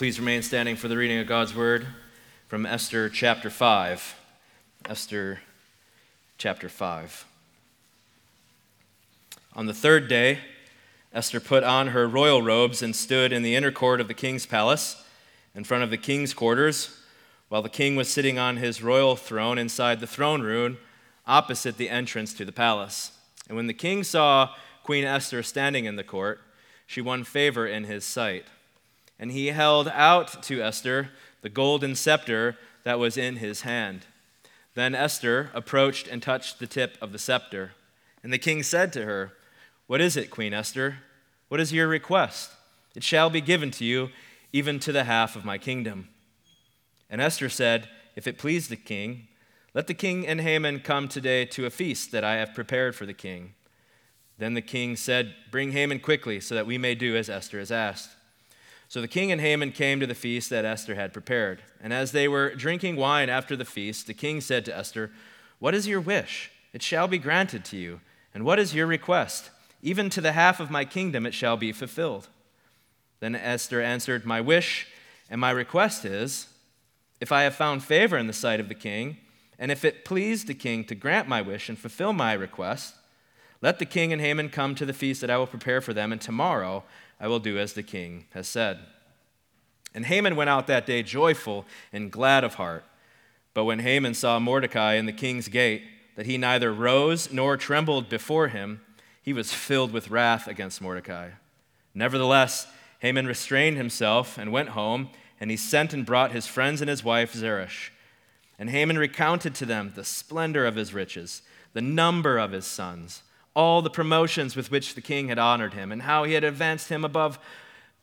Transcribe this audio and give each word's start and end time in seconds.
Please 0.00 0.18
remain 0.18 0.40
standing 0.40 0.76
for 0.76 0.88
the 0.88 0.96
reading 0.96 1.18
of 1.18 1.26
God's 1.26 1.54
word 1.54 1.86
from 2.48 2.64
Esther 2.64 3.10
chapter 3.10 3.50
5. 3.50 4.14
Esther 4.88 5.40
chapter 6.38 6.70
5. 6.70 7.26
On 9.54 9.66
the 9.66 9.74
third 9.74 10.08
day, 10.08 10.38
Esther 11.12 11.38
put 11.38 11.64
on 11.64 11.88
her 11.88 12.08
royal 12.08 12.40
robes 12.40 12.80
and 12.80 12.96
stood 12.96 13.30
in 13.30 13.42
the 13.42 13.54
inner 13.54 13.70
court 13.70 14.00
of 14.00 14.08
the 14.08 14.14
king's 14.14 14.46
palace, 14.46 15.04
in 15.54 15.64
front 15.64 15.84
of 15.84 15.90
the 15.90 15.98
king's 15.98 16.32
quarters, 16.32 16.98
while 17.50 17.60
the 17.60 17.68
king 17.68 17.94
was 17.94 18.08
sitting 18.08 18.38
on 18.38 18.56
his 18.56 18.82
royal 18.82 19.16
throne 19.16 19.58
inside 19.58 20.00
the 20.00 20.06
throne 20.06 20.40
room 20.40 20.78
opposite 21.26 21.76
the 21.76 21.90
entrance 21.90 22.32
to 22.32 22.46
the 22.46 22.52
palace. 22.52 23.12
And 23.48 23.54
when 23.54 23.66
the 23.66 23.74
king 23.74 24.02
saw 24.02 24.54
Queen 24.82 25.04
Esther 25.04 25.42
standing 25.42 25.84
in 25.84 25.96
the 25.96 26.02
court, 26.02 26.40
she 26.86 27.02
won 27.02 27.22
favor 27.22 27.66
in 27.66 27.84
his 27.84 28.02
sight. 28.02 28.46
And 29.20 29.30
he 29.30 29.48
held 29.48 29.86
out 29.86 30.42
to 30.44 30.62
Esther 30.62 31.10
the 31.42 31.50
golden 31.50 31.94
scepter 31.94 32.56
that 32.84 32.98
was 32.98 33.16
in 33.18 33.36
his 33.36 33.60
hand. 33.60 34.06
Then 34.74 34.94
Esther 34.94 35.50
approached 35.52 36.08
and 36.08 36.22
touched 36.22 36.58
the 36.58 36.66
tip 36.66 36.96
of 37.02 37.12
the 37.12 37.18
scepter. 37.18 37.72
And 38.22 38.32
the 38.32 38.38
king 38.38 38.62
said 38.62 38.92
to 38.94 39.04
her, 39.04 39.34
What 39.86 40.00
is 40.00 40.16
it, 40.16 40.30
Queen 40.30 40.54
Esther? 40.54 40.98
What 41.48 41.60
is 41.60 41.72
your 41.72 41.86
request? 41.86 42.50
It 42.96 43.04
shall 43.04 43.28
be 43.28 43.42
given 43.42 43.70
to 43.72 43.84
you, 43.84 44.08
even 44.52 44.80
to 44.80 44.92
the 44.92 45.04
half 45.04 45.36
of 45.36 45.44
my 45.44 45.58
kingdom. 45.58 46.08
And 47.10 47.20
Esther 47.20 47.50
said, 47.50 47.88
If 48.16 48.26
it 48.26 48.38
please 48.38 48.68
the 48.68 48.76
king, 48.76 49.28
let 49.74 49.86
the 49.86 49.94
king 49.94 50.26
and 50.26 50.40
Haman 50.40 50.80
come 50.80 51.08
today 51.08 51.44
to 51.46 51.66
a 51.66 51.70
feast 51.70 52.10
that 52.12 52.24
I 52.24 52.36
have 52.36 52.54
prepared 52.54 52.96
for 52.96 53.04
the 53.04 53.14
king. 53.14 53.54
Then 54.38 54.54
the 54.54 54.62
king 54.62 54.96
said, 54.96 55.34
Bring 55.50 55.72
Haman 55.72 56.00
quickly, 56.00 56.40
so 56.40 56.54
that 56.54 56.66
we 56.66 56.78
may 56.78 56.94
do 56.94 57.16
as 57.16 57.28
Esther 57.28 57.58
has 57.58 57.70
asked. 57.70 58.10
So 58.90 59.00
the 59.00 59.06
king 59.06 59.30
and 59.30 59.40
Haman 59.40 59.70
came 59.70 60.00
to 60.00 60.06
the 60.06 60.16
feast 60.16 60.50
that 60.50 60.64
Esther 60.64 60.96
had 60.96 61.12
prepared. 61.12 61.62
And 61.80 61.92
as 61.92 62.10
they 62.10 62.26
were 62.26 62.56
drinking 62.56 62.96
wine 62.96 63.28
after 63.28 63.54
the 63.54 63.64
feast, 63.64 64.08
the 64.08 64.14
king 64.14 64.40
said 64.40 64.64
to 64.64 64.76
Esther, 64.76 65.12
What 65.60 65.76
is 65.76 65.86
your 65.86 66.00
wish? 66.00 66.50
It 66.72 66.82
shall 66.82 67.06
be 67.06 67.16
granted 67.16 67.64
to 67.66 67.76
you. 67.76 68.00
And 68.34 68.44
what 68.44 68.58
is 68.58 68.74
your 68.74 68.88
request? 68.88 69.50
Even 69.80 70.10
to 70.10 70.20
the 70.20 70.32
half 70.32 70.58
of 70.58 70.72
my 70.72 70.84
kingdom 70.84 71.24
it 71.24 71.34
shall 71.34 71.56
be 71.56 71.70
fulfilled. 71.70 72.26
Then 73.20 73.36
Esther 73.36 73.80
answered, 73.80 74.26
My 74.26 74.40
wish 74.40 74.88
and 75.30 75.40
my 75.40 75.52
request 75.52 76.04
is, 76.04 76.48
if 77.20 77.30
I 77.30 77.42
have 77.42 77.54
found 77.54 77.84
favor 77.84 78.18
in 78.18 78.26
the 78.26 78.32
sight 78.32 78.58
of 78.58 78.68
the 78.68 78.74
king, 78.74 79.18
and 79.56 79.70
if 79.70 79.84
it 79.84 80.04
please 80.04 80.46
the 80.46 80.54
king 80.54 80.82
to 80.86 80.96
grant 80.96 81.28
my 81.28 81.40
wish 81.40 81.68
and 81.68 81.78
fulfill 81.78 82.12
my 82.12 82.32
request, 82.32 82.96
let 83.62 83.78
the 83.78 83.86
king 83.86 84.12
and 84.12 84.22
Haman 84.22 84.48
come 84.48 84.74
to 84.74 84.86
the 84.86 84.92
feast 84.92 85.20
that 85.20 85.30
I 85.30 85.36
will 85.36 85.46
prepare 85.46 85.80
for 85.80 85.92
them, 85.92 86.12
and 86.12 86.20
tomorrow 86.20 86.84
I 87.20 87.28
will 87.28 87.38
do 87.38 87.58
as 87.58 87.74
the 87.74 87.82
king 87.82 88.24
has 88.32 88.48
said. 88.48 88.78
And 89.94 90.06
Haman 90.06 90.36
went 90.36 90.50
out 90.50 90.66
that 90.68 90.86
day 90.86 91.02
joyful 91.02 91.66
and 91.92 92.10
glad 92.10 92.44
of 92.44 92.54
heart. 92.54 92.84
But 93.52 93.64
when 93.64 93.80
Haman 93.80 94.14
saw 94.14 94.38
Mordecai 94.38 94.94
in 94.94 95.06
the 95.06 95.12
king's 95.12 95.48
gate, 95.48 95.82
that 96.16 96.26
he 96.26 96.38
neither 96.38 96.72
rose 96.72 97.32
nor 97.32 97.56
trembled 97.56 98.08
before 98.08 98.48
him, 98.48 98.80
he 99.22 99.32
was 99.32 99.52
filled 99.52 99.92
with 99.92 100.10
wrath 100.10 100.46
against 100.46 100.80
Mordecai. 100.80 101.30
Nevertheless, 101.94 102.66
Haman 103.00 103.26
restrained 103.26 103.76
himself 103.76 104.38
and 104.38 104.52
went 104.52 104.70
home, 104.70 105.10
and 105.38 105.50
he 105.50 105.56
sent 105.56 105.92
and 105.92 106.06
brought 106.06 106.32
his 106.32 106.46
friends 106.46 106.80
and 106.80 106.88
his 106.88 107.04
wife 107.04 107.34
Zeresh. 107.34 107.92
And 108.58 108.70
Haman 108.70 108.98
recounted 108.98 109.54
to 109.56 109.66
them 109.66 109.92
the 109.94 110.04
splendor 110.04 110.66
of 110.66 110.76
his 110.76 110.94
riches, 110.94 111.42
the 111.72 111.80
number 111.80 112.38
of 112.38 112.52
his 112.52 112.66
sons 112.66 113.22
all 113.54 113.82
the 113.82 113.90
promotions 113.90 114.54
with 114.54 114.70
which 114.70 114.94
the 114.94 115.00
king 115.00 115.28
had 115.28 115.38
honored 115.38 115.74
him, 115.74 115.90
and 115.90 116.02
how 116.02 116.24
he 116.24 116.34
had 116.34 116.44
advanced 116.44 116.88
him 116.88 117.04
above 117.04 117.38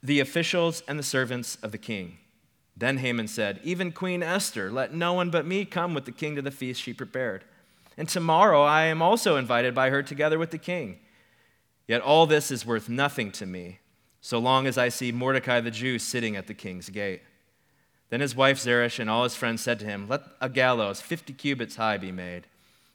the 0.04 0.20
officials 0.20 0.84
and 0.88 1.00
the 1.00 1.04
servants 1.04 1.58
of 1.64 1.72
the 1.72 1.78
king. 1.78 2.18
Then 2.76 2.98
Haman 2.98 3.28
said, 3.28 3.60
Even 3.64 3.92
Queen 3.92 4.22
Esther, 4.22 4.70
let 4.70 4.94
no 4.94 5.14
one 5.14 5.32
but 5.32 5.48
me 5.48 5.66
come 5.66 5.94
with 5.94 6.06
the 6.06 6.12
king 6.12 6.36
to 6.36 6.42
the 6.42 6.52
feast 6.52 6.82
she 6.82 6.94
prepared. 6.94 7.44
And 7.98 8.08
tomorrow 8.08 8.64
I 8.64 8.84
am 8.84 9.02
also 9.02 9.38
invited 9.38 9.74
by 9.74 9.90
her 9.90 10.04
together 10.04 10.38
with 10.38 10.52
the 10.52 10.60
king. 10.60 11.00
Yet 11.88 12.02
all 12.02 12.28
this 12.28 12.52
is 12.52 12.66
worth 12.66 12.90
nothing 12.90 13.32
to 13.34 13.46
me, 13.46 13.80
so 14.22 14.38
long 14.38 14.68
as 14.68 14.78
I 14.78 14.90
see 14.90 15.12
Mordecai 15.12 15.62
the 15.62 15.72
Jew 15.72 15.98
sitting 15.98 16.36
at 16.36 16.48
the 16.48 16.54
king's 16.54 16.90
gate. 16.90 17.22
Then 18.10 18.20
his 18.20 18.36
wife 18.36 18.60
Zeresh 18.60 19.00
and 19.00 19.10
all 19.10 19.24
his 19.24 19.36
friends 19.36 19.62
said 19.62 19.80
to 19.80 19.86
him, 19.86 20.08
Let 20.08 20.22
a 20.40 20.50
gallows 20.50 21.02
fifty 21.02 21.34
cubits 21.34 21.78
high 21.78 21.98
be 21.98 22.12
made 22.12 22.46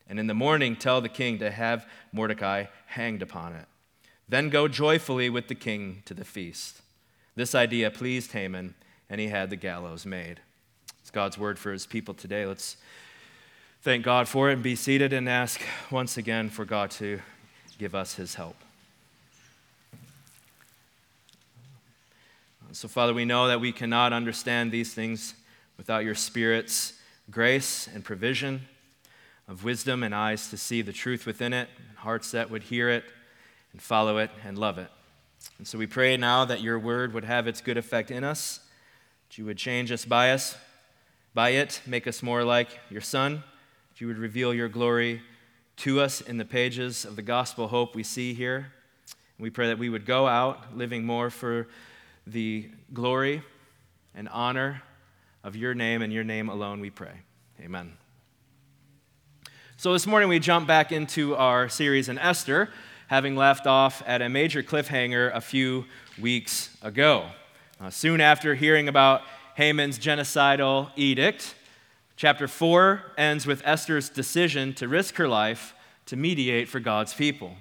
and 0.08 0.18
in 0.18 0.26
the 0.26 0.34
morning 0.34 0.76
tell 0.76 1.00
the 1.00 1.08
king 1.08 1.38
to 1.38 1.50
have 1.50 1.86
Mordecai 2.12 2.66
hanged 2.86 3.22
upon 3.22 3.54
it. 3.54 3.66
Then 4.28 4.48
go 4.48 4.68
joyfully 4.68 5.28
with 5.30 5.48
the 5.48 5.54
king 5.54 6.02
to 6.06 6.14
the 6.14 6.24
feast. 6.24 6.80
This 7.34 7.54
idea 7.54 7.90
pleased 7.90 8.32
Haman, 8.32 8.74
and 9.08 9.20
he 9.20 9.28
had 9.28 9.50
the 9.50 9.56
gallows 9.56 10.06
made. 10.06 10.40
It's 11.00 11.10
God's 11.10 11.38
word 11.38 11.58
for 11.58 11.72
his 11.72 11.86
people 11.86 12.14
today. 12.14 12.46
Let's 12.46 12.76
thank 13.82 14.04
God 14.04 14.28
for 14.28 14.50
it 14.50 14.54
and 14.54 14.62
be 14.62 14.76
seated 14.76 15.12
and 15.12 15.28
ask 15.28 15.60
once 15.90 16.16
again 16.16 16.50
for 16.50 16.64
God 16.64 16.90
to 16.92 17.20
give 17.78 17.94
us 17.94 18.14
his 18.14 18.34
help. 18.34 18.56
So, 22.72 22.88
Father, 22.88 23.12
we 23.12 23.26
know 23.26 23.48
that 23.48 23.60
we 23.60 23.70
cannot 23.70 24.14
understand 24.14 24.72
these 24.72 24.94
things 24.94 25.34
without 25.76 26.04
your 26.04 26.14
Spirit's 26.14 26.94
grace 27.30 27.86
and 27.92 28.02
provision 28.02 28.62
of 29.48 29.64
wisdom 29.64 30.03
and 30.03 30.14
eyes 30.14 30.48
to 30.50 30.56
see 30.56 30.82
the 30.82 30.92
truth 30.92 31.26
within 31.26 31.53
it, 31.53 31.69
and 31.88 31.98
hearts 31.98 32.30
that 32.30 32.50
would 32.50 32.64
hear 32.64 32.88
it 32.88 33.04
and 33.72 33.82
follow 33.82 34.19
it 34.19 34.30
and 34.44 34.58
love 34.58 34.78
it. 34.78 34.88
And 35.58 35.66
so 35.66 35.78
we 35.78 35.86
pray 35.86 36.16
now 36.16 36.44
that 36.44 36.60
your 36.60 36.78
word 36.78 37.14
would 37.14 37.25
have 37.25 37.47
its 37.47 37.60
good 37.60 37.76
effect 37.76 38.10
in 38.10 38.25
us, 38.25 38.60
that 39.28 39.38
you 39.38 39.44
would 39.44 39.58
change 39.58 39.91
us 39.91 40.04
by 40.04 40.31
us, 40.31 40.56
by 41.34 41.50
it, 41.50 41.81
make 41.86 42.06
us 42.06 42.22
more 42.22 42.44
like 42.44 42.69
your 42.91 43.00
Son, 43.00 43.42
that 43.91 44.00
you 44.00 44.06
would 44.06 44.19
reveal 44.19 44.54
your 44.54 44.69
glory 44.69 45.22
to 45.76 46.00
us 46.00 46.20
in 46.20 46.36
the 46.36 46.44
pages 46.44 47.04
of 47.04 47.16
the 47.16 47.22
gospel 47.22 47.69
hope 47.69 47.94
we 47.94 48.02
see 48.02 48.34
here. 48.34 48.72
And 49.06 49.42
we 49.42 49.50
pray 49.50 49.69
that 49.69 49.78
we 49.78 49.88
would 49.88 50.06
go 50.06 50.26
out 50.26 50.76
living 50.76 51.04
more 51.04 51.31
for 51.31 51.69
the 52.26 52.70
glory 52.92 53.42
and 54.14 54.28
honor 54.28 54.82
of 55.42 55.56
your 55.56 55.75
name 55.75 56.02
and 56.02 56.12
your 56.12 56.25
name 56.25 56.48
alone, 56.48 56.81
we 56.81 56.91
pray. 56.91 57.22
Amen. 57.60 58.01
So 59.82 59.93
this 59.93 60.06
morning 60.06 60.28
we 60.28 60.38
jump 60.38 60.69
back 60.69 60.93
into 60.93 61.34
our 61.34 61.69
series 61.69 62.09
in 62.09 62.16
Esther, 62.16 62.70
having 63.09 63.34
left 63.34 63.66
off 63.66 64.00
at 64.06 64.22
a 64.22 64.28
major 64.28 64.62
cliffhanger 64.62 65.34
a 65.34 65.41
few 65.41 65.87
weeks 66.20 66.70
ago. 66.82 67.26
Uh, 67.81 67.91
soon 67.91 68.20
after 68.20 68.54
hearing 68.54 68.87
about 68.87 69.22
Haman's 69.56 69.98
genocidal 69.98 70.93
edict, 70.94 71.56
chapter 72.15 72.47
4 72.47 73.03
ends 73.19 73.44
with 73.44 73.60
Esther's 73.65 74.09
decision 74.09 74.72
to 74.75 74.87
risk 74.87 75.16
her 75.16 75.26
life 75.26 75.75
to 76.06 76.14
mediate 76.14 76.69
for 76.69 76.78
God's 76.78 77.12
people. 77.12 77.56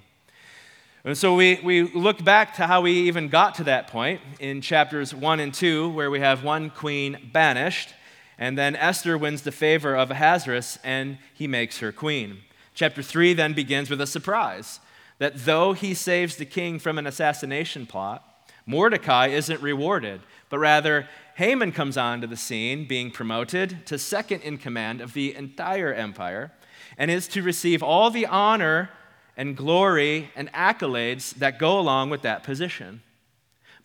And 1.04 1.18
so 1.18 1.34
we, 1.34 1.60
we 1.64 1.92
look 1.92 2.24
back 2.24 2.54
to 2.58 2.68
how 2.68 2.82
we 2.82 2.92
even 2.92 3.30
got 3.30 3.56
to 3.56 3.64
that 3.64 3.88
point 3.88 4.22
in 4.40 4.62
chapters 4.62 5.16
1 5.16 5.40
and 5.40 5.52
2, 5.52 5.90
where 5.90 6.12
we 6.12 6.20
have 6.20 6.44
one 6.44 6.70
queen 6.70 7.32
banished 7.34 7.96
and 8.42 8.58
then 8.58 8.76
Esther 8.76 9.20
wins 9.20 9.44
the 9.44 9.52
favor 9.52 9.96
of 9.96 10.10
Ahasuerus 10.10 10.80
and 10.84 11.20
he 11.32 11.46
makes 11.46 11.78
her 11.78 11.92
queen. 11.92 12.40
Chapter 12.74 13.04
3 13.04 13.36
then 13.36 13.54
begins 13.54 13.88
with 13.88 14.02
a 14.02 14.08
surprise 14.08 14.80
that 15.20 15.46
though 15.46 15.74
he 15.74 15.94
saves 15.94 16.36
the 16.36 16.46
king 16.46 16.80
from 16.80 16.98
an 16.98 17.06
assassination 17.06 17.86
plot, 17.86 18.26
Mordecai 18.66 19.28
isn't 19.28 19.62
rewarded, 19.62 20.22
but 20.50 20.58
rather 20.58 21.08
Haman 21.36 21.72
comes 21.72 21.98
onto 21.98 22.26
the 22.26 22.36
scene, 22.36 22.88
being 22.88 23.12
promoted 23.12 23.86
to 23.86 24.00
second 24.00 24.42
in 24.42 24.58
command 24.58 25.02
of 25.02 25.14
the 25.14 25.36
entire 25.36 25.94
empire, 25.94 26.52
and 26.98 27.12
is 27.12 27.28
to 27.28 27.44
receive 27.44 27.84
all 27.84 28.10
the 28.10 28.26
honor 28.26 28.90
and 29.38 29.56
glory 29.56 30.32
and 30.36 30.52
accolades 30.54 31.36
that 31.36 31.60
go 31.60 31.80
along 31.80 32.10
with 32.10 32.24
that 32.24 32.42
position. 32.42 33.04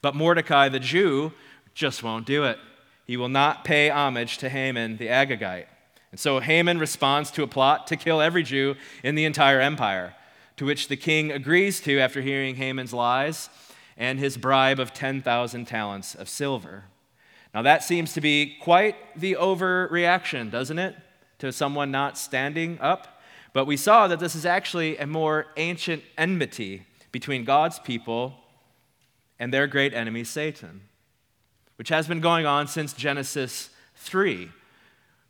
But 0.01 0.15
Mordecai 0.15 0.71
the 0.71 0.81
Jew 0.81 1.33
just 1.75 2.03
won't 2.03 2.25
do 2.25 2.45
it. 2.45 2.59
He 3.07 3.17
will 3.17 3.29
not 3.29 3.65
pay 3.65 3.89
homage 3.89 4.39
to 4.39 4.49
Haman 4.49 4.97
the 4.97 5.07
Agagite. 5.07 5.67
And 6.11 6.19
so 6.19 6.41
Haman 6.41 6.79
responds 6.79 7.31
to 7.33 7.43
a 7.43 7.47
plot 7.47 7.87
to 7.87 7.97
kill 7.97 8.21
every 8.21 8.43
Jew 8.43 8.75
in 9.05 9.15
the 9.15 9.25
entire 9.25 9.61
empire, 9.61 10.15
to 10.57 10.65
which 10.65 10.89
the 10.89 10.97
king 10.97 11.31
agrees 11.31 11.81
to 11.83 12.01
after 12.01 12.21
hearing 12.21 12.57
Haman's 12.57 12.93
lies 12.93 13.49
and 13.97 14.19
his 14.19 14.37
bribe 14.37 14.81
of 14.81 14.93
10,000 14.93 15.67
talents 15.67 16.15
of 16.15 16.29
silver. 16.29 16.85
Now, 17.55 17.63
that 17.63 17.85
seems 17.85 18.13
to 18.15 18.21
be 18.21 18.57
quite 18.61 18.97
the 19.19 19.35
overreaction, 19.35 20.51
doesn't 20.51 20.79
it, 20.79 20.97
to 21.39 21.53
someone 21.53 21.91
not 21.91 22.19
standing 22.19 22.79
up? 22.81 23.21
But 23.53 23.67
we 23.67 23.77
saw 23.77 24.09
that 24.09 24.19
this 24.19 24.35
is 24.35 24.45
actually 24.45 24.99
a 24.99 25.07
more 25.07 25.47
ancient 25.57 26.03
enmity 26.19 26.87
between 27.13 27.45
God's 27.45 27.79
people 27.79 28.35
and 29.39 29.55
their 29.55 29.67
great 29.67 29.95
enemy, 29.95 30.25
Satan 30.25 30.83
which 31.77 31.89
has 31.91 32.09
been 32.09 32.21
going 32.21 32.47
on 32.47 32.67
since 32.67 32.93
Genesis 32.93 33.71
3, 33.97 34.51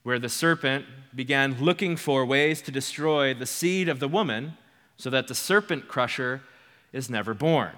where 0.03 0.19
the 0.19 0.29
serpent 0.29 0.85
began 1.15 1.59
looking 1.61 1.97
for 1.97 2.25
ways 2.25 2.63
to 2.63 2.71
destroy 2.71 3.35
the 3.35 3.47
seed 3.47 3.89
of 3.89 4.01
the 4.01 4.09
woman 4.09 4.57
so 4.97 5.11
that 5.11 5.29
the 5.29 5.35
serpent 5.35 5.89
crusher 5.89 6.41
is 6.93 7.11
never 7.11 7.35
born. 7.35 7.73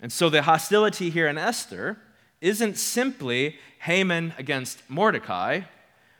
And 0.00 0.12
so 0.12 0.28
the 0.28 0.42
hostility 0.42 1.10
here 1.10 1.28
in 1.28 1.38
Esther 1.38 1.98
isn't 2.40 2.78
simply 2.78 3.56
Haman 3.80 4.34
against 4.38 4.82
Mordecai, 4.88 5.62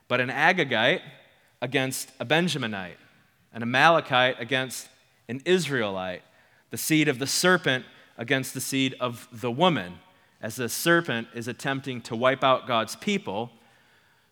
but 0.08 0.20
an 0.20 0.28
Agagite 0.28 1.02
against 1.62 2.10
a 2.18 2.26
Benjaminite, 2.26 2.96
an 3.52 3.62
Amalekite 3.62 4.40
against 4.40 4.88
an 5.28 5.40
Israelite, 5.44 6.22
the 6.70 6.76
seed 6.76 7.08
of 7.08 7.18
the 7.18 7.26
serpent 7.26 7.84
against 8.18 8.54
the 8.54 8.60
seed 8.60 8.94
of 9.00 9.28
the 9.32 9.50
woman, 9.50 9.98
as 10.40 10.56
the 10.56 10.69
serpent 10.69 11.28
is 11.34 11.48
attempting 11.48 12.00
to 12.02 12.16
wipe 12.16 12.42
out 12.42 12.66
God's 12.66 12.96
people 12.96 13.50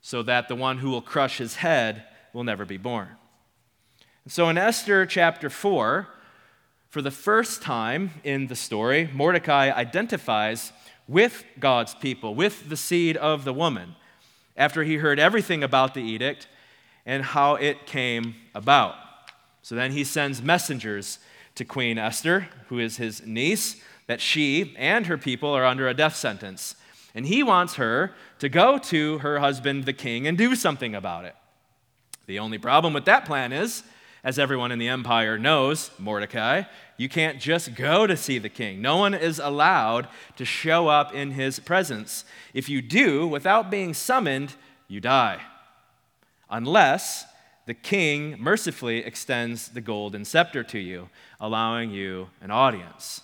so 0.01 0.23
that 0.23 0.49
the 0.49 0.55
one 0.55 0.79
who 0.79 0.91
will 0.91 1.03
crush 1.03 1.39
his 1.39 1.57
head 1.57 2.05
will 2.33 2.45
never 2.45 2.65
be 2.65 2.77
born. 2.77 3.09
So 4.27 4.49
in 4.49 4.59
Esther 4.59 5.07
chapter 5.07 5.51
4, 5.51 6.07
for 6.89 7.03
the 7.03 7.11
first 7.11 7.63
time 7.63 8.11
in 8.25 8.47
the 8.47 8.57
story, 8.57 9.11
Mordecai 9.13 9.71
identifies 9.71 10.73
with 11.07 11.45
God's 11.59 11.95
people, 11.95 12.35
with 12.35 12.69
the 12.69 12.77
seed 12.77 13.17
of 13.17 13.45
the 13.45 13.53
woman, 13.53 13.95
after 14.57 14.85
he 14.85 14.97
heard 14.97 15.19
everything 15.19 15.63
about 15.63 15.95
the 15.95 16.03
edict 16.03 16.49
and 17.07 17.25
how 17.25 17.55
it 17.55 17.87
came 17.87 18.35
about. 18.55 18.95
So 19.63 19.75
then 19.75 19.93
he 19.93 20.05
sends 20.05 20.43
messengers 20.43 21.19
to 21.55 21.65
Queen 21.65 21.99
Esther, 21.99 22.49
who 22.69 22.79
is 22.79 22.99
his 22.99 23.27
niece, 23.27 23.83
that 24.09 24.21
she 24.21 24.75
and 24.77 25.07
her 25.07 25.17
people 25.17 25.51
are 25.51 25.65
under 25.65 25.87
a 25.87 25.95
death 25.95 26.17
sentence. 26.17 26.75
And 27.15 27.25
he 27.25 27.43
wants 27.43 27.75
her 27.75 28.13
to 28.41 28.49
go 28.49 28.79
to 28.79 29.19
her 29.19 29.39
husband, 29.39 29.85
the 29.85 29.93
king, 29.93 30.27
and 30.27 30.37
do 30.37 30.57
something 30.57 30.95
about 30.95 31.25
it. 31.25 31.37
The 32.27 32.41
only 32.41 32.59
problem 32.59 32.93
with 32.93 33.05
that 33.05 33.25
plan 33.25 33.53
is 33.53 33.85
as 34.25 34.39
everyone 34.39 34.73
in 34.73 34.79
the 34.79 34.89
empire 34.89 35.39
knows, 35.39 35.91
Mordecai, 35.99 36.63
you 36.97 37.09
can't 37.09 37.41
just 37.41 37.75
go 37.75 38.07
to 38.07 38.17
see 38.17 38.39
the 38.39 38.49
king. 38.49 38.83
No 38.83 38.97
one 38.97 39.15
is 39.15 39.39
allowed 39.39 40.09
to 40.37 40.45
show 40.45 40.89
up 40.89 41.15
in 41.15 41.31
his 41.31 41.61
presence. 41.61 42.25
If 42.53 42.69
you 42.69 42.83
do, 42.83 43.27
without 43.27 43.71
being 43.71 43.95
summoned, 43.95 44.55
you 44.89 45.01
die. 45.01 45.41
Unless 46.51 47.27
the 47.67 47.75
king 47.75 48.37
mercifully 48.39 48.99
extends 48.99 49.69
the 49.69 49.81
golden 49.81 50.25
scepter 50.25 50.65
to 50.65 50.79
you, 50.79 51.11
allowing 51.41 51.91
you 51.91 52.29
an 52.41 52.51
audience. 52.51 53.23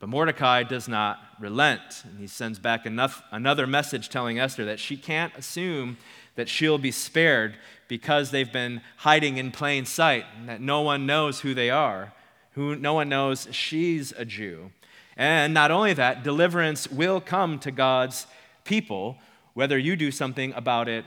But 0.00 0.08
Mordecai 0.08 0.62
does 0.62 0.86
not 0.88 1.18
relent, 1.40 2.04
and 2.04 2.18
he 2.18 2.26
sends 2.26 2.58
back 2.58 2.86
enough, 2.86 3.22
another 3.32 3.66
message 3.66 4.08
telling 4.08 4.38
Esther 4.38 4.64
that 4.66 4.78
she 4.78 4.96
can't 4.96 5.34
assume 5.36 5.96
that 6.36 6.48
she'll 6.48 6.78
be 6.78 6.92
spared 6.92 7.56
because 7.88 8.30
they've 8.30 8.52
been 8.52 8.80
hiding 8.98 9.38
in 9.38 9.50
plain 9.50 9.84
sight, 9.84 10.24
and 10.36 10.48
that 10.48 10.60
no 10.60 10.82
one 10.82 11.04
knows 11.04 11.40
who 11.40 11.52
they 11.52 11.70
are, 11.70 12.12
who 12.52 12.76
no 12.76 12.94
one 12.94 13.08
knows 13.08 13.48
she's 13.50 14.12
a 14.12 14.24
Jew. 14.24 14.70
And 15.16 15.52
not 15.52 15.72
only 15.72 15.94
that, 15.94 16.22
deliverance 16.22 16.88
will 16.88 17.20
come 17.20 17.58
to 17.60 17.72
God's 17.72 18.26
people, 18.64 19.18
whether 19.54 19.76
you 19.76 19.96
do 19.96 20.12
something 20.12 20.52
about 20.52 20.88
it 20.88 21.04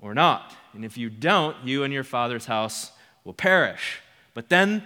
or 0.00 0.12
not. 0.12 0.56
And 0.72 0.84
if 0.84 0.98
you 0.98 1.08
don't, 1.08 1.56
you 1.64 1.84
and 1.84 1.92
your 1.92 2.02
father's 2.02 2.46
house 2.46 2.90
will 3.22 3.32
perish. 3.32 4.00
But 4.32 4.48
then, 4.48 4.82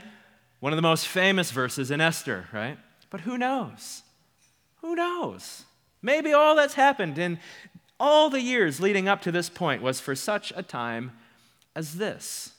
one 0.61 0.73
of 0.73 0.77
the 0.77 0.83
most 0.83 1.07
famous 1.07 1.51
verses 1.51 1.91
in 1.91 2.03
Esther, 2.03 2.47
right? 2.53 2.77
But 3.11 3.23
who 3.23 3.39
knows? 3.39 4.03
Who 4.81 4.95
knows? 4.95 5.65
Maybe 6.03 6.33
all 6.33 6.55
that's 6.55 6.75
happened 6.75 7.19
in 7.19 7.39
all 7.99 8.31
the 8.31 8.41
years 8.41 8.81
leading 8.81 9.09
up 9.09 9.23
to 9.23 9.33
this 9.33 9.49
point 9.49 9.83
was 9.83 10.01
for 10.01 10.15
such 10.15 10.53
a 10.55 10.63
time 10.63 11.13
as 11.75 11.97
this. 11.97 12.53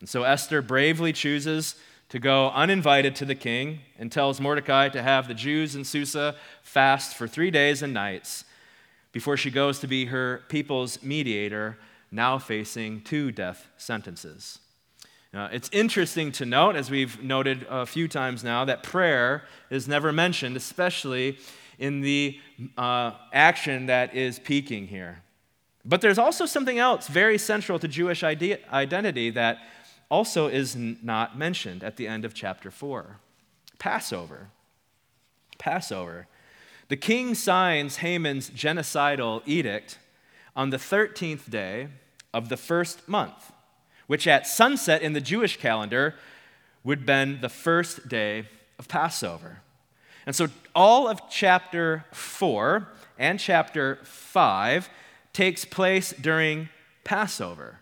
And 0.00 0.08
so 0.08 0.22
Esther 0.22 0.62
bravely 0.62 1.12
chooses 1.12 1.76
to 2.08 2.18
go 2.18 2.50
uninvited 2.50 3.16
to 3.16 3.24
the 3.24 3.34
king 3.34 3.80
and 3.98 4.12
tells 4.12 4.40
Mordecai 4.40 4.88
to 4.90 5.02
have 5.02 5.26
the 5.26 5.34
Jews 5.34 5.74
in 5.74 5.84
Susa 5.84 6.36
fast 6.62 7.16
for 7.16 7.26
three 7.26 7.50
days 7.50 7.82
and 7.82 7.92
nights 7.92 8.44
before 9.12 9.36
she 9.36 9.50
goes 9.50 9.78
to 9.80 9.86
be 9.86 10.06
her 10.06 10.42
people's 10.48 11.02
mediator, 11.02 11.78
now 12.10 12.38
facing 12.38 13.00
two 13.00 13.32
death 13.32 13.68
sentences. 13.76 14.60
Uh, 15.34 15.48
it's 15.52 15.68
interesting 15.72 16.32
to 16.32 16.46
note, 16.46 16.76
as 16.76 16.90
we've 16.90 17.22
noted 17.22 17.66
a 17.68 17.84
few 17.84 18.08
times 18.08 18.42
now, 18.42 18.64
that 18.64 18.82
prayer 18.82 19.42
is 19.70 19.86
never 19.86 20.12
mentioned, 20.12 20.56
especially 20.56 21.38
in 21.78 22.00
the 22.00 22.38
uh, 22.78 23.12
action 23.32 23.86
that 23.86 24.14
is 24.14 24.38
peaking 24.38 24.86
here. 24.86 25.22
But 25.84 26.00
there's 26.00 26.18
also 26.18 26.46
something 26.46 26.78
else 26.78 27.06
very 27.06 27.38
central 27.38 27.78
to 27.78 27.88
Jewish 27.88 28.24
idea, 28.24 28.58
identity 28.72 29.30
that 29.30 29.58
also 30.10 30.48
is 30.48 30.74
n- 30.74 30.98
not 31.02 31.38
mentioned 31.38 31.84
at 31.84 31.96
the 31.96 32.08
end 32.08 32.24
of 32.24 32.34
chapter 32.34 32.70
4 32.70 33.18
Passover. 33.78 34.48
Passover. 35.58 36.26
The 36.88 36.96
king 36.96 37.34
signs 37.34 37.96
Haman's 37.96 38.50
genocidal 38.50 39.42
edict 39.44 39.98
on 40.54 40.70
the 40.70 40.76
13th 40.76 41.50
day 41.50 41.88
of 42.32 42.48
the 42.48 42.56
first 42.56 43.08
month, 43.08 43.52
which 44.06 44.26
at 44.26 44.46
sunset 44.46 45.02
in 45.02 45.12
the 45.12 45.20
Jewish 45.20 45.58
calendar 45.58 46.14
would 46.84 47.00
have 47.00 47.06
been 47.06 47.40
the 47.40 47.48
first 47.48 48.08
day 48.08 48.44
of 48.78 48.88
Passover. 48.88 49.58
And 50.26 50.34
so 50.34 50.48
all 50.74 51.08
of 51.08 51.28
chapter 51.30 52.04
4 52.12 52.88
and 53.18 53.38
chapter 53.38 53.98
5 54.02 54.88
takes 55.32 55.64
place 55.64 56.12
during 56.20 56.68
Passover, 57.04 57.78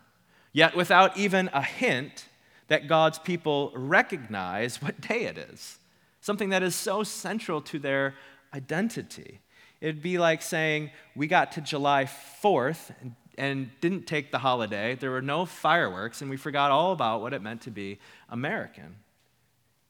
yet 0.53 0.75
without 0.75 1.17
even 1.17 1.49
a 1.53 1.61
hint 1.61 2.25
that 2.67 2.87
God's 2.87 3.19
people 3.19 3.71
recognize 3.75 4.81
what 4.81 5.01
day 5.01 5.25
it 5.25 5.37
is, 5.37 5.77
something 6.21 6.49
that 6.49 6.63
is 6.63 6.75
so 6.75 7.03
central 7.03 7.61
to 7.61 7.79
their 7.79 8.15
identity. 8.53 9.39
It'd 9.81 10.01
be 10.01 10.17
like 10.17 10.41
saying, 10.41 10.91
We 11.15 11.27
got 11.27 11.51
to 11.53 11.61
July 11.61 12.05
4th 12.05 12.91
and, 13.01 13.15
and 13.37 13.69
didn't 13.81 14.07
take 14.07 14.31
the 14.31 14.39
holiday, 14.39 14.95
there 14.95 15.11
were 15.11 15.21
no 15.21 15.45
fireworks, 15.45 16.21
and 16.21 16.29
we 16.29 16.37
forgot 16.37 16.71
all 16.71 16.91
about 16.91 17.21
what 17.21 17.33
it 17.33 17.41
meant 17.41 17.61
to 17.61 17.71
be 17.71 17.99
American. 18.29 18.95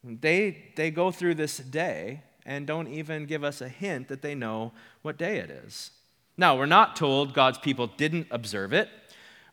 They, 0.02 0.72
they 0.76 0.90
go 0.90 1.10
through 1.10 1.34
this 1.34 1.58
day 1.58 2.22
and 2.44 2.66
don't 2.66 2.88
even 2.88 3.26
give 3.26 3.42
us 3.42 3.60
a 3.60 3.68
hint 3.68 4.08
that 4.08 4.22
they 4.22 4.34
know 4.34 4.72
what 5.02 5.18
day 5.18 5.38
it 5.38 5.50
is. 5.50 5.90
Now, 6.36 6.56
we're 6.56 6.66
not 6.66 6.96
told 6.96 7.34
God's 7.34 7.58
people 7.58 7.88
didn't 7.96 8.28
observe 8.30 8.72
it, 8.72 8.88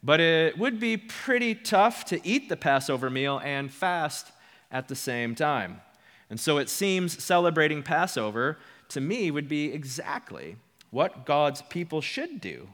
but 0.04 0.19
it 0.19 0.57
would 0.57 0.80
be 0.80 0.98
pretty 0.98 1.56
tough 1.56 2.06
to 2.06 2.25
eat 2.28 2.50
the 2.50 2.57
Passover 2.57 3.10
meal 3.10 3.42
and 3.44 3.72
fast 3.72 4.31
at 4.69 4.88
the 4.90 4.95
same 4.95 5.34
time. 5.34 5.81
And 6.30 6.40
so 6.40 6.57
it 6.57 6.69
seems 6.69 7.24
celebrating 7.24 7.84
Passover 7.84 8.57
to 8.90 9.01
me 9.01 9.31
would 9.31 9.48
be 9.48 9.72
exactly 9.72 10.57
what 10.92 11.25
God's 11.25 11.62
people 11.63 12.01
should 12.01 12.42
do 12.42 12.69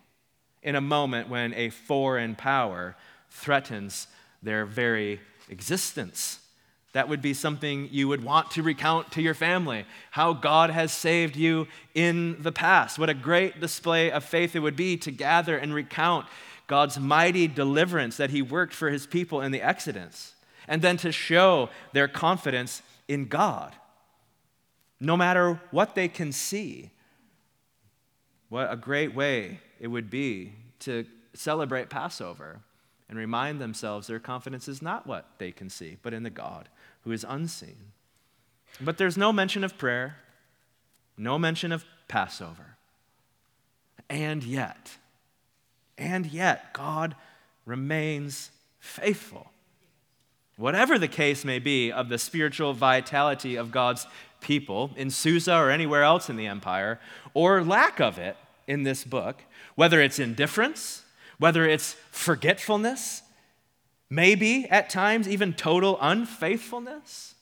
in 0.64 0.76
a 0.76 0.82
moment 0.82 1.30
when 1.30 1.54
a 1.54 1.70
foreign 1.70 2.36
power 2.36 2.96
threatens 3.30 4.08
their 4.42 4.66
very 4.66 5.20
existence. 5.50 6.40
That 6.94 7.08
would 7.08 7.22
be 7.22 7.34
something 7.34 7.88
you 7.92 8.08
would 8.08 8.24
want 8.24 8.52
to 8.52 8.64
recount 8.64 9.12
to 9.12 9.22
your 9.22 9.36
family 9.36 9.86
how 10.12 10.34
God 10.34 10.72
has 10.72 10.92
saved 10.92 11.36
you 11.36 11.68
in 11.94 12.42
the 12.42 12.52
past. 12.52 12.98
What 12.98 13.10
a 13.10 13.14
great 13.14 13.60
display 13.60 14.12
of 14.12 14.24
faith 14.24 14.56
it 14.56 14.60
would 14.60 14.76
be 14.76 14.98
to 14.98 15.12
gather 15.12 15.56
and 15.56 15.74
recount 15.74 16.26
God's 16.68 17.00
mighty 17.00 17.48
deliverance 17.48 18.18
that 18.18 18.32
He 18.32 18.42
worked 18.42 18.74
for 18.74 18.90
His 18.90 19.06
people 19.06 19.42
in 19.42 19.52
the 19.52 19.62
Exodus, 19.62 20.34
and 20.68 20.82
then 20.82 20.98
to 20.98 21.12
show 21.12 21.70
their 21.94 22.08
confidence 22.08 22.82
in 23.08 23.28
God, 23.28 23.76
no 25.00 25.18
matter 25.18 25.60
what 25.72 25.96
they 25.96 26.08
can 26.08 26.32
see. 26.32 26.92
What 28.50 28.72
a 28.72 28.76
great 28.76 29.14
way 29.14 29.60
it 29.80 29.88
would 29.88 30.10
be 30.10 30.54
to 30.80 31.06
celebrate 31.34 31.90
Passover 31.90 32.60
and 33.08 33.18
remind 33.18 33.60
themselves 33.60 34.08
their 34.08 34.20
confidence 34.20 34.68
is 34.68 34.82
not 34.82 35.08
what 35.08 35.26
they 35.38 35.52
can 35.52 35.70
see, 35.70 35.98
but 36.02 36.14
in 36.14 36.24
the 36.24 36.30
God 36.30 36.70
who 37.04 37.12
is 37.12 37.26
unseen. 37.28 37.94
But 38.80 38.98
there's 38.98 39.18
no 39.18 39.34
mention 39.34 39.64
of 39.64 39.78
prayer, 39.78 40.18
no 41.18 41.40
mention 41.40 41.72
of 41.72 41.86
Passover. 42.08 42.78
And 44.10 44.44
yet, 44.44 44.98
and 45.98 46.26
yet, 46.26 46.74
God 46.74 47.16
remains 47.66 48.52
faithful. 48.80 49.52
Whatever 50.56 50.98
the 50.98 51.08
case 51.08 51.46
may 51.46 51.60
be 51.60 51.92
of 51.92 52.10
the 52.10 52.18
spiritual 52.18 52.74
vitality 52.74 53.56
of 53.56 53.72
God's 53.72 54.08
people 54.42 54.92
in 54.96 55.10
Susa 55.10 55.56
or 55.56 55.70
anywhere 55.70 56.04
else 56.04 56.30
in 56.30 56.38
the 56.38 56.48
empire, 56.48 57.00
or 57.34 57.64
lack 57.64 58.00
of 58.00 58.18
it 58.18 58.38
in 58.70 58.84
this 58.84 59.04
book, 59.04 59.42
whether 59.74 60.00
it's 60.00 60.20
indifference, 60.20 61.04
whether 61.40 61.68
it's 61.68 61.96
forgetfulness, 62.12 63.24
maybe 64.10 64.70
at 64.70 64.90
times 64.90 65.28
even 65.28 65.54
total 65.54 65.98
unfaithfulness, 66.00 67.34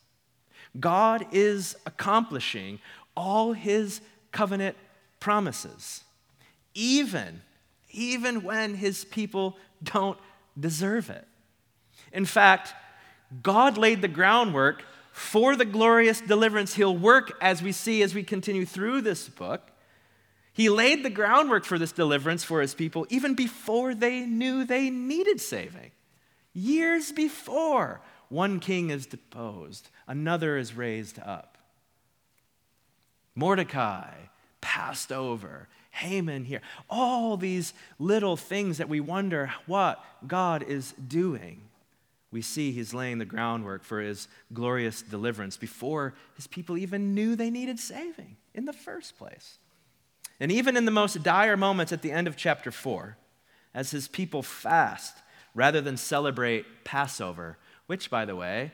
God 0.80 1.26
is 1.34 1.76
accomplishing 1.86 2.80
all 3.16 3.52
his 3.52 4.00
covenant 4.32 4.78
promises, 5.20 6.04
even, 6.74 7.42
even 7.92 8.44
when 8.44 8.76
his 8.76 9.04
people 9.04 9.58
don't 9.84 10.18
deserve 10.58 11.10
it. 11.10 11.28
In 12.14 12.26
fact, 12.26 12.74
God 13.44 13.78
laid 13.78 14.02
the 14.02 14.08
groundwork 14.08 14.84
for 15.12 15.56
the 15.56 15.66
glorious 15.66 16.22
deliverance 16.22 16.76
he'll 16.76 16.96
work 16.96 17.36
as 17.42 17.62
we 17.62 17.74
see 17.74 18.02
as 18.02 18.16
we 18.16 18.24
continue 18.24 18.66
through 18.66 19.02
this 19.02 19.28
book. 19.28 19.72
He 20.58 20.70
laid 20.70 21.06
the 21.06 21.12
groundwork 21.12 21.66
for 21.66 21.78
this 21.78 21.92
deliverance 21.92 22.44
for 22.44 22.62
his 22.62 22.74
people 22.74 23.06
even 23.12 23.36
before 23.36 23.94
they 23.94 24.22
knew 24.22 24.66
they 24.66 24.90
needed 24.90 25.40
saving. 25.40 25.92
Years 26.52 27.12
before, 27.12 28.02
one 28.30 28.60
king 28.60 28.90
is 28.90 29.06
deposed, 29.06 29.92
another 30.08 30.58
is 30.58 30.74
raised 30.74 31.20
up. 31.20 31.60
Mordecai 33.36 34.10
passed 34.60 35.12
over, 35.12 35.68
Haman 35.92 36.46
here. 36.46 36.62
All 36.90 37.38
these 37.38 37.76
little 38.00 38.36
things 38.36 38.80
that 38.80 38.90
we 38.90 39.00
wonder 39.00 39.54
what 39.68 40.04
God 40.26 40.64
is 40.64 40.94
doing. 40.94 41.62
We 42.32 42.42
see 42.42 42.72
he's 42.72 42.96
laying 42.96 43.20
the 43.20 43.26
groundwork 43.26 43.84
for 43.84 44.02
his 44.02 44.28
glorious 44.52 45.04
deliverance 45.04 45.56
before 45.56 46.16
his 46.36 46.48
people 46.48 46.80
even 46.80 47.14
knew 47.14 47.36
they 47.36 47.52
needed 47.52 47.80
saving 47.80 48.38
in 48.56 48.66
the 48.66 48.74
first 48.74 49.20
place. 49.20 49.60
And 50.40 50.52
even 50.52 50.78
in 50.78 50.86
the 50.86 50.92
most 50.92 51.24
dire 51.24 51.58
moments 51.58 51.92
at 51.92 52.02
the 52.02 52.12
end 52.12 52.28
of 52.28 52.38
chapter 52.38 52.72
4, 52.72 53.18
as 53.74 53.92
his 53.92 54.08
people 54.08 54.44
fast 54.44 55.18
rather 55.54 55.82
than 55.82 55.98
celebrate 55.98 56.84
Passover, 56.84 57.58
which, 57.88 58.10
by 58.10 58.26
the 58.26 58.36
way, 58.36 58.72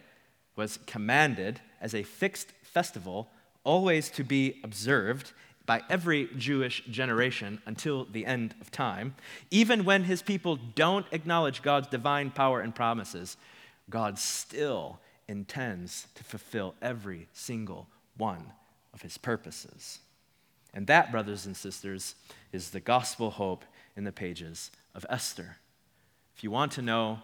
was 0.56 0.80
commanded 0.86 1.62
as 1.82 1.96
a 1.96 2.04
fixed 2.04 2.50
festival, 2.64 3.30
always 3.64 4.10
to 4.10 4.24
be 4.24 4.60
observed 4.64 5.32
by 5.66 5.82
every 5.90 6.30
Jewish 6.38 6.84
generation 6.86 7.62
until 7.66 8.06
the 8.06 8.26
end 8.26 8.54
of 8.60 8.70
time, 8.70 9.16
even 9.50 9.86
when 9.86 10.04
his 10.04 10.22
people 10.22 10.58
don't 10.76 11.06
acknowledge 11.12 11.62
God's 11.62 11.88
divine 11.88 12.32
power 12.32 12.60
and 12.60 12.76
promises, 12.76 13.38
God 13.90 14.20
still 14.20 15.00
intends 15.28 16.08
to 16.16 16.24
fulfill 16.24 16.76
every 16.82 17.28
single 17.32 17.88
one 18.18 18.52
of 18.94 19.02
his 19.02 19.18
purposes. 19.18 20.00
And 20.74 20.88
that, 20.88 21.12
brothers 21.12 21.46
and 21.46 21.56
sisters, 21.56 22.16
is 22.52 22.72
the 22.72 22.80
gospel 22.80 23.32
hope 23.32 23.64
in 23.96 24.04
the 24.04 24.12
pages 24.12 24.72
of 24.96 25.06
Esther. 25.10 25.58
If 26.36 26.44
you 26.44 26.52
want 26.52 26.72
to 26.74 26.82
know 26.82 27.20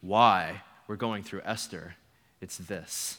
why 0.00 0.62
we're 0.86 0.96
going 0.96 1.22
through 1.22 1.42
Esther, 1.44 1.96
it's 2.40 2.56
this. 2.56 3.18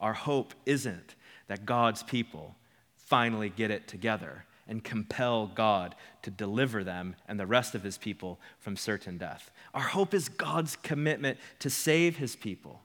Our 0.00 0.14
hope 0.14 0.54
isn't 0.64 1.14
that 1.48 1.66
God's 1.66 2.02
people 2.02 2.54
finally 2.96 3.48
get 3.48 3.70
it 3.70 3.88
together 3.88 4.44
and 4.66 4.84
compel 4.84 5.46
God 5.46 5.94
to 6.22 6.30
deliver 6.30 6.84
them 6.84 7.16
and 7.26 7.40
the 7.40 7.46
rest 7.46 7.74
of 7.74 7.82
his 7.82 7.96
people 7.96 8.38
from 8.58 8.76
certain 8.76 9.16
death. 9.16 9.50
Our 9.72 9.82
hope 9.82 10.12
is 10.12 10.28
God's 10.28 10.76
commitment 10.76 11.38
to 11.60 11.70
save 11.70 12.18
his 12.18 12.36
people, 12.36 12.82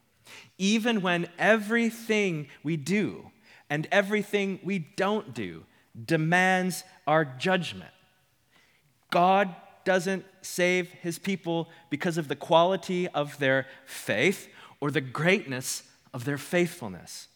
even 0.58 1.02
when 1.02 1.28
everything 1.38 2.48
we 2.64 2.78
do 2.78 3.32
and 3.70 3.88
everything 3.92 4.60
we 4.64 4.80
don't 4.80 5.34
do 5.34 5.66
demands 6.06 6.84
our 7.06 7.26
judgment. 7.26 7.92
God 9.12 9.54
doesn't 9.86 10.26
save 10.42 10.90
his 10.92 11.20
people 11.20 11.70
because 11.90 12.18
of 12.18 12.28
the 12.28 12.36
quality 12.36 13.08
of 13.10 13.38
their 13.40 13.68
faith 13.86 14.48
or 14.80 14.92
the 14.92 15.02
greatness 15.02 15.84
of 16.14 16.26
their 16.26 16.38
faithfulness. 16.38 17.28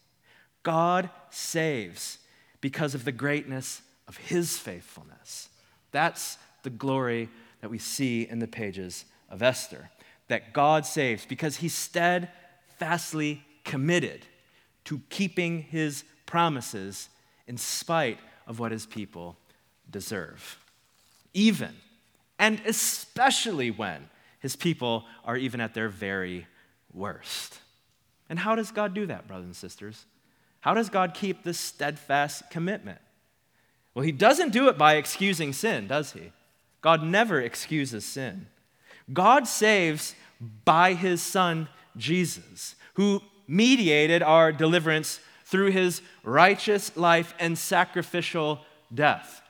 God 0.62 1.10
saves 1.30 2.18
because 2.60 2.94
of 2.94 3.04
the 3.04 3.12
greatness 3.12 3.82
of 4.06 4.16
his 4.16 4.58
faithfulness. 4.58 5.48
That's 5.92 6.38
the 6.62 6.70
glory 6.70 7.28
that 7.60 7.70
we 7.70 7.78
see 7.78 8.26
in 8.28 8.38
the 8.38 8.48
pages 8.48 9.04
of 9.28 9.42
Esther. 9.42 9.90
That 10.28 10.52
God 10.52 10.84
saves 10.84 11.24
because 11.24 11.56
he's 11.56 11.74
steadfastly 11.74 13.42
committed 13.64 14.26
to 14.84 15.00
keeping 15.10 15.62
his 15.62 16.04
promises 16.26 17.08
in 17.46 17.56
spite 17.56 18.18
of 18.48 18.58
what 18.58 18.72
his 18.72 18.86
people 18.86 19.36
deserve. 19.88 20.58
Even 21.32 21.72
and 22.38 22.60
especially 22.66 23.70
when 23.70 24.08
his 24.38 24.54
people 24.54 25.04
are 25.24 25.36
even 25.36 25.60
at 25.60 25.74
their 25.74 25.88
very 25.88 26.46
worst. 26.92 27.58
And 28.28 28.38
how 28.38 28.54
does 28.54 28.70
God 28.70 28.94
do 28.94 29.06
that, 29.06 29.26
brothers 29.26 29.46
and 29.46 29.56
sisters? 29.56 30.06
How 30.60 30.74
does 30.74 30.88
God 30.88 31.14
keep 31.14 31.42
this 31.42 31.58
steadfast 31.58 32.50
commitment? 32.50 33.00
Well, 33.94 34.04
he 34.04 34.12
doesn't 34.12 34.52
do 34.52 34.68
it 34.68 34.78
by 34.78 34.94
excusing 34.94 35.52
sin, 35.52 35.88
does 35.88 36.12
he? 36.12 36.32
God 36.80 37.02
never 37.02 37.40
excuses 37.40 38.04
sin. 38.04 38.46
God 39.12 39.48
saves 39.48 40.14
by 40.64 40.94
his 40.94 41.20
son 41.22 41.68
Jesus, 41.96 42.76
who 42.94 43.22
mediated 43.48 44.22
our 44.22 44.52
deliverance 44.52 45.18
through 45.48 45.70
his 45.70 46.00
righteous 46.22 46.96
life 46.96 47.34
and 47.38 47.58
sacrificial 47.58 48.60
death 48.94 49.42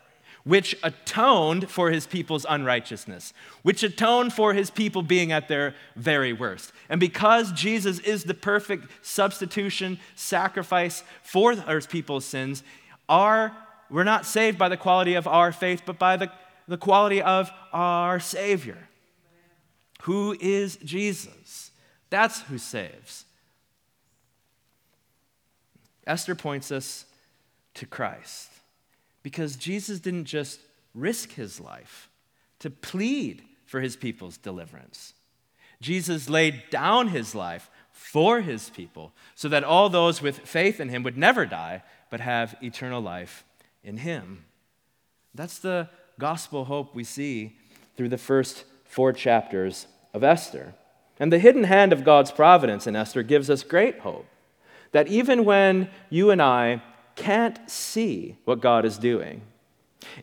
which 0.48 0.74
atoned 0.82 1.68
for 1.68 1.90
his 1.90 2.06
people's 2.06 2.46
unrighteousness, 2.48 3.34
which 3.60 3.82
atoned 3.82 4.32
for 4.32 4.54
his 4.54 4.70
people 4.70 5.02
being 5.02 5.30
at 5.30 5.46
their 5.46 5.74
very 5.94 6.32
worst. 6.32 6.72
And 6.88 6.98
because 6.98 7.52
Jesus 7.52 7.98
is 7.98 8.24
the 8.24 8.32
perfect 8.32 8.86
substitution, 9.02 10.00
sacrifice 10.14 11.02
for 11.22 11.52
his 11.52 11.86
people's 11.86 12.24
sins, 12.24 12.62
our, 13.10 13.54
we're 13.90 14.04
not 14.04 14.24
saved 14.24 14.56
by 14.56 14.70
the 14.70 14.78
quality 14.78 15.12
of 15.12 15.26
our 15.26 15.52
faith, 15.52 15.82
but 15.84 15.98
by 15.98 16.16
the, 16.16 16.32
the 16.66 16.78
quality 16.78 17.20
of 17.20 17.50
our 17.74 18.18
Savior. 18.18 18.88
Who 20.04 20.34
is 20.40 20.76
Jesus? 20.76 21.72
That's 22.08 22.40
who 22.40 22.56
saves. 22.56 23.26
Esther 26.08 26.34
points 26.34 26.72
us 26.72 27.04
to 27.74 27.86
Christ. 27.86 28.50
Because 29.22 29.56
Jesus 29.56 30.00
didn't 30.00 30.24
just 30.24 30.60
risk 30.94 31.32
his 31.32 31.60
life 31.60 32.08
to 32.60 32.70
plead 32.70 33.42
for 33.66 33.80
his 33.80 33.94
people's 33.94 34.38
deliverance. 34.38 35.12
Jesus 35.80 36.28
laid 36.28 36.62
down 36.70 37.08
his 37.08 37.34
life 37.34 37.70
for 37.92 38.40
his 38.40 38.70
people 38.70 39.12
so 39.34 39.48
that 39.48 39.62
all 39.62 39.88
those 39.88 40.22
with 40.22 40.38
faith 40.40 40.80
in 40.80 40.88
him 40.88 41.02
would 41.02 41.18
never 41.18 41.44
die, 41.46 41.82
but 42.10 42.20
have 42.20 42.56
eternal 42.62 43.00
life 43.00 43.44
in 43.84 43.98
him. 43.98 44.44
That's 45.34 45.58
the 45.58 45.88
gospel 46.18 46.64
hope 46.64 46.94
we 46.94 47.04
see 47.04 47.56
through 47.96 48.08
the 48.08 48.18
first 48.18 48.64
four 48.84 49.12
chapters 49.12 49.86
of 50.14 50.24
Esther. 50.24 50.74
And 51.20 51.32
the 51.32 51.38
hidden 51.38 51.64
hand 51.64 51.92
of 51.92 52.04
God's 52.04 52.32
providence 52.32 52.86
in 52.86 52.96
Esther 52.96 53.22
gives 53.22 53.50
us 53.50 53.62
great 53.62 54.00
hope 54.00 54.26
that 54.92 55.08
even 55.08 55.44
when 55.44 55.88
you 56.10 56.30
and 56.30 56.40
I 56.40 56.82
can't 57.14 57.58
see 57.68 58.36
what 58.44 58.60
God 58.60 58.84
is 58.84 58.96
doing. 58.96 59.42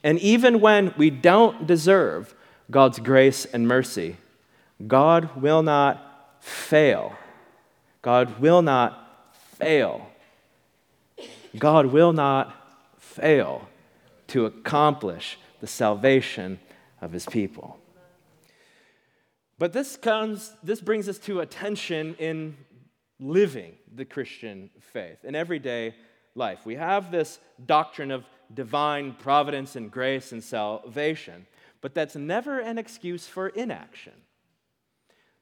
And 0.04 0.18
even 0.20 0.62
when 0.62 0.94
we 0.98 1.10
don't 1.10 1.68
deserve 1.68 2.34
God's 2.72 3.00
grace 3.00 3.46
and 3.46 3.68
mercy, 3.68 4.18
God 4.88 5.42
will 5.42 5.62
not 5.62 6.42
fail. 6.42 7.16
God 8.02 8.40
will 8.40 8.62
not 8.62 9.36
fail. 9.58 10.08
God 11.58 11.88
will 11.88 12.14
not 12.14 12.56
fail 12.98 13.68
to 14.28 14.46
accomplish 14.46 15.38
the 15.62 15.68
salvation 15.68 16.60
of 17.02 17.12
his 17.12 17.26
people. 17.26 17.80
But 19.58 19.72
this 19.72 19.96
comes 19.96 20.54
this 20.64 20.82
brings 20.82 21.08
us 21.08 21.18
to 21.20 21.40
a 21.40 21.46
tension 21.46 22.16
in 22.20 22.58
living 23.20 23.74
the 23.94 24.06
Christian 24.06 24.70
faith 24.80 25.24
in 25.24 25.36
everyday 25.36 25.96
life. 26.36 26.66
We 26.66 26.76
have 26.76 27.12
this 27.12 27.40
doctrine 27.66 28.12
of 28.12 28.26
divine 28.54 29.14
providence 29.14 29.76
and 29.76 29.92
grace 29.92 30.32
and 30.32 30.44
salvation, 30.44 31.48
but 31.82 31.94
that's 31.94 32.16
never 32.16 32.60
an 32.60 32.78
excuse 32.78 33.28
for 33.28 33.50
inaction. 33.50 34.14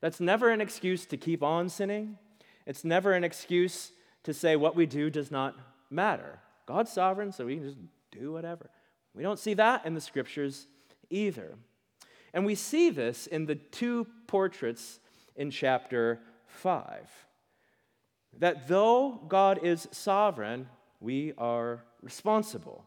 That's 0.02 0.20
never 0.20 0.50
an 0.50 0.62
excuse 0.62 1.06
to 1.08 1.18
keep 1.18 1.42
on 1.42 1.70
sinning. 1.70 2.18
It's 2.66 2.84
never 2.84 3.14
an 3.14 3.24
excuse 3.24 3.92
to 4.24 4.34
say 4.34 4.56
what 4.56 4.76
we 4.76 4.86
do 4.86 5.10
does 5.10 5.32
not 5.32 5.56
matter. 5.90 6.40
God's 6.66 6.92
sovereign, 6.92 7.32
so 7.32 7.46
we 7.46 7.56
can 7.56 7.66
just 7.66 7.78
do 8.12 8.32
whatever. 8.32 8.70
We 9.14 9.24
don't 9.24 9.40
see 9.40 9.54
that 9.56 9.86
in 9.86 9.94
the 9.94 10.02
scriptures 10.02 10.68
either. 11.10 11.56
And 12.34 12.46
we 12.46 12.56
see 12.56 12.90
this 12.90 13.28
in 13.28 13.46
the 13.46 13.56
two 13.56 14.08
portraits 14.28 15.00
in 15.36 15.52
chapter 15.52 16.20
5. 16.48 17.10
That 18.40 18.68
though 18.68 19.22
God 19.28 19.60
is 19.64 19.88
sovereign, 19.92 20.68
we 21.00 21.34
are 21.38 21.84
responsible. 22.02 22.84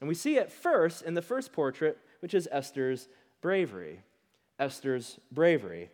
And 0.00 0.08
we 0.08 0.14
see 0.14 0.36
it 0.36 0.50
first 0.50 1.02
in 1.02 1.14
the 1.14 1.22
first 1.22 1.52
portrait, 1.52 1.98
which 2.20 2.34
is 2.34 2.48
Esther's 2.50 3.08
bravery. 3.40 4.00
Esther's 4.58 5.18
bravery. 5.30 5.90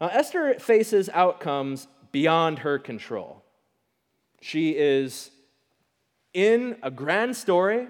Now, 0.00 0.08
Esther 0.08 0.54
faces 0.58 1.08
outcomes 1.10 1.88
beyond 2.12 2.60
her 2.60 2.78
control. 2.78 3.42
She 4.40 4.70
is 4.70 5.30
in 6.34 6.76
a 6.82 6.90
grand 6.90 7.36
story 7.36 7.88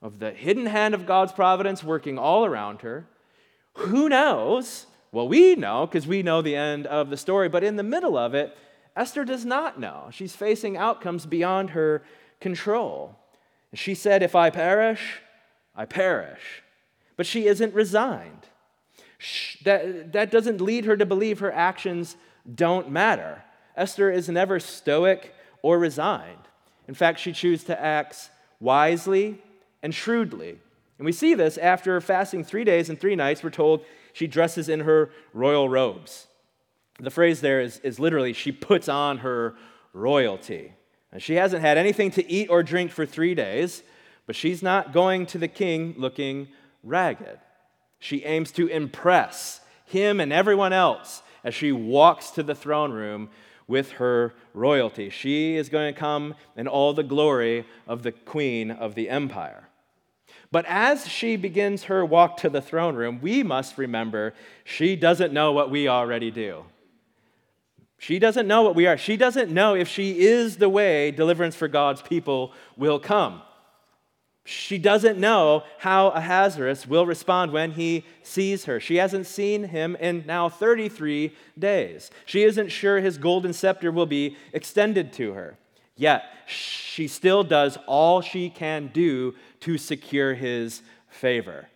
of 0.00 0.18
the 0.18 0.30
hidden 0.30 0.66
hand 0.66 0.94
of 0.94 1.06
God's 1.06 1.32
providence 1.32 1.84
working 1.84 2.18
all 2.18 2.44
around 2.44 2.82
her. 2.82 3.06
Who 3.74 4.08
knows? 4.08 4.86
Well, 5.12 5.28
we 5.28 5.54
know 5.54 5.86
because 5.86 6.06
we 6.06 6.22
know 6.22 6.42
the 6.42 6.56
end 6.56 6.86
of 6.86 7.10
the 7.10 7.16
story, 7.16 7.48
but 7.48 7.64
in 7.64 7.76
the 7.76 7.82
middle 7.82 8.16
of 8.16 8.34
it, 8.34 8.56
Esther 8.98 9.24
does 9.24 9.44
not 9.44 9.78
know. 9.78 10.08
She's 10.10 10.34
facing 10.34 10.76
outcomes 10.76 11.24
beyond 11.24 11.70
her 11.70 12.02
control. 12.40 13.14
She 13.72 13.94
said, 13.94 14.24
If 14.24 14.34
I 14.34 14.50
perish, 14.50 15.20
I 15.76 15.84
perish. 15.84 16.64
But 17.16 17.24
she 17.24 17.46
isn't 17.46 17.74
resigned. 17.74 18.48
That, 19.64 20.12
that 20.12 20.32
doesn't 20.32 20.60
lead 20.60 20.84
her 20.84 20.96
to 20.96 21.06
believe 21.06 21.38
her 21.38 21.52
actions 21.52 22.16
don't 22.52 22.90
matter. 22.90 23.44
Esther 23.76 24.10
is 24.10 24.28
never 24.28 24.58
stoic 24.58 25.32
or 25.62 25.78
resigned. 25.78 26.48
In 26.88 26.94
fact, 26.94 27.20
she 27.20 27.32
chooses 27.32 27.66
to 27.66 27.80
act 27.80 28.30
wisely 28.58 29.40
and 29.80 29.94
shrewdly. 29.94 30.58
And 30.98 31.06
we 31.06 31.12
see 31.12 31.34
this 31.34 31.56
after 31.56 32.00
fasting 32.00 32.42
three 32.42 32.64
days 32.64 32.88
and 32.88 32.98
three 32.98 33.14
nights. 33.14 33.44
We're 33.44 33.50
told 33.50 33.84
she 34.12 34.26
dresses 34.26 34.68
in 34.68 34.80
her 34.80 35.10
royal 35.32 35.68
robes. 35.68 36.26
The 37.00 37.10
phrase 37.10 37.40
there 37.40 37.60
is, 37.60 37.78
is 37.80 38.00
literally, 38.00 38.32
she 38.32 38.52
puts 38.52 38.88
on 38.88 39.18
her 39.18 39.54
royalty. 39.92 40.72
And 41.12 41.22
she 41.22 41.34
hasn't 41.34 41.62
had 41.62 41.78
anything 41.78 42.10
to 42.12 42.30
eat 42.30 42.50
or 42.50 42.62
drink 42.62 42.90
for 42.90 43.06
three 43.06 43.34
days, 43.34 43.82
but 44.26 44.36
she's 44.36 44.62
not 44.62 44.92
going 44.92 45.26
to 45.26 45.38
the 45.38 45.48
king 45.48 45.94
looking 45.96 46.48
ragged. 46.82 47.38
She 47.98 48.24
aims 48.24 48.52
to 48.52 48.66
impress 48.66 49.60
him 49.84 50.20
and 50.20 50.32
everyone 50.32 50.72
else 50.72 51.22
as 51.44 51.54
she 51.54 51.72
walks 51.72 52.30
to 52.32 52.42
the 52.42 52.54
throne 52.54 52.92
room 52.92 53.30
with 53.66 53.92
her 53.92 54.34
royalty. 54.54 55.10
She 55.10 55.56
is 55.56 55.68
going 55.68 55.92
to 55.92 55.98
come 55.98 56.34
in 56.56 56.66
all 56.66 56.92
the 56.92 57.02
glory 57.02 57.66
of 57.86 58.02
the 58.02 58.12
queen 58.12 58.70
of 58.70 58.94
the 58.94 59.08
empire. 59.08 59.68
But 60.50 60.64
as 60.66 61.06
she 61.06 61.36
begins 61.36 61.84
her 61.84 62.04
walk 62.04 62.38
to 62.38 62.50
the 62.50 62.62
throne 62.62 62.96
room, 62.96 63.20
we 63.20 63.42
must 63.42 63.76
remember 63.76 64.34
she 64.64 64.96
doesn't 64.96 65.32
know 65.32 65.52
what 65.52 65.70
we 65.70 65.88
already 65.88 66.30
do. 66.30 66.64
She 67.98 68.18
doesn't 68.20 68.46
know 68.46 68.62
what 68.62 68.76
we 68.76 68.86
are. 68.86 68.96
She 68.96 69.16
doesn't 69.16 69.50
know 69.50 69.74
if 69.74 69.88
she 69.88 70.20
is 70.20 70.56
the 70.56 70.68
way 70.68 71.10
deliverance 71.10 71.56
for 71.56 71.68
God's 71.68 72.00
people 72.00 72.52
will 72.76 73.00
come. 73.00 73.42
She 74.44 74.78
doesn't 74.78 75.18
know 75.18 75.64
how 75.78 76.08
Ahasuerus 76.08 76.86
will 76.86 77.04
respond 77.04 77.52
when 77.52 77.72
he 77.72 78.06
sees 78.22 78.64
her. 78.64 78.80
She 78.80 78.96
hasn't 78.96 79.26
seen 79.26 79.64
him 79.64 79.94
in 79.96 80.24
now 80.26 80.48
33 80.48 81.34
days. 81.58 82.10
She 82.24 82.44
isn't 82.44 82.70
sure 82.70 83.00
his 83.00 83.18
golden 83.18 83.52
scepter 83.52 83.92
will 83.92 84.06
be 84.06 84.38
extended 84.54 85.12
to 85.14 85.34
her. 85.34 85.58
Yet, 85.96 86.22
she 86.46 87.08
still 87.08 87.44
does 87.44 87.76
all 87.86 88.22
she 88.22 88.48
can 88.48 88.86
do 88.94 89.34
to 89.60 89.76
secure 89.76 90.32
his 90.32 90.80
favor. 91.10 91.68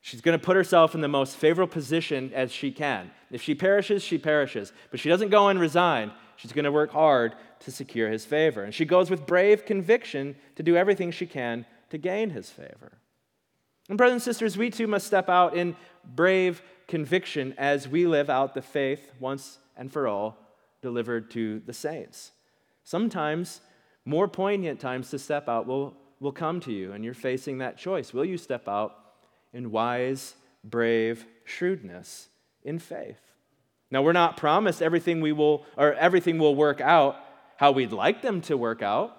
She's 0.00 0.22
going 0.22 0.36
to 0.36 0.44
put 0.44 0.56
herself 0.56 0.96
in 0.96 1.02
the 1.02 1.08
most 1.08 1.36
favorable 1.36 1.72
position 1.72 2.32
as 2.34 2.50
she 2.50 2.72
can. 2.72 3.12
If 3.30 3.42
she 3.42 3.54
perishes, 3.54 4.02
she 4.02 4.18
perishes. 4.18 4.72
But 4.90 5.00
she 5.00 5.08
doesn't 5.08 5.28
go 5.28 5.48
and 5.48 5.60
resign. 5.60 6.12
She's 6.36 6.52
going 6.52 6.64
to 6.64 6.72
work 6.72 6.90
hard 6.90 7.34
to 7.60 7.70
secure 7.70 8.10
his 8.10 8.24
favor. 8.24 8.64
And 8.64 8.74
she 8.74 8.84
goes 8.84 9.10
with 9.10 9.26
brave 9.26 9.64
conviction 9.64 10.36
to 10.56 10.62
do 10.62 10.76
everything 10.76 11.10
she 11.10 11.26
can 11.26 11.66
to 11.90 11.98
gain 11.98 12.30
his 12.30 12.50
favor. 12.50 12.98
And, 13.88 13.98
brothers 13.98 14.14
and 14.14 14.22
sisters, 14.22 14.56
we 14.56 14.70
too 14.70 14.86
must 14.86 15.06
step 15.06 15.28
out 15.28 15.56
in 15.56 15.76
brave 16.04 16.62
conviction 16.88 17.54
as 17.58 17.86
we 17.86 18.06
live 18.06 18.30
out 18.30 18.54
the 18.54 18.62
faith 18.62 19.12
once 19.20 19.58
and 19.76 19.92
for 19.92 20.08
all 20.08 20.38
delivered 20.80 21.30
to 21.32 21.60
the 21.66 21.72
saints. 21.72 22.32
Sometimes, 22.84 23.60
more 24.04 24.28
poignant 24.28 24.80
times 24.80 25.10
to 25.10 25.18
step 25.18 25.48
out 25.48 25.66
will, 25.66 25.94
will 26.20 26.32
come 26.32 26.58
to 26.60 26.72
you, 26.72 26.92
and 26.92 27.04
you're 27.04 27.14
facing 27.14 27.58
that 27.58 27.78
choice. 27.78 28.14
Will 28.14 28.24
you 28.24 28.38
step 28.38 28.66
out 28.66 28.96
in 29.52 29.70
wise, 29.70 30.34
brave 30.64 31.26
shrewdness 31.44 32.29
in 32.64 32.78
faith? 32.78 33.20
Now, 33.90 34.02
we're 34.02 34.12
not 34.12 34.36
promised 34.36 34.82
everything 34.82 35.20
we 35.20 35.32
will, 35.32 35.64
or 35.76 35.94
everything 35.94 36.38
will 36.38 36.54
work 36.54 36.80
out 36.80 37.16
how 37.56 37.72
we'd 37.72 37.92
like 37.92 38.22
them 38.22 38.40
to 38.42 38.56
work 38.56 38.82
out. 38.82 39.16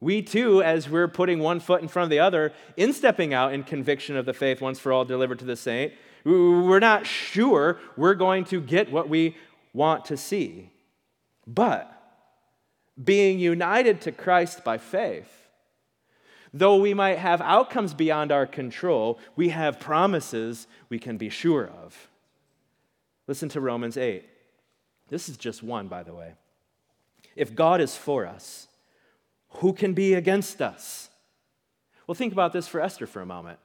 We 0.00 0.20
too, 0.20 0.62
as 0.62 0.88
we're 0.90 1.08
putting 1.08 1.38
one 1.38 1.60
foot 1.60 1.80
in 1.80 1.88
front 1.88 2.04
of 2.04 2.10
the 2.10 2.18
other, 2.18 2.52
in 2.76 2.92
stepping 2.92 3.32
out 3.32 3.54
in 3.54 3.62
conviction 3.62 4.16
of 4.16 4.26
the 4.26 4.34
faith 4.34 4.60
once 4.60 4.78
for 4.78 4.92
all 4.92 5.04
delivered 5.04 5.38
to 5.38 5.44
the 5.44 5.56
saint, 5.56 5.94
we're 6.24 6.80
not 6.80 7.06
sure 7.06 7.78
we're 7.96 8.14
going 8.14 8.44
to 8.46 8.60
get 8.60 8.90
what 8.90 9.08
we 9.08 9.36
want 9.72 10.06
to 10.06 10.16
see. 10.16 10.70
But 11.46 11.92
being 13.02 13.38
united 13.38 14.00
to 14.02 14.12
Christ 14.12 14.64
by 14.64 14.78
faith, 14.78 15.45
though 16.58 16.76
we 16.76 16.94
might 16.94 17.18
have 17.18 17.40
outcomes 17.40 17.94
beyond 17.94 18.32
our 18.32 18.46
control, 18.46 19.18
we 19.34 19.50
have 19.50 19.80
promises 19.80 20.66
we 20.88 20.98
can 20.98 21.16
be 21.16 21.28
sure 21.28 21.68
of. 21.68 22.08
Listen 23.26 23.48
to 23.50 23.60
Romans 23.60 23.96
8. 23.96 24.24
This 25.08 25.28
is 25.28 25.36
just 25.36 25.62
one, 25.62 25.88
by 25.88 26.02
the 26.02 26.14
way. 26.14 26.34
If 27.34 27.54
God 27.54 27.80
is 27.80 27.96
for 27.96 28.26
us, 28.26 28.68
who 29.60 29.72
can 29.72 29.92
be 29.92 30.14
against 30.14 30.62
us? 30.62 31.10
Well, 32.06 32.14
think 32.14 32.32
about 32.32 32.52
this 32.52 32.68
for 32.68 32.80
Esther 32.80 33.06
for 33.06 33.20
a 33.20 33.26
moment. 33.26 33.58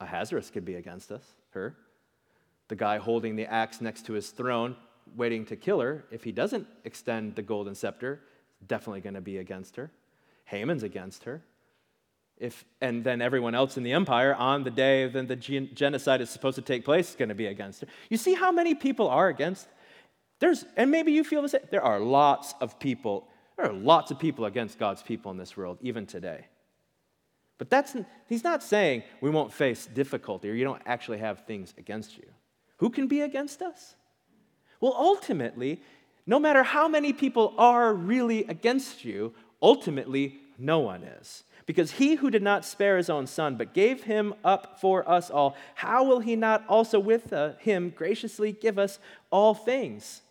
Ahasuerus 0.00 0.50
could 0.50 0.64
be 0.64 0.76
against 0.76 1.10
us, 1.10 1.24
her. 1.50 1.74
The 2.68 2.76
guy 2.76 2.98
holding 2.98 3.36
the 3.36 3.46
axe 3.46 3.80
next 3.80 4.06
to 4.06 4.12
his 4.12 4.30
throne, 4.30 4.76
waiting 5.16 5.44
to 5.46 5.56
kill 5.56 5.80
her, 5.80 6.04
if 6.10 6.22
he 6.22 6.32
doesn't 6.32 6.66
extend 6.84 7.34
the 7.34 7.42
golden 7.42 7.74
scepter, 7.74 8.20
definitely 8.66 9.00
going 9.00 9.14
to 9.14 9.20
be 9.20 9.38
against 9.38 9.76
her. 9.76 9.90
Haman's 10.44 10.82
against 10.82 11.24
her. 11.24 11.42
If, 12.40 12.64
and 12.80 13.02
then 13.02 13.20
everyone 13.20 13.54
else 13.54 13.76
in 13.76 13.82
the 13.82 13.92
empire 13.92 14.34
on 14.34 14.62
the 14.62 14.70
day 14.70 15.08
then 15.08 15.26
the 15.26 15.36
genocide 15.36 16.20
is 16.20 16.30
supposed 16.30 16.54
to 16.54 16.62
take 16.62 16.84
place 16.84 17.10
is 17.10 17.16
going 17.16 17.30
to 17.30 17.34
be 17.34 17.46
against 17.46 17.80
her. 17.80 17.88
You 18.10 18.16
see 18.16 18.34
how 18.34 18.52
many 18.52 18.74
people 18.74 19.08
are 19.08 19.28
against? 19.28 19.66
There's, 20.38 20.64
and 20.76 20.90
maybe 20.90 21.12
you 21.12 21.24
feel 21.24 21.42
the 21.42 21.48
same. 21.48 21.62
There 21.70 21.82
are 21.82 21.98
lots 21.98 22.54
of 22.60 22.78
people. 22.78 23.28
There 23.56 23.66
are 23.66 23.72
lots 23.72 24.12
of 24.12 24.20
people 24.20 24.44
against 24.44 24.78
God's 24.78 25.02
people 25.02 25.32
in 25.32 25.36
this 25.36 25.56
world, 25.56 25.78
even 25.80 26.06
today. 26.06 26.46
But 27.58 27.70
that's, 27.70 27.96
he's 28.28 28.44
not 28.44 28.62
saying 28.62 29.02
we 29.20 29.30
won't 29.30 29.52
face 29.52 29.86
difficulty 29.86 30.48
or 30.48 30.54
you 30.54 30.64
don't 30.64 30.82
actually 30.86 31.18
have 31.18 31.44
things 31.44 31.74
against 31.76 32.16
you. 32.16 32.26
Who 32.76 32.90
can 32.90 33.08
be 33.08 33.22
against 33.22 33.62
us? 33.62 33.96
Well, 34.80 34.94
ultimately, 34.96 35.82
no 36.24 36.38
matter 36.38 36.62
how 36.62 36.86
many 36.86 37.12
people 37.12 37.54
are 37.58 37.92
really 37.92 38.44
against 38.44 39.04
you, 39.04 39.34
ultimately, 39.60 40.38
no 40.56 40.78
one 40.78 41.02
is. 41.02 41.42
Because 41.68 41.92
he 41.92 42.14
who 42.14 42.30
did 42.30 42.42
not 42.42 42.64
spare 42.64 42.96
his 42.96 43.10
own 43.10 43.26
son, 43.26 43.56
but 43.56 43.74
gave 43.74 44.04
him 44.04 44.32
up 44.42 44.80
for 44.80 45.06
us 45.06 45.30
all, 45.30 45.54
how 45.74 46.02
will 46.02 46.20
he 46.20 46.34
not 46.34 46.64
also 46.66 46.98
with 46.98 47.30
uh, 47.30 47.52
him 47.58 47.92
graciously 47.94 48.52
give 48.52 48.78
us 48.78 48.98
all 49.30 49.52
things? 49.52 50.22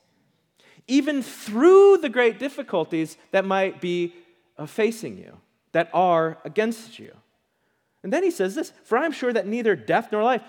Even 0.87 1.21
through 1.21 1.99
the 1.99 2.09
great 2.09 2.39
difficulties 2.39 3.17
that 3.29 3.45
might 3.45 3.79
be 3.79 4.15
uh, 4.57 4.65
facing 4.65 5.15
you, 5.15 5.37
that 5.73 5.91
are 5.93 6.39
against 6.43 6.97
you. 6.97 7.13
And 8.01 8.11
then 8.11 8.23
he 8.23 8.31
says 8.31 8.55
this 8.55 8.73
For 8.83 8.97
I 8.97 9.05
am 9.05 9.11
sure 9.11 9.31
that 9.31 9.45
neither 9.45 9.75
death 9.75 10.11
nor 10.11 10.23
life, 10.23 10.41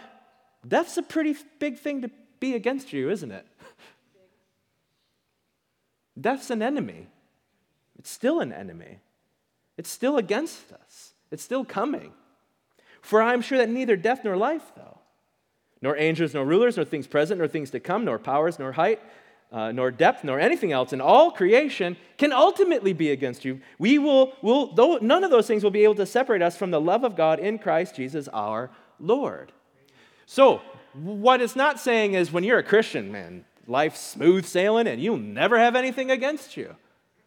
death's 0.67 0.97
a 0.97 1.03
pretty 1.03 1.37
big 1.59 1.79
thing 1.79 2.01
to 2.01 2.11
be 2.41 2.55
against 2.55 2.95
you, 2.95 3.11
isn't 3.11 3.31
it? 3.31 3.47
Death's 6.19 6.49
an 6.49 6.63
enemy. 6.63 7.09
It's 7.99 8.11
still 8.11 8.41
an 8.41 8.55
enemy. 8.55 9.01
It's 9.79 9.91
still 9.91 10.19
against 10.19 10.73
us, 10.73 11.13
it's 11.31 11.43
still 11.43 11.65
coming. 11.65 12.13
For 13.01 13.23
I 13.23 13.33
am 13.33 13.41
sure 13.41 13.59
that 13.59 13.71
neither 13.71 13.97
death 13.97 14.23
nor 14.25 14.37
life, 14.37 14.73
though, 14.77 14.99
nor 15.81 15.97
angels, 15.97 16.35
nor 16.35 16.45
rulers, 16.45 16.77
nor 16.77 16.85
things 16.85 17.07
present, 17.07 17.39
nor 17.39 17.49
things 17.49 17.71
to 17.71 17.81
come, 17.81 18.05
nor 18.05 18.19
powers, 18.19 18.59
nor 18.59 18.73
height, 18.73 19.01
uh, 19.53 19.73
nor 19.73 19.91
depth, 19.91 20.25
nor 20.25 20.39
anything 20.39 20.73
else 20.73 20.93
in 20.93 21.01
all 21.01 21.31
creation 21.31 21.97
can 22.19 22.33
ultimately 22.33 22.93
be 22.93 23.11
against 23.11 23.45
you. 23.45 23.61
We 23.79 23.99
will, 23.99 24.33
will 24.43 24.75
though 24.75 24.99
none 25.01 25.25
of 25.25 25.31
those 25.31 25.47
things 25.47 25.63
will 25.63 25.71
be 25.71 25.85
able 25.85 25.95
to 25.95 26.07
separate 26.07 26.43
us 26.43 26.57
from 26.57 26.71
the 26.71 26.81
love 26.81 27.05
of 27.05 27.17
God 27.17 27.39
in 27.39 27.59
Christ 27.59 27.95
Jesus 27.95 28.29
our 28.29 28.71
Lord. 28.99 29.53
So, 30.27 30.61
what 30.93 31.41
it's 31.41 31.57
not 31.57 31.79
saying 31.79 32.15
is 32.15 32.33
when 32.33 32.45
you're 32.45 32.59
a 32.59 32.65
Christian, 32.65 33.13
man, 33.13 33.45
life's 33.67 34.01
smooth 34.01 34.45
sailing 34.45 34.89
and 34.89 35.01
you'll 35.01 35.17
never 35.17 35.59
have 35.59 35.77
anything 35.77 36.11
against 36.11 36.57
you. 36.57 36.75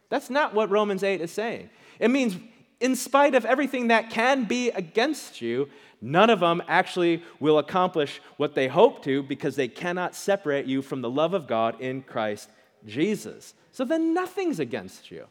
That's 0.09 0.29
not 0.29 0.53
what 0.53 0.69
Romans 0.69 1.03
8 1.03 1.21
is 1.21 1.31
saying. 1.31 1.69
It 2.01 2.09
means, 2.09 2.35
in 2.79 2.95
spite 2.95 3.35
of 3.35 3.45
everything 3.45 3.87
that 3.89 4.09
can 4.09 4.45
be 4.45 4.71
against 4.71 5.39
you, 5.39 5.69
none 6.01 6.31
of 6.31 6.39
them 6.39 6.63
actually 6.67 7.23
will 7.39 7.59
accomplish 7.59 8.19
what 8.37 8.55
they 8.55 8.67
hope 8.67 9.03
to 9.03 9.21
because 9.21 9.55
they 9.55 9.67
cannot 9.67 10.15
separate 10.15 10.65
you 10.65 10.81
from 10.81 11.01
the 11.01 11.09
love 11.09 11.35
of 11.35 11.47
God 11.47 11.79
in 11.79 12.01
Christ 12.01 12.49
Jesus. 12.87 13.53
So 13.71 13.85
then 13.85 14.15
nothing's 14.15 14.59
against 14.59 15.11
you. 15.11 15.27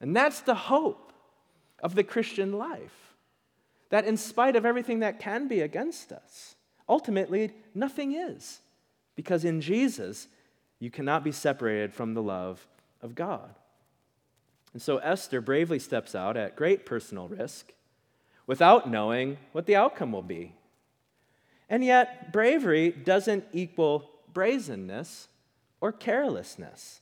And 0.00 0.14
that's 0.14 0.40
the 0.40 0.56
hope 0.56 1.12
of 1.80 1.94
the 1.94 2.04
Christian 2.04 2.58
life. 2.58 3.14
That 3.90 4.04
in 4.04 4.16
spite 4.16 4.56
of 4.56 4.66
everything 4.66 4.98
that 4.98 5.20
can 5.20 5.46
be 5.46 5.60
against 5.60 6.10
us, 6.10 6.56
ultimately 6.88 7.52
nothing 7.72 8.12
is. 8.12 8.58
Because 9.14 9.44
in 9.44 9.60
Jesus, 9.60 10.26
you 10.80 10.90
cannot 10.90 11.22
be 11.22 11.32
separated 11.32 11.94
from 11.94 12.14
the 12.14 12.22
love 12.22 12.66
of 13.00 13.14
God. 13.14 13.54
And 14.72 14.82
so 14.82 14.98
Esther 14.98 15.40
bravely 15.40 15.78
steps 15.78 16.14
out 16.14 16.36
at 16.36 16.56
great 16.56 16.84
personal 16.84 17.28
risk 17.28 17.72
without 18.46 18.90
knowing 18.90 19.38
what 19.52 19.66
the 19.66 19.76
outcome 19.76 20.12
will 20.12 20.22
be. 20.22 20.54
And 21.68 21.84
yet, 21.84 22.32
bravery 22.32 22.90
doesn't 22.90 23.44
equal 23.52 24.10
brazenness 24.32 25.28
or 25.80 25.92
carelessness. 25.92 27.00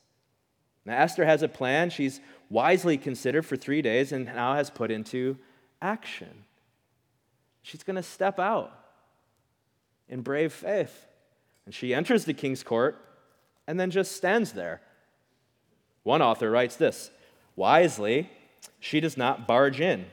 Now, 0.84 0.98
Esther 0.98 1.24
has 1.24 1.42
a 1.42 1.48
plan 1.48 1.90
she's 1.90 2.20
wisely 2.48 2.96
considered 2.98 3.44
for 3.44 3.56
three 3.56 3.82
days 3.82 4.12
and 4.12 4.26
now 4.26 4.54
has 4.54 4.70
put 4.70 4.90
into 4.90 5.36
action. 5.82 6.44
she's 7.62 7.82
going 7.82 7.96
to 7.96 8.02
step 8.02 8.38
out 8.38 8.72
in 10.08 10.22
brave 10.22 10.52
faith. 10.52 11.06
And 11.64 11.74
she 11.74 11.92
enters 11.92 12.24
the 12.24 12.32
king's 12.32 12.62
court 12.62 13.04
and 13.66 13.78
then 13.78 13.90
just 13.90 14.12
stands 14.12 14.52
there. 14.52 14.80
One 16.04 16.22
author 16.22 16.50
writes 16.50 16.76
this 16.76 17.10
Wisely, 17.56 18.30
she 18.78 19.00
does 19.00 19.16
not 19.16 19.46
barge 19.46 19.80
in. 19.80 20.06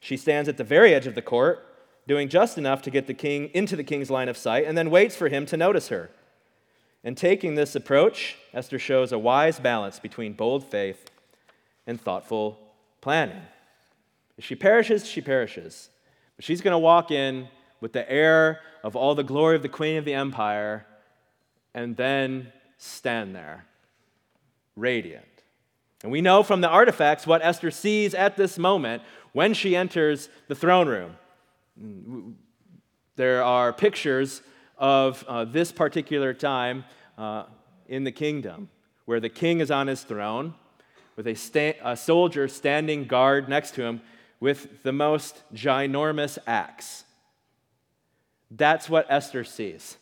She 0.00 0.16
stands 0.16 0.48
at 0.48 0.56
the 0.56 0.64
very 0.64 0.94
edge 0.94 1.06
of 1.06 1.14
the 1.14 1.22
court, 1.22 1.64
doing 2.06 2.28
just 2.28 2.56
enough 2.56 2.82
to 2.82 2.90
get 2.90 3.06
the 3.06 3.14
king 3.14 3.50
into 3.54 3.74
the 3.74 3.84
king's 3.84 4.10
line 4.10 4.28
of 4.28 4.36
sight, 4.36 4.64
and 4.66 4.78
then 4.78 4.90
waits 4.90 5.16
for 5.16 5.28
him 5.28 5.46
to 5.46 5.56
notice 5.56 5.88
her. 5.88 6.10
And 7.02 7.16
taking 7.16 7.54
this 7.54 7.74
approach, 7.74 8.36
Esther 8.52 8.78
shows 8.78 9.12
a 9.12 9.18
wise 9.18 9.58
balance 9.58 9.98
between 9.98 10.34
bold 10.34 10.64
faith 10.64 11.10
and 11.86 12.00
thoughtful 12.00 12.58
planning. 13.00 13.42
If 14.36 14.44
she 14.44 14.54
perishes, 14.54 15.06
she 15.06 15.20
perishes. 15.20 15.90
But 16.36 16.44
she's 16.44 16.60
going 16.60 16.72
to 16.72 16.78
walk 16.78 17.10
in 17.10 17.48
with 17.80 17.92
the 17.92 18.10
air 18.10 18.60
of 18.84 18.94
all 18.94 19.14
the 19.14 19.24
glory 19.24 19.56
of 19.56 19.62
the 19.62 19.68
queen 19.68 19.96
of 19.96 20.04
the 20.04 20.14
empire 20.14 20.86
and 21.74 21.96
then 21.96 22.52
stand 22.76 23.34
there, 23.34 23.64
radiant. 24.76 25.37
And 26.02 26.12
we 26.12 26.20
know 26.20 26.42
from 26.42 26.60
the 26.60 26.68
artifacts 26.68 27.26
what 27.26 27.42
Esther 27.42 27.70
sees 27.70 28.14
at 28.14 28.36
this 28.36 28.58
moment 28.58 29.02
when 29.32 29.54
she 29.54 29.74
enters 29.74 30.28
the 30.46 30.54
throne 30.54 30.88
room. 30.88 32.36
There 33.16 33.42
are 33.42 33.72
pictures 33.72 34.42
of 34.76 35.24
uh, 35.26 35.44
this 35.44 35.72
particular 35.72 36.32
time 36.32 36.84
uh, 37.16 37.44
in 37.88 38.04
the 38.04 38.12
kingdom 38.12 38.68
where 39.06 39.20
the 39.20 39.28
king 39.28 39.60
is 39.60 39.70
on 39.70 39.88
his 39.88 40.02
throne 40.02 40.54
with 41.16 41.26
a, 41.26 41.34
sta- 41.34 41.78
a 41.82 41.96
soldier 41.96 42.46
standing 42.46 43.04
guard 43.04 43.48
next 43.48 43.74
to 43.74 43.82
him 43.82 44.00
with 44.38 44.84
the 44.84 44.92
most 44.92 45.42
ginormous 45.52 46.38
axe. 46.46 47.04
That's 48.50 48.88
what 48.88 49.06
Esther 49.08 49.42
sees. 49.42 49.96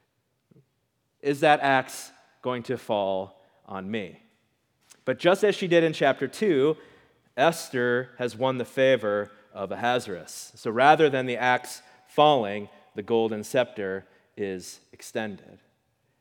is 1.20 1.40
that 1.40 1.60
axe 1.60 2.12
going 2.42 2.62
to 2.64 2.78
fall 2.78 3.42
on 3.66 3.90
me? 3.90 4.19
But 5.10 5.18
just 5.18 5.42
as 5.42 5.56
she 5.56 5.66
did 5.66 5.82
in 5.82 5.92
chapter 5.92 6.28
2, 6.28 6.76
Esther 7.36 8.10
has 8.18 8.36
won 8.36 8.58
the 8.58 8.64
favor 8.64 9.32
of 9.52 9.72
Ahasuerus. 9.72 10.52
So 10.54 10.70
rather 10.70 11.10
than 11.10 11.26
the 11.26 11.36
axe 11.36 11.82
falling, 12.06 12.68
the 12.94 13.02
golden 13.02 13.42
scepter 13.42 14.06
is 14.36 14.78
extended. 14.92 15.58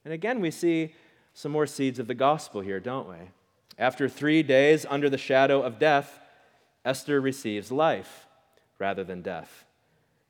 And 0.04 0.12
again, 0.12 0.42
we 0.42 0.50
see 0.50 0.96
some 1.36 1.52
more 1.52 1.68
seeds 1.68 2.00
of 2.00 2.08
the 2.08 2.16
gospel 2.16 2.62
here, 2.62 2.80
don't 2.80 3.08
we? 3.08 3.30
After 3.78 4.10
three 4.10 4.42
days 4.42 4.88
under 4.90 5.08
the 5.08 5.20
shadow 5.20 5.62
of 5.62 5.78
death, 5.78 6.20
Esther 6.84 7.22
receives 7.22 7.72
life 7.72 8.26
rather 8.80 9.04
than 9.04 9.22
death. 9.22 9.66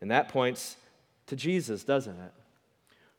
And 0.01 0.11
that 0.11 0.27
points 0.27 0.75
to 1.27 1.37
Jesus, 1.37 1.85
doesn't 1.85 2.19
it? 2.19 2.33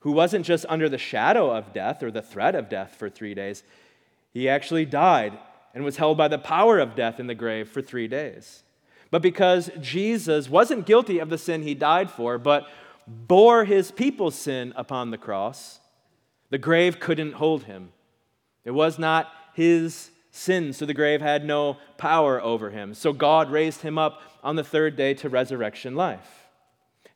Who 0.00 0.12
wasn't 0.12 0.44
just 0.44 0.66
under 0.68 0.90
the 0.90 0.98
shadow 0.98 1.50
of 1.50 1.72
death 1.72 2.03
or 2.03 2.11
the 2.11 2.20
threat 2.20 2.55
of 2.55 2.68
death 2.68 2.96
for 2.98 3.09
three 3.09 3.33
days, 3.33 3.62
he 4.32 4.48
actually 4.48 4.84
died 4.84 5.38
and 5.74 5.84
was 5.84 5.96
held 5.96 6.16
by 6.16 6.28
the 6.28 6.38
power 6.38 6.78
of 6.78 6.94
death 6.94 7.20
in 7.20 7.26
the 7.26 7.34
grave 7.34 7.68
for 7.68 7.82
three 7.82 8.08
days. 8.08 8.62
But 9.10 9.22
because 9.22 9.70
Jesus 9.80 10.48
wasn't 10.48 10.86
guilty 10.86 11.18
of 11.18 11.30
the 11.30 11.38
sin 11.38 11.62
he 11.62 11.74
died 11.74 12.10
for, 12.10 12.38
but 12.38 12.68
bore 13.06 13.64
his 13.64 13.90
people's 13.90 14.36
sin 14.36 14.72
upon 14.76 15.10
the 15.10 15.18
cross, 15.18 15.80
the 16.50 16.58
grave 16.58 17.00
couldn't 17.00 17.34
hold 17.34 17.64
him. 17.64 17.90
It 18.64 18.70
was 18.72 18.98
not 18.98 19.28
his 19.54 20.10
sin, 20.30 20.72
so 20.72 20.86
the 20.86 20.94
grave 20.94 21.20
had 21.20 21.44
no 21.44 21.78
power 21.98 22.40
over 22.40 22.70
him. 22.70 22.94
So 22.94 23.12
God 23.12 23.50
raised 23.50 23.82
him 23.82 23.98
up 23.98 24.20
on 24.42 24.56
the 24.56 24.64
third 24.64 24.96
day 24.96 25.14
to 25.14 25.28
resurrection 25.28 25.96
life. 25.96 26.48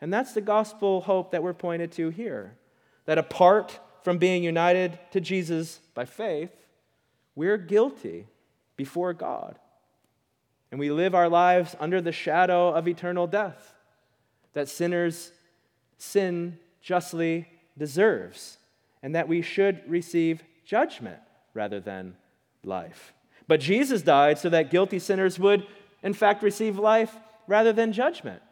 And 0.01 0.13
that's 0.13 0.33
the 0.33 0.41
gospel 0.41 1.01
hope 1.03 1.31
that 1.31 1.43
we're 1.43 1.55
pointed 1.55 1.93
to 1.93 2.11
here. 2.11 2.57
That 3.07 3.19
apart 3.19 3.79
from 4.03 4.19
being 4.19 4.43
united 4.43 4.99
to 5.13 5.21
Jesus 5.21 5.81
by 5.95 6.05
faith, 6.05 6.51
we're 7.37 7.59
guilty 7.59 8.27
before 8.77 9.13
God. 9.13 9.59
And 10.71 10.81
we 10.81 10.91
live 10.91 11.15
our 11.15 11.29
lives 11.29 11.77
under 11.79 12.01
the 12.01 12.13
shadow 12.13 12.71
of 12.71 12.89
eternal 12.89 13.27
death 13.27 13.75
that 14.55 14.69
sinners' 14.69 15.33
sin 15.99 16.59
justly 16.81 17.49
deserves, 17.79 18.59
and 19.03 19.15
that 19.15 19.29
we 19.29 19.43
should 19.43 19.83
receive 19.89 20.43
judgment 20.65 21.19
rather 21.53 21.81
than 21.81 22.17
life. 22.65 23.13
But 23.47 23.61
Jesus 23.61 24.03
died 24.03 24.39
so 24.39 24.49
that 24.49 24.71
guilty 24.71 24.99
sinners 24.99 25.39
would, 25.39 25.67
in 26.03 26.15
fact, 26.15 26.43
receive 26.43 26.79
life 26.79 27.17
rather 27.47 27.73
than 27.73 27.93
judgment, 27.93 28.43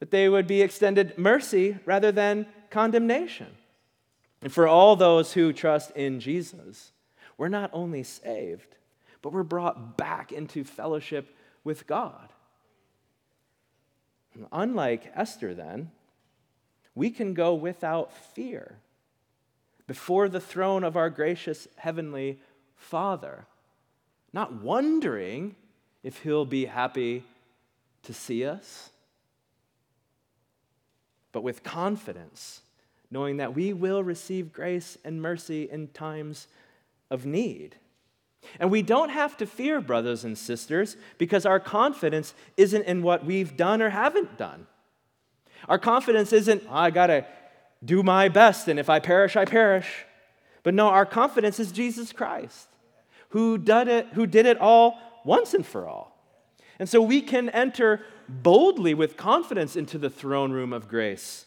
that 0.00 0.10
they 0.10 0.28
would 0.28 0.46
be 0.46 0.62
extended 0.62 1.18
mercy 1.18 1.78
rather 1.84 2.10
than 2.10 2.46
condemnation. 2.70 3.48
And 4.40 4.52
for 4.52 4.66
all 4.66 4.96
those 4.96 5.32
who 5.32 5.52
trust 5.52 5.90
in 5.92 6.20
Jesus, 6.20 6.92
we're 7.36 7.48
not 7.48 7.70
only 7.72 8.02
saved, 8.02 8.76
but 9.22 9.32
we're 9.32 9.42
brought 9.42 9.96
back 9.96 10.32
into 10.32 10.64
fellowship 10.64 11.34
with 11.64 11.86
God. 11.86 12.32
Unlike 14.52 15.12
Esther, 15.14 15.54
then, 15.54 15.90
we 16.94 17.10
can 17.10 17.34
go 17.34 17.54
without 17.54 18.12
fear 18.12 18.78
before 19.86 20.28
the 20.28 20.40
throne 20.40 20.84
of 20.84 20.96
our 20.96 21.10
gracious 21.10 21.68
heavenly 21.76 22.40
Father, 22.76 23.46
not 24.32 24.62
wondering 24.62 25.56
if 26.02 26.22
He'll 26.22 26.44
be 26.44 26.66
happy 26.66 27.24
to 28.02 28.12
see 28.12 28.44
us, 28.44 28.90
but 31.32 31.42
with 31.42 31.62
confidence, 31.62 32.60
knowing 33.10 33.38
that 33.38 33.54
we 33.54 33.72
will 33.72 34.02
receive 34.02 34.52
grace 34.52 34.96
and 35.04 35.20
mercy 35.20 35.68
in 35.70 35.88
times 35.88 36.46
of 37.10 37.26
need. 37.26 37.76
And 38.60 38.70
we 38.70 38.82
don't 38.82 39.08
have 39.08 39.36
to 39.38 39.46
fear, 39.46 39.80
brothers 39.80 40.24
and 40.24 40.36
sisters, 40.36 40.96
because 41.18 41.46
our 41.46 41.60
confidence 41.60 42.34
isn't 42.56 42.84
in 42.84 43.02
what 43.02 43.24
we've 43.24 43.56
done 43.56 43.80
or 43.80 43.90
haven't 43.90 44.36
done. 44.36 44.66
Our 45.68 45.78
confidence 45.78 46.32
isn't, 46.32 46.62
oh, 46.68 46.74
I 46.74 46.90
got 46.90 47.06
to 47.06 47.26
do 47.84 48.02
my 48.02 48.28
best, 48.28 48.68
and 48.68 48.78
if 48.78 48.90
I 48.90 48.98
perish, 48.98 49.36
I 49.36 49.44
perish. 49.44 50.04
But 50.62 50.74
no, 50.74 50.88
our 50.88 51.06
confidence 51.06 51.58
is 51.58 51.72
Jesus 51.72 52.12
Christ, 52.12 52.68
who 53.30 53.58
did 53.58 53.88
it, 53.88 54.08
who 54.12 54.26
did 54.26 54.46
it 54.46 54.58
all 54.58 54.98
once 55.24 55.54
and 55.54 55.64
for 55.64 55.88
all. 55.88 56.16
And 56.78 56.88
so 56.88 57.00
we 57.00 57.20
can 57.20 57.48
enter 57.50 58.00
boldly 58.28 58.94
with 58.94 59.16
confidence 59.16 59.76
into 59.76 59.98
the 59.98 60.10
throne 60.10 60.52
room 60.52 60.72
of 60.72 60.88
grace 60.88 61.46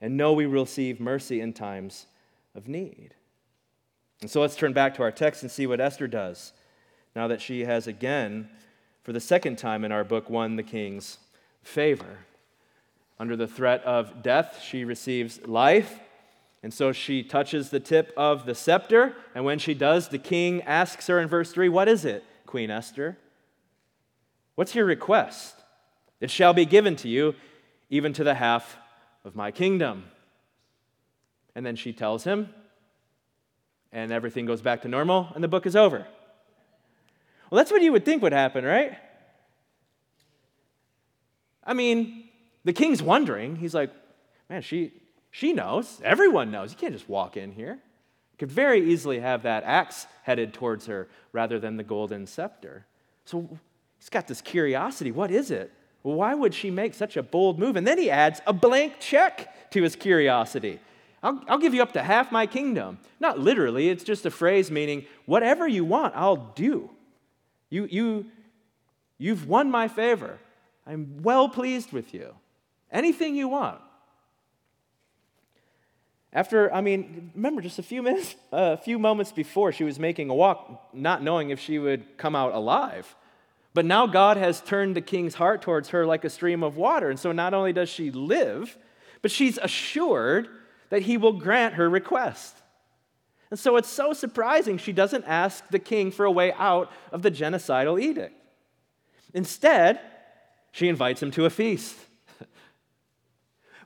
and 0.00 0.16
know 0.16 0.32
we 0.32 0.46
receive 0.46 1.00
mercy 1.00 1.40
in 1.40 1.52
times 1.52 2.06
of 2.54 2.68
need. 2.68 3.14
And 4.20 4.30
so 4.30 4.40
let's 4.40 4.56
turn 4.56 4.72
back 4.72 4.94
to 4.94 5.02
our 5.02 5.12
text 5.12 5.42
and 5.42 5.50
see 5.50 5.66
what 5.66 5.80
Esther 5.80 6.06
does 6.06 6.52
now 7.14 7.28
that 7.28 7.40
she 7.40 7.64
has 7.64 7.86
again, 7.86 8.48
for 9.02 9.12
the 9.12 9.20
second 9.20 9.56
time 9.56 9.84
in 9.84 9.92
our 9.92 10.04
book, 10.04 10.28
won 10.28 10.56
the 10.56 10.62
king's 10.62 11.18
favor. 11.62 12.18
Under 13.18 13.36
the 13.36 13.46
threat 13.46 13.82
of 13.84 14.22
death, 14.22 14.60
she 14.62 14.84
receives 14.84 15.40
life. 15.46 16.00
And 16.62 16.72
so 16.72 16.92
she 16.92 17.22
touches 17.22 17.70
the 17.70 17.78
tip 17.78 18.12
of 18.16 18.46
the 18.46 18.54
scepter. 18.54 19.14
And 19.34 19.44
when 19.44 19.58
she 19.58 19.74
does, 19.74 20.08
the 20.08 20.18
king 20.18 20.62
asks 20.62 21.06
her 21.06 21.20
in 21.20 21.28
verse 21.28 21.52
3, 21.52 21.68
What 21.68 21.88
is 21.88 22.04
it, 22.04 22.24
Queen 22.46 22.70
Esther? 22.70 23.18
What's 24.54 24.74
your 24.74 24.86
request? 24.86 25.56
It 26.20 26.30
shall 26.30 26.54
be 26.54 26.64
given 26.64 26.96
to 26.96 27.08
you, 27.08 27.34
even 27.90 28.12
to 28.14 28.24
the 28.24 28.34
half 28.34 28.76
of 29.24 29.36
my 29.36 29.50
kingdom. 29.50 30.04
And 31.54 31.64
then 31.64 31.76
she 31.76 31.92
tells 31.92 32.24
him, 32.24 32.48
and 33.94 34.12
everything 34.12 34.44
goes 34.44 34.60
back 34.60 34.82
to 34.82 34.88
normal, 34.88 35.30
and 35.34 35.42
the 35.42 35.48
book 35.48 35.64
is 35.64 35.76
over. 35.76 36.06
Well, 37.48 37.56
that's 37.56 37.70
what 37.70 37.80
you 37.80 37.92
would 37.92 38.04
think 38.04 38.22
would 38.22 38.32
happen, 38.32 38.64
right? 38.64 38.98
I 41.62 41.72
mean, 41.72 42.24
the 42.64 42.72
king's 42.72 43.00
wondering. 43.00 43.56
He's 43.56 43.72
like, 43.72 43.90
man, 44.50 44.62
she, 44.62 44.92
she 45.30 45.52
knows. 45.52 46.00
Everyone 46.04 46.50
knows. 46.50 46.72
You 46.72 46.76
can't 46.76 46.92
just 46.92 47.08
walk 47.08 47.36
in 47.36 47.52
here. 47.52 47.78
Could 48.38 48.50
very 48.50 48.90
easily 48.92 49.20
have 49.20 49.44
that 49.44 49.62
axe 49.62 50.08
headed 50.24 50.52
towards 50.52 50.86
her 50.86 51.08
rather 51.32 51.60
than 51.60 51.76
the 51.76 51.84
golden 51.84 52.26
scepter. 52.26 52.84
So 53.24 53.48
he's 53.98 54.08
got 54.08 54.26
this 54.26 54.40
curiosity. 54.40 55.12
What 55.12 55.30
is 55.30 55.52
it? 55.52 55.72
Why 56.02 56.34
would 56.34 56.52
she 56.52 56.70
make 56.70 56.94
such 56.94 57.16
a 57.16 57.22
bold 57.22 57.60
move? 57.60 57.76
And 57.76 57.86
then 57.86 57.96
he 57.96 58.10
adds 58.10 58.42
a 58.46 58.52
blank 58.52 58.94
check 58.98 59.70
to 59.70 59.82
his 59.82 59.94
curiosity. 59.94 60.80
I'll, 61.24 61.42
I'll 61.48 61.58
give 61.58 61.72
you 61.72 61.82
up 61.82 61.94
to 61.94 62.02
half 62.02 62.30
my 62.30 62.46
kingdom. 62.46 62.98
Not 63.18 63.38
literally, 63.38 63.88
it's 63.88 64.04
just 64.04 64.26
a 64.26 64.30
phrase 64.30 64.70
meaning, 64.70 65.06
whatever 65.24 65.66
you 65.66 65.82
want, 65.82 66.14
I'll 66.14 66.52
do. 66.54 66.90
You, 67.70 67.88
you, 67.90 68.26
you've 69.16 69.48
won 69.48 69.70
my 69.70 69.88
favor. 69.88 70.38
I'm 70.86 71.22
well 71.22 71.48
pleased 71.48 71.92
with 71.92 72.12
you. 72.12 72.34
Anything 72.92 73.34
you 73.34 73.48
want. 73.48 73.80
After, 76.30 76.72
I 76.74 76.82
mean, 76.82 77.30
remember 77.34 77.62
just 77.62 77.78
a 77.78 77.82
few 77.82 78.02
minutes, 78.02 78.34
a 78.52 78.76
few 78.76 78.98
moments 78.98 79.32
before, 79.32 79.72
she 79.72 79.84
was 79.84 79.98
making 79.98 80.28
a 80.28 80.34
walk, 80.34 80.90
not 80.92 81.22
knowing 81.22 81.48
if 81.48 81.58
she 81.58 81.78
would 81.78 82.18
come 82.18 82.36
out 82.36 82.52
alive. 82.52 83.16
But 83.72 83.86
now 83.86 84.06
God 84.06 84.36
has 84.36 84.60
turned 84.60 84.94
the 84.94 85.00
king's 85.00 85.34
heart 85.34 85.62
towards 85.62 85.88
her 85.88 86.04
like 86.04 86.24
a 86.26 86.30
stream 86.30 86.62
of 86.62 86.76
water. 86.76 87.08
And 87.08 87.18
so 87.18 87.32
not 87.32 87.54
only 87.54 87.72
does 87.72 87.88
she 87.88 88.10
live, 88.10 88.76
but 89.22 89.30
she's 89.30 89.56
assured 89.56 90.48
that 90.94 91.02
he 91.02 91.16
will 91.16 91.32
grant 91.32 91.74
her 91.74 91.90
request. 91.90 92.54
And 93.50 93.58
so 93.58 93.76
it's 93.76 93.88
so 93.88 94.12
surprising 94.12 94.78
she 94.78 94.92
doesn't 94.92 95.24
ask 95.24 95.66
the 95.66 95.80
king 95.80 96.12
for 96.12 96.24
a 96.24 96.30
way 96.30 96.52
out 96.52 96.88
of 97.10 97.22
the 97.22 97.32
genocidal 97.32 98.00
edict. 98.00 98.40
Instead, 99.32 99.98
she 100.70 100.86
invites 100.86 101.20
him 101.20 101.32
to 101.32 101.46
a 101.46 101.50
feast. 101.50 101.96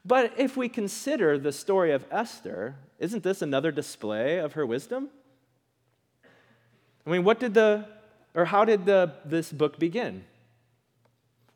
but 0.05 0.35
if 0.37 0.55
we 0.55 0.69
consider 0.69 1.39
the 1.39 1.51
story 1.51 1.93
of 1.93 2.05
Esther, 2.11 2.77
isn't 2.99 3.23
this 3.23 3.41
another 3.41 3.73
display 3.73 4.37
of 4.37 4.53
her 4.53 4.67
wisdom? 4.67 5.09
I 7.07 7.11
mean, 7.11 7.25
what 7.25 7.41
did 7.41 7.55
the, 7.55 7.87
or 8.35 8.45
how 8.45 8.67
did 8.67 8.85
the, 8.85 9.15
this 9.25 9.51
book 9.51 9.79
begin? 9.79 10.27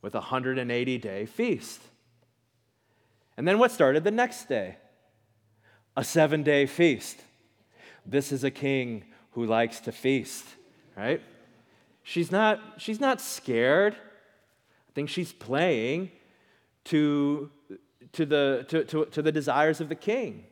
With 0.00 0.14
a 0.14 0.20
180 0.20 0.96
day 0.96 1.26
feast. 1.26 1.82
And 3.36 3.46
then 3.46 3.58
what 3.58 3.70
started 3.70 4.02
the 4.02 4.10
next 4.10 4.48
day? 4.48 4.78
A 5.96 6.04
seven 6.04 6.42
day 6.42 6.66
feast. 6.66 7.20
This 8.04 8.32
is 8.32 8.44
a 8.44 8.50
king 8.50 9.04
who 9.32 9.44
likes 9.44 9.80
to 9.80 9.92
feast, 9.92 10.44
right? 10.96 11.20
She's 12.02 12.32
not, 12.32 12.60
she's 12.78 13.00
not 13.00 13.20
scared. 13.20 13.94
I 13.94 14.92
think 14.94 15.08
she's 15.08 15.32
playing 15.32 16.10
to, 16.84 17.50
to, 18.12 18.26
the, 18.26 18.66
to, 18.68 18.84
to, 18.84 19.04
to 19.06 19.22
the 19.22 19.32
desires 19.32 19.80
of 19.80 19.88
the 19.88 19.94
king. 19.94 20.44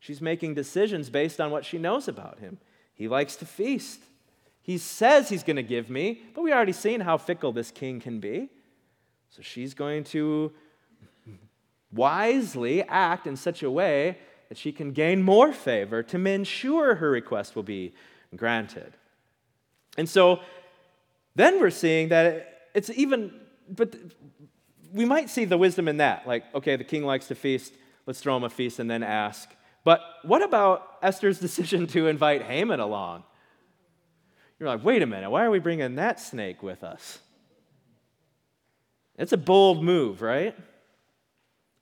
She's 0.00 0.20
making 0.20 0.54
decisions 0.54 1.10
based 1.10 1.40
on 1.40 1.50
what 1.50 1.64
she 1.64 1.78
knows 1.78 2.08
about 2.08 2.38
him. 2.38 2.58
He 2.94 3.08
likes 3.08 3.36
to 3.36 3.46
feast. 3.46 4.00
He 4.62 4.78
says 4.78 5.28
he's 5.28 5.42
going 5.42 5.56
to 5.56 5.62
give 5.62 5.90
me, 5.90 6.22
but 6.34 6.42
we 6.42 6.52
already 6.52 6.72
seen 6.72 7.00
how 7.00 7.18
fickle 7.18 7.52
this 7.52 7.70
king 7.70 8.00
can 8.00 8.20
be. 8.20 8.48
So 9.30 9.42
she's 9.42 9.74
going 9.74 10.04
to 10.04 10.52
wisely 11.92 12.82
act 12.82 13.26
in 13.26 13.36
such 13.36 13.62
a 13.62 13.70
way 13.70 14.18
that 14.54 14.60
she 14.60 14.70
can 14.70 14.92
gain 14.92 15.20
more 15.20 15.52
favor 15.52 16.00
to 16.00 16.26
ensure 16.26 16.94
her 16.94 17.10
request 17.10 17.56
will 17.56 17.64
be 17.64 17.92
granted. 18.36 18.92
And 19.98 20.08
so 20.08 20.40
then 21.34 21.60
we're 21.60 21.70
seeing 21.70 22.10
that 22.10 22.68
it's 22.72 22.88
even, 22.90 23.32
but 23.68 23.96
we 24.92 25.04
might 25.04 25.28
see 25.28 25.44
the 25.44 25.58
wisdom 25.58 25.88
in 25.88 25.96
that. 25.96 26.24
Like, 26.24 26.44
okay, 26.54 26.76
the 26.76 26.84
king 26.84 27.04
likes 27.04 27.26
to 27.28 27.34
feast, 27.34 27.74
let's 28.06 28.20
throw 28.20 28.36
him 28.36 28.44
a 28.44 28.48
feast 28.50 28.78
and 28.78 28.88
then 28.88 29.02
ask. 29.02 29.50
But 29.82 30.00
what 30.22 30.40
about 30.40 30.98
Esther's 31.02 31.40
decision 31.46 31.88
to 31.88 32.06
invite 32.06 32.42
Haman 32.42 32.78
along? 32.78 33.24
You're 34.60 34.68
like, 34.68 34.84
wait 34.84 35.02
a 35.02 35.06
minute, 35.06 35.30
why 35.30 35.44
are 35.44 35.50
we 35.50 35.58
bringing 35.58 35.96
that 35.96 36.20
snake 36.20 36.62
with 36.62 36.84
us? 36.84 37.18
It's 39.18 39.32
a 39.32 39.36
bold 39.36 39.82
move, 39.82 40.22
right? 40.22 40.56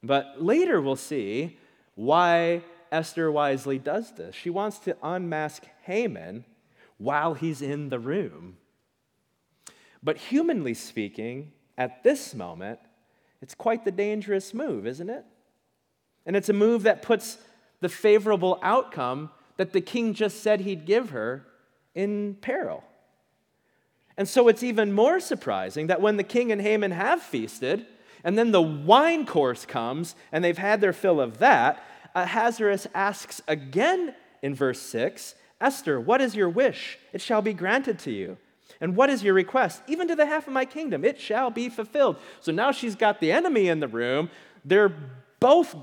But 0.02 0.42
later 0.42 0.80
we'll 0.80 0.96
see 0.96 1.58
why 1.94 2.62
Esther 2.90 3.30
wisely 3.30 3.78
does 3.78 4.12
this. 4.12 4.34
She 4.34 4.50
wants 4.50 4.78
to 4.80 4.96
unmask 5.02 5.64
Haman 5.84 6.44
while 6.98 7.34
he's 7.34 7.62
in 7.62 7.88
the 7.88 7.98
room. 7.98 8.56
But 10.02 10.16
humanly 10.16 10.74
speaking, 10.74 11.52
at 11.78 12.02
this 12.02 12.34
moment, 12.34 12.80
it's 13.40 13.54
quite 13.54 13.84
the 13.84 13.90
dangerous 13.90 14.52
move, 14.52 14.86
isn't 14.86 15.10
it? 15.10 15.24
And 16.26 16.36
it's 16.36 16.48
a 16.48 16.54
move 16.54 16.84
that 16.84 17.02
puts 17.02 17.38
the 17.80 17.88
favorable 17.88 18.58
outcome 18.62 19.30
that 19.56 19.72
the 19.72 19.80
king 19.80 20.14
just 20.14 20.42
said 20.42 20.60
he'd 20.60 20.86
give 20.86 21.10
her 21.10 21.46
in 21.94 22.36
peril. 22.40 22.84
And 24.16 24.28
so 24.28 24.48
it's 24.48 24.62
even 24.62 24.92
more 24.92 25.20
surprising 25.20 25.88
that 25.88 26.00
when 26.00 26.16
the 26.16 26.24
king 26.24 26.52
and 26.52 26.60
Haman 26.60 26.90
have 26.90 27.22
feasted, 27.22 27.86
and 28.24 28.38
then 28.38 28.52
the 28.52 28.62
wine 28.62 29.26
course 29.26 29.66
comes, 29.66 30.14
and 30.30 30.44
they've 30.44 30.58
had 30.58 30.80
their 30.80 30.92
fill 30.92 31.20
of 31.20 31.38
that, 31.38 31.82
Ahasuerus 32.14 32.86
asks 32.94 33.40
again 33.48 34.14
in 34.42 34.54
verse 34.54 34.80
6 34.80 35.34
Esther, 35.60 36.00
what 36.00 36.20
is 36.20 36.34
your 36.34 36.48
wish? 36.48 36.98
It 37.12 37.20
shall 37.20 37.40
be 37.40 37.52
granted 37.52 38.00
to 38.00 38.10
you. 38.10 38.36
And 38.80 38.96
what 38.96 39.10
is 39.10 39.22
your 39.22 39.32
request? 39.32 39.80
Even 39.86 40.08
to 40.08 40.16
the 40.16 40.26
half 40.26 40.48
of 40.48 40.52
my 40.52 40.64
kingdom, 40.64 41.04
it 41.04 41.20
shall 41.20 41.50
be 41.50 41.68
fulfilled. 41.68 42.16
So 42.40 42.50
now 42.50 42.72
she's 42.72 42.96
got 42.96 43.20
the 43.20 43.30
enemy 43.30 43.68
in 43.68 43.78
the 43.78 43.86
room. 43.86 44.28
They're 44.64 44.92
both 45.38 45.76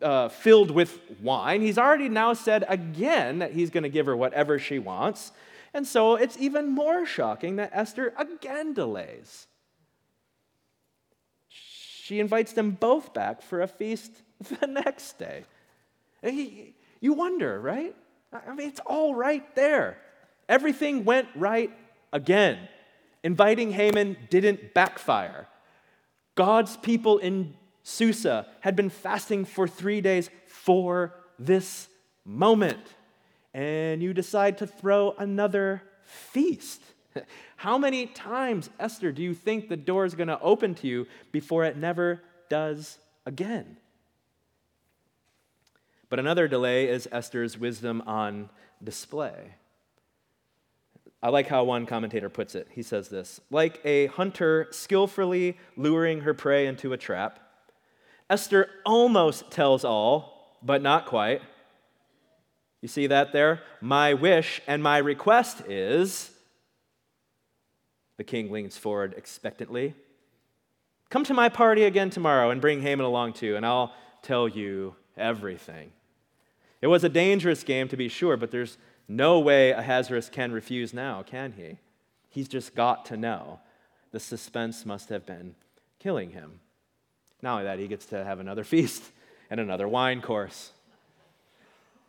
uh, 0.00 0.30
filled 0.30 0.70
with 0.70 0.98
wine. 1.20 1.60
He's 1.60 1.76
already 1.76 2.08
now 2.08 2.32
said 2.32 2.64
again 2.66 3.40
that 3.40 3.52
he's 3.52 3.68
going 3.68 3.82
to 3.82 3.90
give 3.90 4.06
her 4.06 4.16
whatever 4.16 4.58
she 4.58 4.78
wants. 4.78 5.32
And 5.74 5.86
so 5.86 6.14
it's 6.14 6.38
even 6.38 6.68
more 6.68 7.04
shocking 7.04 7.56
that 7.56 7.70
Esther 7.74 8.14
again 8.16 8.72
delays. 8.72 9.46
She 12.10 12.18
invites 12.18 12.54
them 12.54 12.72
both 12.72 13.14
back 13.14 13.40
for 13.40 13.62
a 13.62 13.68
feast 13.68 14.10
the 14.60 14.66
next 14.66 15.16
day. 15.16 15.44
You 17.00 17.12
wonder, 17.12 17.60
right? 17.60 17.94
I 18.32 18.52
mean, 18.52 18.68
it's 18.68 18.80
all 18.84 19.14
right 19.14 19.54
there. 19.54 19.96
Everything 20.48 21.04
went 21.04 21.28
right 21.36 21.70
again. 22.12 22.58
Inviting 23.22 23.70
Haman 23.70 24.16
didn't 24.28 24.74
backfire. 24.74 25.46
God's 26.34 26.76
people 26.78 27.18
in 27.18 27.54
Susa 27.84 28.48
had 28.58 28.74
been 28.74 28.90
fasting 28.90 29.44
for 29.44 29.68
three 29.68 30.00
days 30.00 30.30
for 30.48 31.14
this 31.38 31.86
moment. 32.24 32.84
And 33.54 34.02
you 34.02 34.12
decide 34.14 34.58
to 34.58 34.66
throw 34.66 35.14
another 35.16 35.80
feast. 36.02 36.82
How 37.56 37.78
many 37.78 38.06
times, 38.06 38.70
Esther, 38.78 39.12
do 39.12 39.22
you 39.22 39.34
think 39.34 39.68
the 39.68 39.76
door 39.76 40.04
is 40.04 40.14
going 40.14 40.28
to 40.28 40.40
open 40.40 40.74
to 40.76 40.86
you 40.86 41.06
before 41.32 41.64
it 41.64 41.76
never 41.76 42.22
does 42.48 42.98
again? 43.26 43.76
But 46.08 46.18
another 46.18 46.48
delay 46.48 46.88
is 46.88 47.08
Esther's 47.12 47.56
wisdom 47.56 48.02
on 48.06 48.50
display. 48.82 49.54
I 51.22 51.28
like 51.28 51.48
how 51.48 51.64
one 51.64 51.84
commentator 51.84 52.30
puts 52.30 52.54
it. 52.54 52.66
He 52.70 52.82
says 52.82 53.08
this 53.08 53.40
Like 53.50 53.80
a 53.84 54.06
hunter 54.06 54.68
skillfully 54.70 55.58
luring 55.76 56.22
her 56.22 56.34
prey 56.34 56.66
into 56.66 56.92
a 56.92 56.96
trap, 56.96 57.38
Esther 58.28 58.68
almost 58.84 59.50
tells 59.50 59.84
all, 59.84 60.58
but 60.62 60.82
not 60.82 61.06
quite. 61.06 61.42
You 62.80 62.88
see 62.88 63.08
that 63.08 63.32
there? 63.32 63.60
My 63.80 64.14
wish 64.14 64.62
and 64.66 64.82
my 64.82 64.98
request 64.98 65.62
is 65.68 66.30
the 68.20 68.24
king 68.24 68.52
leans 68.52 68.76
forward 68.76 69.14
expectantly. 69.16 69.94
Come 71.08 71.24
to 71.24 71.32
my 71.32 71.48
party 71.48 71.84
again 71.84 72.10
tomorrow 72.10 72.50
and 72.50 72.60
bring 72.60 72.82
Haman 72.82 73.06
along 73.06 73.32
too, 73.32 73.56
and 73.56 73.64
I'll 73.64 73.94
tell 74.20 74.46
you 74.46 74.94
everything. 75.16 75.92
It 76.82 76.88
was 76.88 77.02
a 77.02 77.08
dangerous 77.08 77.62
game, 77.62 77.88
to 77.88 77.96
be 77.96 78.10
sure, 78.10 78.36
but 78.36 78.50
there's 78.50 78.76
no 79.08 79.38
way 79.38 79.70
Ahasuerus 79.70 80.28
can 80.28 80.52
refuse 80.52 80.92
now, 80.92 81.22
can 81.22 81.52
he? 81.52 81.78
He's 82.28 82.46
just 82.46 82.74
got 82.74 83.06
to 83.06 83.16
know. 83.16 83.60
The 84.12 84.20
suspense 84.20 84.84
must 84.84 85.08
have 85.08 85.24
been 85.24 85.54
killing 85.98 86.32
him. 86.32 86.60
Not 87.40 87.52
only 87.52 87.64
that, 87.64 87.78
he 87.78 87.88
gets 87.88 88.04
to 88.06 88.22
have 88.22 88.38
another 88.38 88.64
feast 88.74 89.02
and 89.48 89.58
another 89.58 89.88
wine 89.88 90.20
course. 90.20 90.72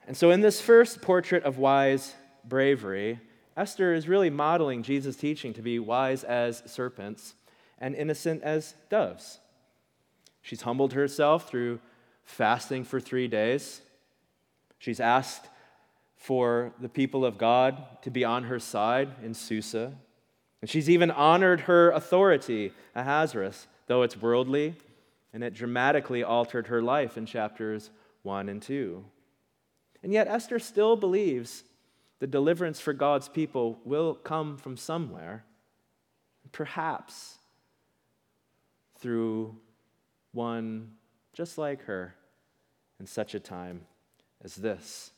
And 0.06 0.18
so, 0.18 0.30
in 0.30 0.42
this 0.42 0.60
first 0.60 1.02
portrait 1.02 1.46
of 1.46 1.58
wise 1.58 2.16
bravery, 2.44 3.22
Esther 3.56 3.94
is 3.94 4.08
really 4.08 4.30
modeling 4.30 4.84
Jesus' 4.84 5.16
teaching 5.16 5.54
to 5.54 5.62
be 5.62 5.80
wise 5.80 6.24
as 6.24 6.64
serpents 6.66 7.36
and 7.78 7.96
innocent 7.96 8.44
as 8.44 8.76
doves. 8.90 9.40
She's 10.42 10.62
humbled 10.62 10.94
herself 10.94 11.50
through 11.50 11.80
fasting 12.24 12.84
for 12.84 13.00
three 13.00 13.28
days. 13.28 13.82
She's 14.80 15.00
asked 15.00 15.50
for 16.16 16.74
the 16.80 16.90
people 16.90 17.26
of 17.26 17.38
God 17.38 17.84
to 18.04 18.12
be 18.12 18.24
on 18.24 18.44
her 18.44 18.60
side 18.60 19.10
in 19.24 19.34
Susa. 19.34 19.94
And 20.62 20.70
she's 20.70 20.90
even 20.90 21.12
honored 21.12 21.62
her 21.62 21.92
authority, 21.92 22.72
Ahasuerus, 22.96 23.68
though 23.88 24.04
it's 24.04 24.22
worldly, 24.22 24.76
and 25.34 25.44
it 25.44 25.54
dramatically 25.54 26.24
altered 26.24 26.68
her 26.68 26.82
life 26.82 27.18
in 27.18 27.26
chapters 27.26 27.90
1 28.24 28.50
and 28.50 28.62
2. 28.62 29.04
And 30.04 30.14
yet, 30.14 30.28
Esther 30.28 30.60
still 30.60 30.96
believes 30.96 31.64
the 32.22 32.28
deliverance 32.28 32.80
for 32.80 32.94
God's 32.94 33.28
people 33.28 33.80
will 33.84 34.14
come 34.14 34.56
from 34.56 34.78
somewhere, 34.78 35.44
perhaps 36.52 37.40
through 39.00 39.58
one 40.32 40.92
just 41.34 41.58
like 41.58 41.86
her 41.86 42.14
in 43.00 43.08
such 43.08 43.34
a 43.34 43.40
time 43.40 43.82
as 44.44 44.54
this. 44.54 45.10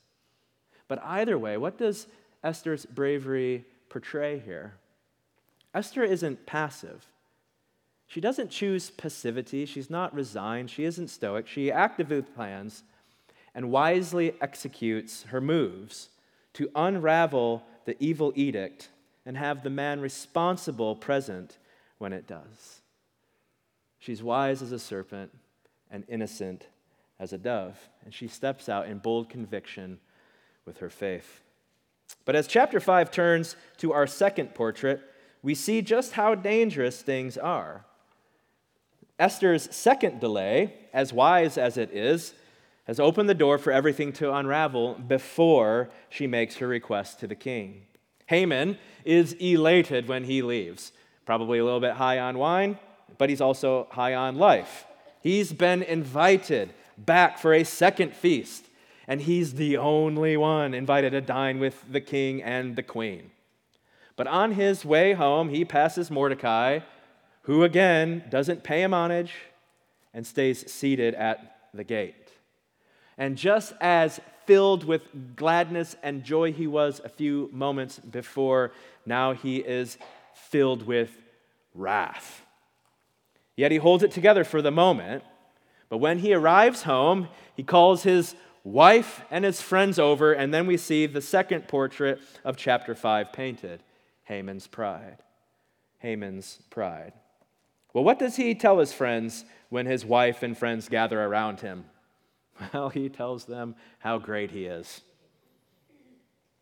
But 0.87 1.03
either 1.03 1.37
way, 1.37 1.57
what 1.57 1.77
does 1.77 2.07
Esther's 2.41 2.85
bravery 2.85 3.65
portray 3.89 4.39
here? 4.39 4.75
Esther 5.75 6.05
isn't 6.05 6.45
passive. 6.45 7.05
She 8.07 8.21
doesn't 8.21 8.49
choose 8.49 8.89
passivity. 8.89 9.65
She's 9.65 9.89
not 9.89 10.15
resigned. 10.15 10.69
She 10.69 10.85
isn't 10.85 11.09
stoic. 11.09 11.49
She 11.49 11.69
actively 11.69 12.21
plans 12.21 12.83
and 13.53 13.71
wisely 13.71 14.35
executes 14.39 15.23
her 15.23 15.41
moves 15.41 16.07
to 16.53 16.69
unravel 16.75 17.63
the 17.85 18.01
evil 18.01 18.31
edict 18.35 18.89
and 19.25 19.37
have 19.37 19.63
the 19.63 19.69
man 19.69 19.99
responsible 19.99 20.95
present 20.95 21.57
when 21.97 22.13
it 22.13 22.27
does. 22.27 22.81
She's 23.99 24.21
wise 24.21 24.61
as 24.61 24.71
a 24.71 24.79
serpent 24.79 25.31
and 25.89 26.03
innocent 26.07 26.67
as 27.19 27.31
a 27.31 27.37
dove, 27.37 27.77
and 28.03 28.13
she 28.13 28.27
steps 28.27 28.67
out 28.67 28.87
in 28.87 28.97
bold 28.97 29.29
conviction 29.29 29.99
with 30.65 30.79
her 30.79 30.89
faith. 30.89 31.41
But 32.25 32.35
as 32.35 32.47
chapter 32.47 32.79
5 32.79 33.11
turns 33.11 33.55
to 33.77 33.93
our 33.93 34.07
second 34.07 34.55
portrait, 34.55 35.01
we 35.41 35.55
see 35.55 35.81
just 35.81 36.13
how 36.13 36.35
dangerous 36.35 37.01
things 37.01 37.37
are. 37.37 37.85
Esther's 39.19 39.73
second 39.73 40.19
delay, 40.19 40.73
as 40.91 41.13
wise 41.13 41.57
as 41.57 41.77
it 41.77 41.91
is, 41.91 42.33
has 42.85 42.99
opened 42.99 43.29
the 43.29 43.33
door 43.33 43.57
for 43.57 43.71
everything 43.71 44.11
to 44.13 44.33
unravel 44.33 44.95
before 44.95 45.89
she 46.09 46.27
makes 46.27 46.57
her 46.57 46.67
request 46.67 47.19
to 47.19 47.27
the 47.27 47.35
king. 47.35 47.83
Haman 48.27 48.77
is 49.05 49.33
elated 49.33 50.07
when 50.07 50.25
he 50.25 50.41
leaves, 50.41 50.91
probably 51.25 51.59
a 51.59 51.63
little 51.63 51.79
bit 51.79 51.93
high 51.93 52.19
on 52.19 52.37
wine, 52.37 52.77
but 53.17 53.29
he's 53.29 53.41
also 53.41 53.87
high 53.91 54.13
on 54.13 54.35
life. 54.35 54.85
He's 55.21 55.53
been 55.53 55.81
invited 55.83 56.73
back 56.97 57.37
for 57.37 57.53
a 57.53 57.63
second 57.63 58.13
feast, 58.13 58.65
and 59.07 59.21
he's 59.21 59.53
the 59.53 59.77
only 59.77 60.37
one 60.37 60.73
invited 60.73 61.11
to 61.11 61.21
dine 61.21 61.59
with 61.59 61.83
the 61.89 62.01
king 62.01 62.41
and 62.41 62.75
the 62.75 62.83
queen. 62.83 63.31
But 64.15 64.27
on 64.27 64.53
his 64.53 64.85
way 64.85 65.13
home, 65.13 65.49
he 65.49 65.65
passes 65.65 66.11
Mordecai, 66.11 66.79
who 67.43 67.63
again 67.63 68.23
doesn't 68.29 68.63
pay 68.63 68.83
him 68.83 68.93
homage 68.93 69.33
and 70.13 70.25
stays 70.25 70.71
seated 70.71 71.15
at 71.15 71.57
the 71.73 71.83
gate. 71.83 72.22
And 73.17 73.37
just 73.37 73.73
as 73.79 74.19
filled 74.45 74.83
with 74.83 75.35
gladness 75.35 75.95
and 76.03 76.23
joy 76.23 76.51
he 76.51 76.67
was 76.67 77.01
a 77.03 77.09
few 77.09 77.49
moments 77.53 77.99
before, 77.99 78.71
now 79.05 79.33
he 79.33 79.57
is 79.57 79.97
filled 80.33 80.85
with 80.85 81.11
wrath. 81.73 82.41
Yet 83.55 83.71
he 83.71 83.77
holds 83.77 84.03
it 84.03 84.11
together 84.11 84.43
for 84.43 84.61
the 84.61 84.71
moment. 84.71 85.23
But 85.89 85.97
when 85.97 86.19
he 86.19 86.33
arrives 86.33 86.83
home, 86.83 87.27
he 87.55 87.63
calls 87.63 88.03
his 88.03 88.35
wife 88.63 89.21
and 89.29 89.45
his 89.45 89.61
friends 89.61 89.99
over, 89.99 90.33
and 90.33 90.53
then 90.53 90.65
we 90.65 90.77
see 90.77 91.05
the 91.05 91.21
second 91.21 91.67
portrait 91.67 92.19
of 92.43 92.57
chapter 92.57 92.95
5 92.95 93.31
painted 93.31 93.83
Haman's 94.23 94.67
pride. 94.67 95.17
Haman's 95.99 96.59
pride. 96.69 97.13
Well, 97.93 98.03
what 98.03 98.19
does 98.19 98.37
he 98.37 98.55
tell 98.55 98.79
his 98.79 98.91
friends 98.91 99.45
when 99.69 99.85
his 99.85 100.03
wife 100.03 100.41
and 100.41 100.57
friends 100.57 100.89
gather 100.89 101.21
around 101.21 101.59
him? 101.59 101.85
Well, 102.73 102.89
he 102.89 103.09
tells 103.09 103.45
them 103.45 103.75
how 103.99 104.17
great 104.19 104.51
he 104.51 104.65
is. 104.65 105.01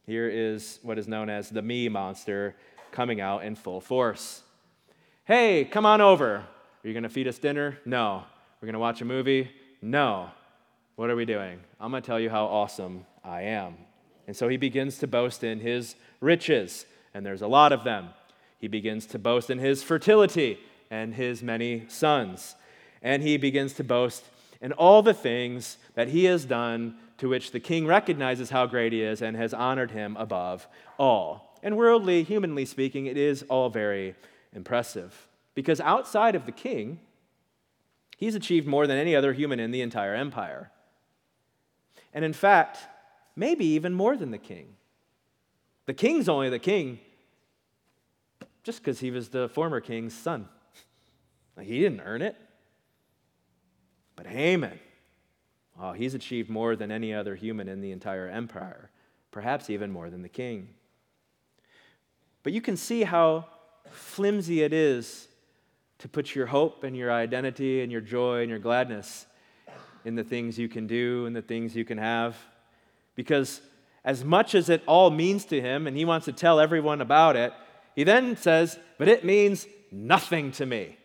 Here 0.06 0.30
is 0.30 0.80
what 0.82 0.98
is 0.98 1.08
known 1.08 1.30
as 1.30 1.50
the 1.50 1.62
me 1.62 1.90
monster 1.90 2.56
coming 2.92 3.22
out 3.22 3.44
in 3.44 3.56
full 3.56 3.82
force. 3.82 4.42
Hey, 5.26 5.66
come 5.66 5.86
on 5.86 6.02
over. 6.02 6.36
Are 6.38 6.88
you 6.88 6.94
going 6.94 7.04
to 7.04 7.10
feed 7.10 7.28
us 7.28 7.38
dinner? 7.38 7.78
No. 7.86 8.24
We're 8.60 8.66
going 8.66 8.74
to 8.74 8.80
watch 8.80 9.02
a 9.02 9.06
movie? 9.06 9.52
No. 9.82 10.30
What 10.96 11.10
are 11.10 11.16
we 11.16 11.26
doing? 11.26 11.60
I'm 11.80 11.92
going 11.92 12.02
to 12.04 12.08
tell 12.08 12.20
you 12.20 12.30
how 12.30 12.46
awesome 12.46 13.06
I 13.24 13.44
am. 13.44 13.76
And 14.28 14.36
so 14.36 14.48
he 14.48 14.58
begins 14.58 14.98
to 15.00 15.08
boast 15.08 15.44
in 15.44 15.60
his 15.60 15.96
riches, 16.20 16.86
and 17.14 17.26
there's 17.26 17.42
a 17.42 17.48
lot 17.48 17.72
of 17.72 17.84
them. 17.84 18.10
He 18.60 18.68
begins 18.68 19.06
to 19.08 19.20
boast 19.20 19.50
in 19.50 19.58
his 19.58 19.84
fertility 19.84 20.60
and 20.90 21.16
his 21.16 21.42
many 21.42 21.86
sons. 21.88 22.56
And 23.02 23.24
he 23.24 23.38
begins 23.38 23.74
to 23.74 23.84
boast 23.84 24.24
in 24.62 24.72
all 24.74 25.02
the 25.02 25.14
things 25.14 25.78
that 25.96 26.10
he 26.10 26.26
has 26.26 26.46
done 26.46 26.96
to 27.18 27.28
which 27.28 27.52
the 27.52 27.60
king 27.60 27.86
recognizes 27.86 28.50
how 28.50 28.66
great 28.66 28.94
he 28.94 29.02
is 29.02 29.22
and 29.22 29.36
has 29.36 29.54
honored 29.54 29.92
him 29.92 30.16
above 30.18 30.68
all. 30.98 31.60
And 31.64 31.78
worldly, 31.78 32.24
humanly 32.24 32.66
speaking, 32.66 33.06
it 33.06 33.18
is 33.18 33.44
all 33.50 33.70
very 33.70 34.16
impressive. 34.54 35.28
Because 35.54 35.80
outside 35.80 36.36
of 36.36 36.46
the 36.46 36.52
king, 36.52 37.00
he's 38.18 38.36
achieved 38.36 38.68
more 38.68 38.88
than 38.88 38.98
any 38.98 39.16
other 39.16 39.34
human 39.34 39.60
in 39.60 39.72
the 39.72 39.82
entire 39.82 40.16
empire. 40.16 40.72
And 42.14 42.26
in 42.26 42.34
fact, 42.34 42.80
maybe 43.36 43.66
even 43.66 43.94
more 43.94 44.18
than 44.18 44.32
the 44.32 44.38
king. 44.38 44.76
The 45.86 45.94
king's 45.94 46.30
only 46.30 46.50
the 46.50 46.60
king 46.60 47.00
just 48.64 48.80
because 48.80 49.00
he 49.00 49.12
was 49.12 49.30
the 49.30 49.50
former 49.50 49.80
king's 49.80 50.14
son. 50.14 50.48
He 51.60 51.80
didn't 51.80 52.02
earn 52.02 52.22
it. 52.22 52.36
But 54.22 54.32
Haman, 54.32 54.80
oh, 55.82 55.94
he's 55.94 56.14
achieved 56.14 56.48
more 56.48 56.76
than 56.76 56.92
any 56.92 57.12
other 57.12 57.34
human 57.34 57.68
in 57.68 57.82
the 57.82 57.92
entire 57.92 58.28
empire, 58.28 58.92
perhaps 59.32 59.68
even 59.72 59.90
more 59.90 60.12
than 60.12 60.22
the 60.22 60.30
king. 60.30 60.68
But 62.44 62.54
you 62.54 62.62
can 62.62 62.78
see 62.78 63.02
how 63.02 63.48
flimsy 63.90 64.62
it 64.62 64.74
is 64.74 65.28
to 65.98 66.08
put 66.08 66.36
your 66.36 66.46
hope 66.46 66.84
and 66.84 66.96
your 66.96 67.12
identity 67.12 67.82
and 67.82 67.92
your 67.92 68.00
joy 68.00 68.42
and 68.42 68.50
your 68.52 68.60
gladness 68.60 69.26
in 70.06 70.14
the 70.14 70.24
things 70.24 70.60
you 70.60 70.70
can 70.70 70.86
do 70.86 71.26
and 71.26 71.36
the 71.36 71.42
things 71.42 71.76
you 71.76 71.84
can 71.84 71.98
have. 71.98 72.38
Because 73.16 73.60
as 74.06 74.24
much 74.24 74.54
as 74.54 74.70
it 74.70 74.84
all 74.86 75.10
means 75.10 75.46
to 75.46 75.60
him, 75.60 75.88
and 75.88 75.98
he 75.98 76.06
wants 76.06 76.26
to 76.26 76.32
tell 76.32 76.60
everyone 76.60 77.02
about 77.02 77.36
it, 77.36 77.54
he 77.96 78.04
then 78.04 78.38
says, 78.38 78.78
But 79.00 79.08
it 79.08 79.26
means 79.26 79.66
nothing 79.92 80.52
to 80.52 80.66
me. 80.68 81.00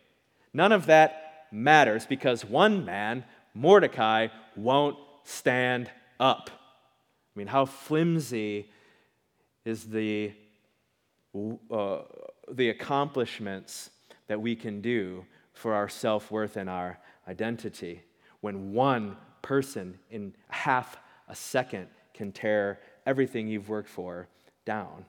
None 0.53 0.73
of 0.73 0.85
that 0.85 1.26
matters 1.57 2.07
because 2.07 2.45
one 2.45 2.85
man, 2.85 3.25
Mordecai, 3.55 4.29
won't 4.55 4.97
stand 5.25 5.90
up. 6.21 6.51
I 7.35 7.38
mean, 7.38 7.47
how 7.47 7.64
flimsy 7.64 8.71
is 9.64 9.85
the, 9.85 10.33
uh, 11.71 11.99
the 12.51 12.69
accomplishments 12.69 13.90
that 14.29 14.40
we 14.40 14.55
can 14.55 14.81
do 14.81 15.25
for 15.53 15.75
our 15.75 15.88
self 15.88 16.31
worth 16.31 16.57
and 16.57 16.69
our 16.69 16.99
identity 17.27 18.03
when 18.40 18.73
one 18.73 19.16
person 19.42 19.99
in 20.11 20.35
half 20.49 20.99
a 21.29 21.35
second 21.35 21.88
can 22.12 22.33
tear 22.33 22.79
everything 23.07 23.49
you've 23.49 23.69
worked 23.69 23.88
for 23.88 24.29
down. 24.64 25.05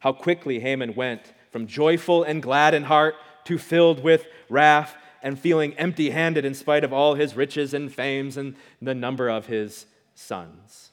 How 0.00 0.12
quickly 0.12 0.58
Haman 0.58 0.94
went 0.94 1.32
from 1.50 1.66
joyful 1.66 2.24
and 2.24 2.42
glad 2.42 2.74
in 2.74 2.82
heart 2.82 3.14
to 3.44 3.58
filled 3.58 4.02
with 4.02 4.26
wrath 4.48 4.96
and 5.22 5.38
feeling 5.38 5.74
empty 5.74 6.10
handed 6.10 6.44
in 6.44 6.54
spite 6.54 6.84
of 6.84 6.92
all 6.92 7.14
his 7.14 7.36
riches 7.36 7.72
and 7.72 7.92
fames 7.92 8.36
and 8.36 8.56
the 8.80 8.94
number 8.94 9.28
of 9.28 9.46
his 9.46 9.86
sons. 10.14 10.90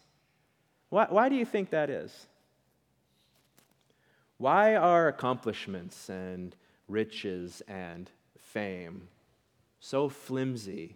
Why, 0.89 1.07
why 1.09 1.29
do 1.29 1.35
you 1.35 1.45
think 1.45 1.69
that 1.69 1.89
is? 1.89 2.27
Why 4.37 4.75
are 4.75 5.07
accomplishments 5.07 6.09
and 6.09 6.55
riches 6.87 7.61
and 7.67 8.09
fame 8.37 9.07
so 9.79 10.09
flimsy 10.09 10.95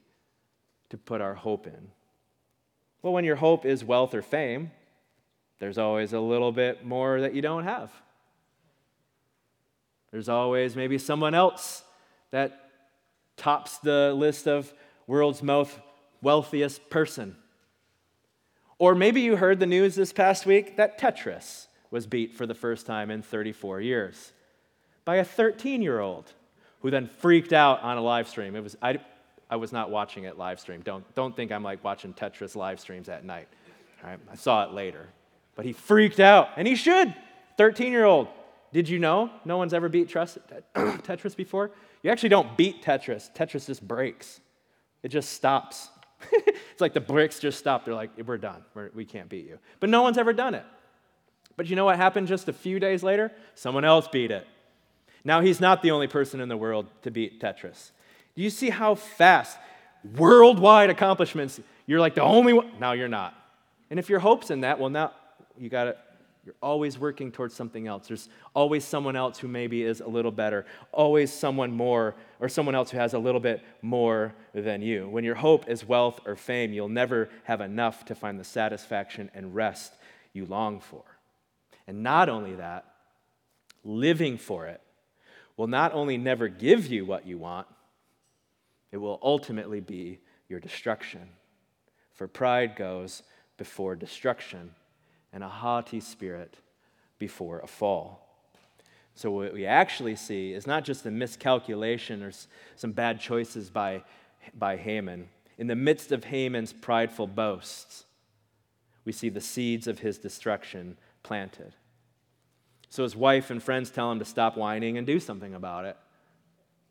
to 0.89 0.97
put 0.97 1.21
our 1.21 1.33
hope 1.33 1.67
in? 1.67 1.89
Well, 3.01 3.13
when 3.13 3.25
your 3.25 3.35
hope 3.35 3.65
is 3.65 3.83
wealth 3.83 4.13
or 4.13 4.21
fame, 4.21 4.71
there's 5.59 5.77
always 5.77 6.13
a 6.13 6.19
little 6.19 6.51
bit 6.51 6.85
more 6.85 7.21
that 7.21 7.33
you 7.33 7.41
don't 7.41 7.63
have. 7.63 7.91
There's 10.11 10.29
always 10.29 10.75
maybe 10.75 10.97
someone 10.97 11.33
else 11.33 11.83
that 12.31 12.62
tops 13.37 13.77
the 13.79 14.13
list 14.13 14.47
of 14.47 14.73
world's 15.07 15.43
most 15.43 15.77
wealthiest 16.21 16.89
person. 16.89 17.35
Or 18.77 18.95
maybe 18.95 19.21
you 19.21 19.35
heard 19.35 19.59
the 19.59 19.65
news 19.65 19.95
this 19.95 20.13
past 20.13 20.45
week 20.45 20.77
that 20.77 20.99
Tetris 20.99 21.67
was 21.91 22.07
beat 22.07 22.35
for 22.35 22.45
the 22.45 22.55
first 22.55 22.85
time 22.85 23.11
in 23.11 23.21
34 23.21 23.81
years 23.81 24.33
by 25.05 25.17
a 25.17 25.25
13 25.25 25.81
year 25.81 25.99
old 25.99 26.31
who 26.81 26.91
then 26.91 27.07
freaked 27.07 27.53
out 27.53 27.81
on 27.81 27.97
a 27.97 28.01
live 28.01 28.27
stream. 28.27 28.55
It 28.55 28.63
was, 28.63 28.75
I, 28.81 28.99
I 29.49 29.55
was 29.55 29.71
not 29.71 29.89
watching 29.89 30.23
it 30.25 30.37
live 30.37 30.59
stream. 30.59 30.81
Don't, 30.81 31.03
don't 31.15 31.35
think 31.35 31.51
I'm 31.51 31.63
like 31.63 31.83
watching 31.83 32.13
Tetris 32.13 32.55
live 32.55 32.79
streams 32.79 33.09
at 33.09 33.23
night. 33.23 33.47
Right? 34.03 34.19
I 34.31 34.35
saw 34.35 34.65
it 34.65 34.73
later. 34.73 35.07
But 35.55 35.65
he 35.65 35.71
freaked 35.71 36.19
out, 36.19 36.49
and 36.57 36.67
he 36.67 36.75
should. 36.75 37.13
13 37.57 37.91
year 37.91 38.05
old 38.05 38.27
did 38.73 38.89
you 38.89 38.97
know 38.97 39.29
no 39.45 39.57
one's 39.57 39.73
ever 39.73 39.87
beat 39.87 40.09
Tetris 40.09 41.35
before? 41.35 41.71
You 42.03 42.11
actually 42.11 42.29
don't 42.29 42.55
beat 42.57 42.83
Tetris. 42.83 43.33
Tetris 43.33 43.65
just 43.65 43.85
breaks. 43.85 44.41
It 45.01 45.09
just 45.09 45.31
stops. 45.31 45.89
it's 46.31 46.81
like 46.81 46.93
the 46.93 47.01
bricks 47.01 47.39
just 47.39 47.57
stop. 47.57 47.85
They're 47.85 47.95
like, 47.95 48.11
we're 48.25 48.37
done. 48.37 48.63
We're, 48.73 48.91
we 48.93 49.05
can 49.05 49.21
not 49.21 49.29
beat 49.29 49.47
you. 49.47 49.57
But 49.79 49.89
no 49.89 50.01
one's 50.01 50.17
ever 50.17 50.33
done 50.33 50.53
it. 50.53 50.65
But 51.55 51.67
you 51.67 51.75
know 51.75 51.85
what 51.85 51.97
happened 51.97 52.27
just 52.27 52.47
a 52.49 52.53
few 52.53 52.79
days 52.79 53.03
later? 53.03 53.31
Someone 53.55 53.85
else 53.85 54.07
beat 54.07 54.31
it. 54.31 54.45
Now 55.23 55.41
he's 55.41 55.61
not 55.61 55.81
the 55.81 55.91
only 55.91 56.07
person 56.07 56.41
in 56.41 56.49
the 56.49 56.57
world 56.57 56.87
to 57.03 57.11
beat 57.11 57.39
Tetris. 57.39 57.91
Do 58.35 58.41
you 58.41 58.49
see 58.49 58.69
how 58.69 58.95
fast, 58.95 59.57
worldwide 60.17 60.89
accomplishments, 60.89 61.59
you're 61.85 61.99
like 61.99 62.15
the 62.15 62.23
only 62.23 62.53
one? 62.53 62.71
Now 62.79 62.93
you're 62.93 63.07
not. 63.07 63.33
And 63.89 63.99
if 63.99 64.09
your 64.09 64.19
hope's 64.19 64.49
in 64.49 64.61
that, 64.61 64.79
well, 64.79 64.89
now 64.89 65.13
you 65.57 65.69
got 65.69 65.85
to 65.85 65.97
you're 66.45 66.55
always 66.61 66.99
working 66.99 67.31
towards 67.31 67.55
something 67.55 67.87
else. 67.87 68.07
There's 68.07 68.27
always 68.53 68.83
someone 68.83 69.15
else 69.15 69.39
who 69.39 69.47
maybe 69.47 69.83
is 69.83 70.01
a 70.01 70.07
little 70.07 70.31
better, 70.31 70.65
always 70.91 71.31
someone 71.31 71.71
more, 71.71 72.15
or 72.41 72.49
someone 72.49 72.75
else 72.75 72.91
who 72.91 72.97
has 72.97 73.13
a 73.13 73.19
little 73.19 73.39
bit 73.39 73.63
more 73.81 74.33
than 74.53 74.81
you. 74.81 75.07
When 75.07 75.23
your 75.23 75.35
hope 75.35 75.69
is 75.69 75.87
wealth 75.87 76.19
or 76.25 76.35
fame, 76.35 76.73
you'll 76.73 76.89
never 76.89 77.29
have 77.45 77.61
enough 77.61 78.03
to 78.05 78.15
find 78.15 78.37
the 78.37 78.43
satisfaction 78.43 79.31
and 79.33 79.55
rest 79.55 79.93
you 80.33 80.45
long 80.45 80.81
for. 80.81 81.03
And 81.87 82.03
not 82.03 82.27
only 82.27 82.55
that, 82.55 82.85
living 83.85 84.37
for 84.37 84.67
it 84.67 84.81
will 85.55 85.67
not 85.67 85.93
only 85.93 86.17
never 86.17 86.49
give 86.49 86.87
you 86.87 87.05
what 87.05 87.25
you 87.25 87.37
want, 87.37 87.67
it 88.91 88.97
will 88.97 89.19
ultimately 89.23 89.79
be 89.79 90.19
your 90.49 90.59
destruction. 90.59 91.29
For 92.13 92.27
pride 92.27 92.75
goes 92.75 93.23
before 93.57 93.95
destruction, 93.95 94.71
and 95.33 95.43
a 95.43 95.49
haughty 95.49 95.99
spirit 95.99 96.57
before 97.17 97.59
a 97.59 97.67
fall. 97.67 98.23
So, 99.15 99.31
what 99.31 99.53
we 99.53 99.65
actually 99.65 100.15
see 100.15 100.53
is 100.53 100.65
not 100.65 100.83
just 100.83 101.05
a 101.05 101.11
miscalculation 101.11 102.23
or 102.23 102.31
some 102.75 102.91
bad 102.91 103.19
choices 103.19 103.69
by, 103.69 104.03
by 104.57 104.77
Haman. 104.77 105.29
In 105.57 105.67
the 105.67 105.75
midst 105.75 106.11
of 106.11 106.25
Haman's 106.25 106.73
prideful 106.73 107.27
boasts, 107.27 108.05
we 109.05 109.11
see 109.11 109.29
the 109.29 109.41
seeds 109.41 109.87
of 109.87 109.99
his 109.99 110.17
destruction 110.17 110.97
planted. 111.21 111.73
So, 112.89 113.03
his 113.03 113.15
wife 113.15 113.51
and 113.51 113.61
friends 113.61 113.91
tell 113.91 114.11
him 114.11 114.19
to 114.19 114.25
stop 114.25 114.57
whining 114.57 114.97
and 114.97 115.05
do 115.05 115.19
something 115.19 115.53
about 115.53 115.85
it. 115.85 115.97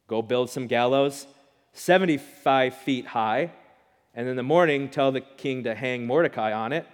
Go 0.07 0.23
build 0.23 0.51
some 0.51 0.67
gallows 0.67 1.27
75 1.75 2.75
feet 2.75 3.07
high, 3.07 3.51
and 4.15 4.29
in 4.29 4.37
the 4.37 4.43
morning 4.43 4.89
tell 4.89 5.11
the 5.11 5.23
king 5.23 5.65
to 5.65 5.75
hang 5.75 6.07
Mordecai 6.07 6.53
on 6.53 6.73
it. 6.73 6.87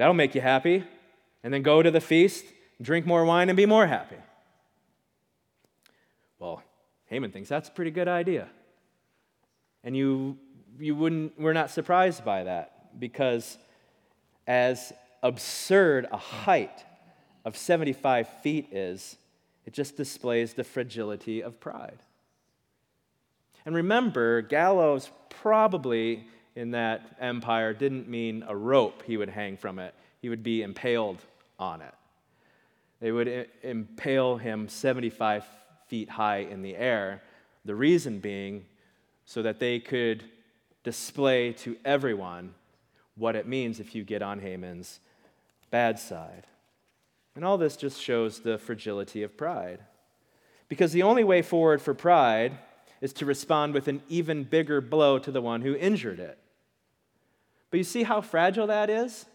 That'll 0.00 0.14
make 0.14 0.34
you 0.34 0.40
happy. 0.40 0.82
And 1.44 1.52
then 1.52 1.60
go 1.60 1.82
to 1.82 1.90
the 1.90 2.00
feast 2.00 2.46
drink 2.80 3.04
more 3.04 3.22
wine 3.26 3.50
and 3.50 3.56
be 3.58 3.66
more 3.66 3.86
happy. 3.86 4.16
Well, 6.38 6.62
Haman 7.04 7.32
thinks 7.32 7.50
that's 7.50 7.68
a 7.68 7.72
pretty 7.72 7.90
good 7.90 8.08
idea. 8.08 8.48
And 9.84 9.94
you, 9.94 10.38
you 10.78 10.94
wouldn't, 10.94 11.38
we're 11.38 11.52
not 11.52 11.70
surprised 11.70 12.24
by 12.24 12.44
that 12.44 12.98
because 12.98 13.58
as 14.46 14.90
absurd 15.22 16.06
a 16.10 16.16
height 16.16 16.82
of 17.44 17.54
75 17.58 18.26
feet 18.42 18.68
is, 18.72 19.18
it 19.66 19.74
just 19.74 19.98
displays 19.98 20.54
the 20.54 20.64
fragility 20.64 21.42
of 21.42 21.60
pride. 21.60 21.98
And 23.66 23.74
remember, 23.74 24.40
gallows 24.40 25.10
probably 25.28 26.24
in 26.54 26.72
that 26.72 27.16
empire 27.20 27.72
didn't 27.72 28.08
mean 28.08 28.44
a 28.46 28.56
rope 28.56 29.02
he 29.06 29.16
would 29.16 29.28
hang 29.28 29.56
from 29.56 29.78
it, 29.78 29.94
he 30.20 30.28
would 30.28 30.42
be 30.42 30.62
impaled 30.62 31.18
on 31.58 31.80
it. 31.80 31.94
They 33.00 33.12
would 33.12 33.48
impale 33.62 34.36
him 34.36 34.68
75 34.68 35.44
feet 35.88 36.10
high 36.10 36.38
in 36.38 36.62
the 36.62 36.76
air. 36.76 37.22
The 37.64 37.74
reason 37.74 38.20
being 38.20 38.66
so 39.24 39.42
that 39.42 39.58
they 39.58 39.80
could 39.80 40.24
display 40.82 41.52
to 41.52 41.76
everyone 41.84 42.54
what 43.16 43.36
it 43.36 43.46
means 43.46 43.80
if 43.80 43.94
you 43.94 44.02
get 44.02 44.22
on 44.22 44.40
Haman's 44.40 45.00
bad 45.70 45.98
side. 45.98 46.46
And 47.34 47.44
all 47.44 47.58
this 47.58 47.76
just 47.76 48.00
shows 48.00 48.40
the 48.40 48.58
fragility 48.58 49.22
of 49.22 49.36
pride. 49.36 49.80
Because 50.68 50.92
the 50.92 51.02
only 51.02 51.24
way 51.24 51.42
forward 51.42 51.80
for 51.80 51.94
pride 51.94 52.58
is 53.00 53.12
to 53.14 53.26
respond 53.26 53.72
with 53.72 53.88
an 53.88 54.02
even 54.08 54.44
bigger 54.44 54.80
blow 54.80 55.18
to 55.18 55.30
the 55.30 55.40
one 55.40 55.62
who 55.62 55.74
injured 55.74 56.20
it. 56.20 56.38
But 57.70 57.78
you 57.78 57.84
see 57.84 58.02
how 58.02 58.20
fragile 58.20 58.66
that 58.66 58.90
is? 58.90 59.26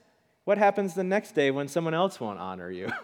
What 0.44 0.58
happens 0.58 0.94
the 0.94 1.04
next 1.04 1.34
day 1.34 1.52
when 1.52 1.68
someone 1.68 1.94
else 1.94 2.20
won't 2.20 2.40
honor 2.40 2.72
you? 2.72 2.92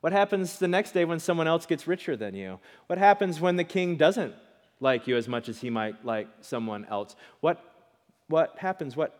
What 0.00 0.12
happens 0.12 0.60
the 0.60 0.68
next 0.68 0.92
day 0.92 1.04
when 1.04 1.18
someone 1.18 1.48
else 1.48 1.66
gets 1.66 1.88
richer 1.88 2.16
than 2.16 2.32
you? 2.32 2.60
What 2.86 3.00
happens 3.00 3.40
when 3.40 3.56
the 3.56 3.64
king 3.64 3.96
doesn't 3.96 4.32
like 4.78 5.08
you 5.08 5.16
as 5.16 5.26
much 5.26 5.48
as 5.48 5.60
he 5.60 5.70
might 5.70 6.04
like 6.04 6.28
someone 6.40 6.84
else? 6.84 7.16
What, 7.40 7.60
what 8.28 8.56
happens? 8.58 8.96
What 8.96 9.18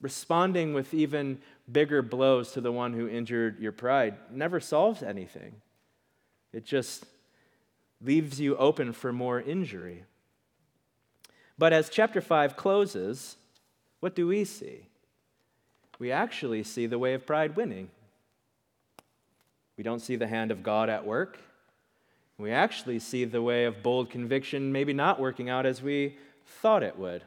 responding 0.00 0.74
with 0.74 0.92
even 0.92 1.38
bigger 1.70 2.02
blows 2.02 2.52
to 2.52 2.60
the 2.60 2.72
one 2.72 2.92
who 2.92 3.08
injured 3.08 3.58
your 3.58 3.72
pride 3.72 4.14
never 4.30 4.60
solves 4.60 5.02
anything. 5.02 5.60
It 6.52 6.64
just 6.64 7.06
leaves 8.00 8.40
you 8.40 8.56
open 8.56 8.92
for 8.92 9.12
more 9.12 9.40
injury. 9.40 10.04
But 11.58 11.72
as 11.72 11.88
chapter 11.88 12.20
5 12.20 12.56
closes, 12.56 13.36
what 14.00 14.14
do 14.14 14.26
we 14.26 14.44
see? 14.44 14.86
we 15.98 16.12
actually 16.12 16.62
see 16.62 16.86
the 16.86 16.98
way 16.98 17.14
of 17.14 17.26
pride 17.26 17.56
winning. 17.56 17.88
We 19.76 19.84
don't 19.84 20.00
see 20.00 20.16
the 20.16 20.26
hand 20.26 20.50
of 20.50 20.62
God 20.62 20.88
at 20.88 21.06
work. 21.06 21.38
We 22.38 22.50
actually 22.50 22.98
see 22.98 23.24
the 23.24 23.42
way 23.42 23.64
of 23.64 23.82
bold 23.82 24.10
conviction 24.10 24.72
maybe 24.72 24.92
not 24.92 25.20
working 25.20 25.48
out 25.48 25.64
as 25.64 25.82
we 25.82 26.16
thought 26.60 26.82
it 26.82 26.98
would. 26.98 27.22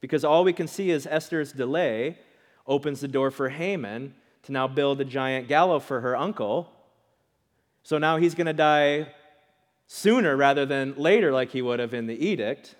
Because 0.00 0.24
all 0.24 0.44
we 0.44 0.52
can 0.52 0.68
see 0.68 0.90
is 0.90 1.06
Esther's 1.06 1.52
delay 1.52 2.18
opens 2.66 3.00
the 3.00 3.08
door 3.08 3.30
for 3.30 3.50
Haman 3.50 4.14
to 4.44 4.52
now 4.52 4.66
build 4.66 5.00
a 5.00 5.04
giant 5.04 5.48
gallows 5.48 5.82
for 5.82 6.00
her 6.00 6.16
uncle. 6.16 6.70
So 7.82 7.98
now 7.98 8.16
he's 8.16 8.34
going 8.34 8.46
to 8.46 8.54
die 8.54 9.12
sooner 9.86 10.36
rather 10.36 10.64
than 10.64 10.94
later, 10.96 11.30
like 11.30 11.50
he 11.50 11.62
would 11.62 11.78
have 11.78 11.92
in 11.92 12.06
the 12.06 12.26
edict. 12.26 12.74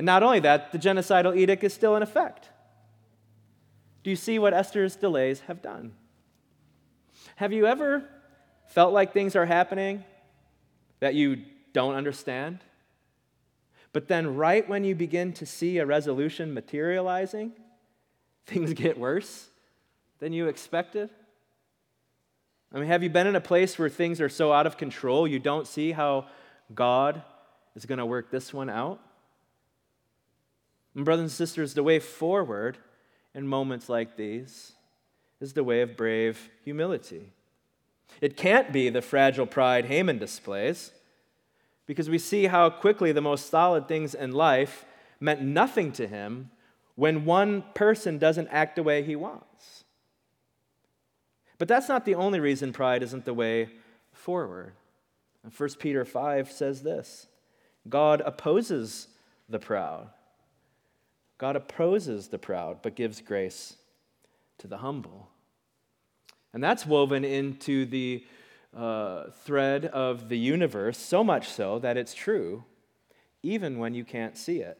And 0.00 0.06
not 0.06 0.22
only 0.22 0.40
that, 0.40 0.72
the 0.72 0.78
genocidal 0.78 1.36
edict 1.36 1.62
is 1.62 1.74
still 1.74 1.94
in 1.94 2.02
effect. 2.02 2.48
Do 4.02 4.08
you 4.08 4.16
see 4.16 4.38
what 4.38 4.54
Esther's 4.54 4.96
delays 4.96 5.40
have 5.40 5.60
done? 5.60 5.92
Have 7.36 7.52
you 7.52 7.66
ever 7.66 8.08
felt 8.68 8.94
like 8.94 9.12
things 9.12 9.36
are 9.36 9.44
happening 9.44 10.02
that 11.00 11.14
you 11.14 11.42
don't 11.74 11.96
understand? 11.96 12.60
But 13.92 14.08
then, 14.08 14.36
right 14.36 14.66
when 14.66 14.84
you 14.84 14.94
begin 14.94 15.34
to 15.34 15.44
see 15.44 15.76
a 15.76 15.84
resolution 15.84 16.54
materializing, 16.54 17.52
things 18.46 18.72
get 18.72 18.98
worse 18.98 19.50
than 20.18 20.32
you 20.32 20.48
expected? 20.48 21.10
I 22.72 22.78
mean, 22.78 22.86
have 22.86 23.02
you 23.02 23.10
been 23.10 23.26
in 23.26 23.36
a 23.36 23.40
place 23.42 23.78
where 23.78 23.90
things 23.90 24.18
are 24.22 24.30
so 24.30 24.50
out 24.50 24.66
of 24.66 24.78
control 24.78 25.28
you 25.28 25.38
don't 25.38 25.66
see 25.66 25.92
how 25.92 26.24
God 26.74 27.22
is 27.76 27.84
going 27.84 27.98
to 27.98 28.06
work 28.06 28.30
this 28.30 28.54
one 28.54 28.70
out? 28.70 28.98
And, 30.94 31.04
brothers 31.04 31.22
and 31.22 31.30
sisters, 31.30 31.74
the 31.74 31.82
way 31.82 31.98
forward 31.98 32.78
in 33.34 33.46
moments 33.46 33.88
like 33.88 34.16
these 34.16 34.72
is 35.40 35.52
the 35.52 35.64
way 35.64 35.82
of 35.82 35.96
brave 35.96 36.50
humility. 36.64 37.32
It 38.20 38.36
can't 38.36 38.72
be 38.72 38.88
the 38.90 39.02
fragile 39.02 39.46
pride 39.46 39.86
Haman 39.86 40.18
displays, 40.18 40.92
because 41.86 42.10
we 42.10 42.18
see 42.18 42.46
how 42.46 42.70
quickly 42.70 43.12
the 43.12 43.20
most 43.20 43.50
solid 43.50 43.88
things 43.88 44.14
in 44.14 44.32
life 44.32 44.84
meant 45.18 45.42
nothing 45.42 45.90
to 45.92 46.06
him 46.06 46.50
when 46.94 47.24
one 47.24 47.64
person 47.74 48.18
doesn't 48.18 48.48
act 48.48 48.76
the 48.76 48.82
way 48.82 49.02
he 49.02 49.16
wants. 49.16 49.84
But 51.58 51.68
that's 51.68 51.88
not 51.88 52.04
the 52.04 52.14
only 52.14 52.40
reason 52.40 52.72
pride 52.72 53.02
isn't 53.02 53.24
the 53.24 53.34
way 53.34 53.70
forward. 54.12 54.72
1 55.56 55.68
Peter 55.78 56.04
5 56.04 56.50
says 56.52 56.82
this 56.82 57.26
God 57.88 58.22
opposes 58.24 59.08
the 59.48 59.58
proud 59.58 60.10
God 61.40 61.56
opposes 61.56 62.28
the 62.28 62.38
proud, 62.38 62.82
but 62.82 62.94
gives 62.94 63.22
grace 63.22 63.78
to 64.58 64.66
the 64.66 64.76
humble. 64.76 65.30
And 66.52 66.62
that's 66.62 66.84
woven 66.84 67.24
into 67.24 67.86
the 67.86 68.26
uh, 68.76 69.30
thread 69.44 69.86
of 69.86 70.28
the 70.28 70.36
universe, 70.36 70.98
so 70.98 71.24
much 71.24 71.48
so 71.48 71.78
that 71.78 71.96
it's 71.96 72.12
true, 72.12 72.64
even 73.42 73.78
when 73.78 73.94
you 73.94 74.04
can't 74.04 74.36
see 74.36 74.58
it. 74.58 74.76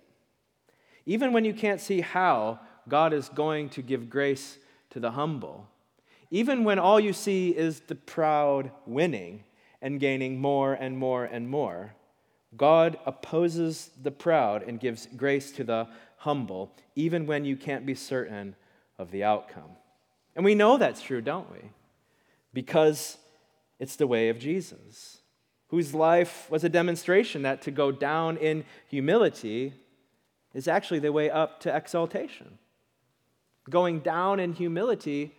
Even 1.06 1.32
when 1.32 1.46
you 1.46 1.54
can't 1.54 1.80
see 1.80 2.02
how 2.02 2.60
God 2.86 3.14
is 3.14 3.30
going 3.30 3.70
to 3.70 3.80
give 3.80 4.10
grace 4.10 4.58
to 4.90 5.00
the 5.00 5.12
humble. 5.12 5.66
Even 6.30 6.62
when 6.64 6.78
all 6.78 7.00
you 7.00 7.14
see 7.14 7.56
is 7.56 7.80
the 7.80 7.94
proud 7.94 8.70
winning 8.84 9.44
and 9.80 9.98
gaining 9.98 10.38
more 10.38 10.74
and 10.74 10.98
more 10.98 11.24
and 11.24 11.48
more. 11.48 11.94
God 12.54 12.98
opposes 13.06 13.90
the 14.02 14.10
proud 14.10 14.62
and 14.62 14.78
gives 14.78 15.06
grace 15.16 15.52
to 15.52 15.64
the 15.64 15.88
humble, 16.20 16.70
even 16.94 17.26
when 17.26 17.46
you 17.46 17.56
can't 17.56 17.86
be 17.86 17.94
certain 17.94 18.54
of 18.98 19.10
the 19.10 19.24
outcome. 19.24 19.70
And 20.36 20.44
we 20.44 20.54
know 20.54 20.76
that's 20.76 21.00
true, 21.00 21.22
don't 21.22 21.50
we? 21.50 21.70
Because 22.52 23.16
it's 23.78 23.96
the 23.96 24.06
way 24.06 24.28
of 24.28 24.38
Jesus, 24.38 25.18
whose 25.68 25.94
life 25.94 26.46
was 26.50 26.62
a 26.62 26.68
demonstration 26.68 27.40
that 27.42 27.62
to 27.62 27.70
go 27.70 27.90
down 27.90 28.36
in 28.36 28.64
humility 28.86 29.72
is 30.52 30.68
actually 30.68 30.98
the 30.98 31.12
way 31.12 31.30
up 31.30 31.60
to 31.60 31.74
exaltation. 31.74 32.58
Going 33.70 34.00
down 34.00 34.40
in 34.40 34.52
humility 34.52 35.34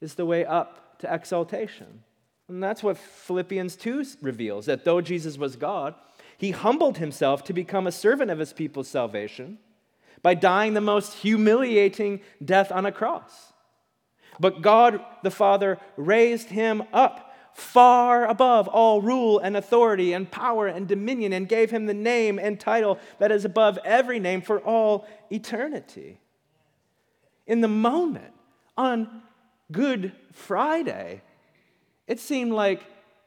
is 0.00 0.14
the 0.14 0.24
way 0.24 0.46
up 0.46 0.98
to 1.00 1.12
exaltation. 1.12 2.04
And 2.48 2.62
that's 2.62 2.82
what 2.82 2.96
Philippians 2.96 3.76
2 3.76 4.04
reveals 4.22 4.64
that 4.64 4.86
though 4.86 5.02
Jesus 5.02 5.36
was 5.36 5.56
God, 5.56 5.94
he 6.38 6.52
humbled 6.52 6.96
himself 6.96 7.44
to 7.44 7.52
become 7.52 7.86
a 7.86 7.92
servant 7.92 8.30
of 8.30 8.38
his 8.38 8.54
people's 8.54 8.88
salvation 8.88 9.58
by 10.22 10.34
dying 10.34 10.74
the 10.74 10.80
most 10.80 11.14
humiliating 11.14 12.20
death 12.44 12.70
on 12.70 12.86
a 12.86 12.92
cross. 12.92 13.52
But 14.40 14.62
God 14.62 15.04
the 15.22 15.30
Father 15.30 15.78
raised 15.96 16.48
him 16.48 16.84
up 16.92 17.32
far 17.52 18.24
above 18.24 18.66
all 18.66 19.02
rule 19.02 19.38
and 19.38 19.56
authority 19.56 20.12
and 20.12 20.30
power 20.30 20.66
and 20.66 20.88
dominion 20.88 21.32
and 21.32 21.48
gave 21.48 21.70
him 21.70 21.86
the 21.86 21.94
name 21.94 22.38
and 22.38 22.58
title 22.58 22.98
that 23.18 23.30
is 23.30 23.44
above 23.44 23.78
every 23.84 24.18
name 24.18 24.40
for 24.40 24.60
all 24.60 25.06
eternity. 25.30 26.18
In 27.46 27.60
the 27.60 27.68
moment, 27.68 28.32
on 28.76 29.22
Good 29.70 30.12
Friday, 30.32 31.22
it 32.06 32.20
seemed 32.20 32.52
like 32.52 32.82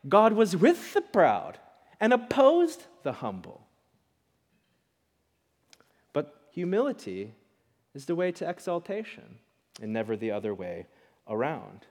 God 0.07 0.33
was 0.33 0.55
with 0.55 0.93
the 0.93 1.01
proud 1.01 1.59
and 1.99 2.13
opposed 2.13 2.83
the 3.03 3.13
humble. 3.13 3.64
Humility 6.55 7.33
is 7.93 8.05
the 8.05 8.15
way 8.15 8.31
to 8.31 8.49
exaltation 8.49 9.39
and 9.81 9.91
never 9.91 10.15
the 10.15 10.31
other 10.31 10.53
way 10.53 10.87
around. 11.27 11.85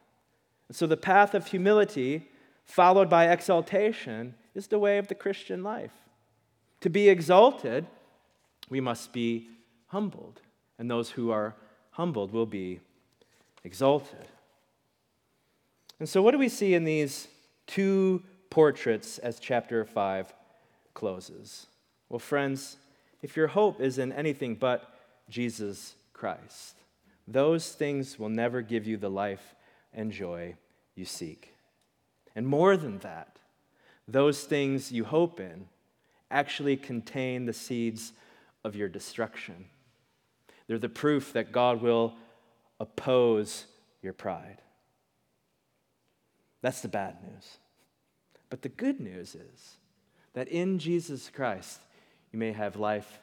So 0.72 0.86
the 0.86 0.96
path 0.96 1.34
of 1.34 1.48
humility, 1.48 2.30
followed 2.64 3.10
by 3.10 3.28
exaltation, 3.28 4.34
is 4.54 4.68
the 4.68 4.78
way 4.78 4.96
of 4.96 5.08
the 5.08 5.14
Christian 5.14 5.62
life. 5.62 5.92
To 6.80 6.88
be 6.88 7.10
exalted, 7.10 7.86
we 8.70 8.80
must 8.80 9.12
be 9.12 9.48
humbled, 9.88 10.40
and 10.78 10.90
those 10.90 11.10
who 11.10 11.30
are 11.30 11.54
humbled 11.90 12.32
will 12.32 12.46
be 12.46 12.80
exalted. 13.64 14.28
And 16.00 16.08
so, 16.08 16.22
what 16.22 16.30
do 16.30 16.38
we 16.38 16.48
see 16.48 16.72
in 16.72 16.84
these 16.84 17.28
two 17.66 18.22
portraits 18.48 19.18
as 19.18 19.38
chapter 19.38 19.84
5 19.84 20.32
closes? 20.94 21.66
Well, 22.08 22.18
friends, 22.18 22.78
if 23.24 23.38
your 23.38 23.46
hope 23.46 23.80
is 23.80 23.96
in 23.96 24.12
anything 24.12 24.54
but 24.54 24.86
Jesus 25.30 25.94
Christ, 26.12 26.76
those 27.26 27.72
things 27.72 28.18
will 28.18 28.28
never 28.28 28.60
give 28.60 28.86
you 28.86 28.98
the 28.98 29.08
life 29.08 29.54
and 29.94 30.12
joy 30.12 30.56
you 30.94 31.06
seek. 31.06 31.54
And 32.36 32.46
more 32.46 32.76
than 32.76 32.98
that, 32.98 33.38
those 34.06 34.44
things 34.44 34.92
you 34.92 35.04
hope 35.04 35.40
in 35.40 35.68
actually 36.30 36.76
contain 36.76 37.46
the 37.46 37.54
seeds 37.54 38.12
of 38.62 38.76
your 38.76 38.90
destruction. 38.90 39.64
They're 40.66 40.78
the 40.78 40.90
proof 40.90 41.32
that 41.32 41.50
God 41.50 41.80
will 41.80 42.16
oppose 42.78 43.64
your 44.02 44.12
pride. 44.12 44.58
That's 46.60 46.82
the 46.82 46.88
bad 46.88 47.16
news. 47.22 47.56
But 48.50 48.60
the 48.60 48.68
good 48.68 49.00
news 49.00 49.34
is 49.34 49.76
that 50.34 50.48
in 50.48 50.78
Jesus 50.78 51.30
Christ, 51.34 51.80
you 52.34 52.38
may 52.40 52.50
have 52.50 52.74
life 52.74 53.20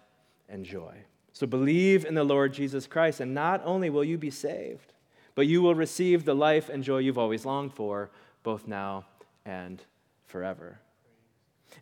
and 0.48 0.64
joy. 0.64 0.96
So 1.34 1.46
believe 1.46 2.06
in 2.06 2.16
the 2.16 2.24
Lord 2.24 2.54
Jesus 2.54 2.88
Christ, 2.88 3.20
and 3.20 3.34
not 3.34 3.62
only 3.66 3.90
will 3.90 4.06
you 4.06 4.18
be 4.18 4.30
saved, 4.30 4.94
but 5.36 5.48
you 5.48 5.62
will 5.62 5.76
receive 5.76 6.24
the 6.24 6.34
life 6.34 6.70
and 6.70 6.82
joy 6.82 7.00
you've 7.00 7.18
always 7.18 7.46
longed 7.46 7.74
for, 7.74 8.10
both 8.42 8.70
now 8.70 9.06
and 9.46 9.84
forever. 10.28 10.80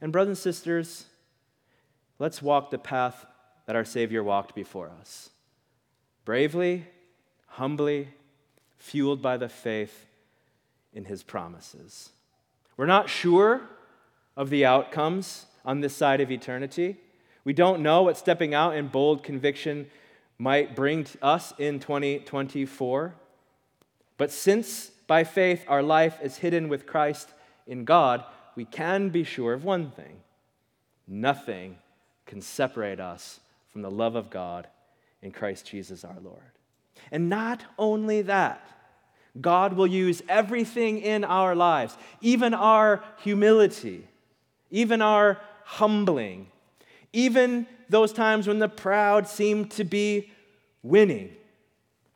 And, 0.01 0.11
brothers 0.11 0.30
and 0.30 0.38
sisters, 0.39 1.05
let's 2.17 2.41
walk 2.41 2.71
the 2.71 2.80
path 2.80 3.27
that 3.67 3.75
our 3.75 3.86
Savior 3.86 4.23
walked 4.23 4.55
before 4.55 4.89
us 4.99 5.30
bravely, 6.25 6.88
humbly, 7.45 8.07
fueled 8.80 9.21
by 9.21 9.38
the 9.38 9.49
faith 9.49 10.07
in 10.93 11.05
His 11.05 11.21
promises. 11.21 12.09
We're 12.75 12.88
not 12.88 13.07
sure 13.07 13.61
of 14.36 14.49
the 14.49 14.65
outcomes 14.65 15.45
on 15.63 15.82
this 15.82 15.95
side 15.95 16.21
of 16.21 16.32
eternity. 16.32 16.97
We 17.50 17.54
don't 17.54 17.82
know 17.82 18.04
what 18.04 18.16
stepping 18.16 18.54
out 18.54 18.76
in 18.76 18.89
bold 18.89 19.24
conviction 19.24 19.89
might 20.38 20.76
bring 20.76 21.08
us 21.20 21.52
in 21.58 21.80
2024. 21.80 23.16
But 24.18 24.32
since 24.32 24.91
by 25.08 25.24
faith 25.24 25.66
our 25.68 25.82
life 25.82 26.20
is 26.22 26.38
hidden 26.38 26.70
with 26.70 26.86
Christ 26.86 27.34
in 27.66 27.86
God, 27.86 28.24
we 28.56 28.66
can 28.66 29.10
be 29.10 29.24
sure 29.24 29.54
of 29.54 29.64
one 29.64 29.89
thing 29.89 30.20
nothing 31.08 31.80
can 32.28 32.39
separate 32.39 33.00
us 33.00 33.39
from 33.74 33.82
the 33.82 33.89
love 33.89 34.14
of 34.14 34.30
God 34.30 34.68
in 35.24 35.32
Christ 35.32 35.66
Jesus 35.66 36.04
our 36.04 36.20
Lord. 36.22 36.52
And 37.12 37.30
not 37.30 37.64
only 37.80 38.22
that, 38.22 38.64
God 39.41 39.74
will 39.74 39.88
use 39.88 40.22
everything 40.30 41.00
in 41.00 41.24
our 41.24 41.56
lives, 41.56 41.97
even 42.22 42.54
our 42.54 43.04
humility, 43.24 44.08
even 44.70 45.02
our 45.02 45.41
humbling, 45.64 46.52
even 47.14 47.68
those 47.89 48.14
times 48.14 48.47
when 48.47 48.60
the 48.60 48.70
proud 48.70 49.28
seem 49.28 49.66
to 49.70 49.84
be 49.84 50.32
winning. 50.84 51.32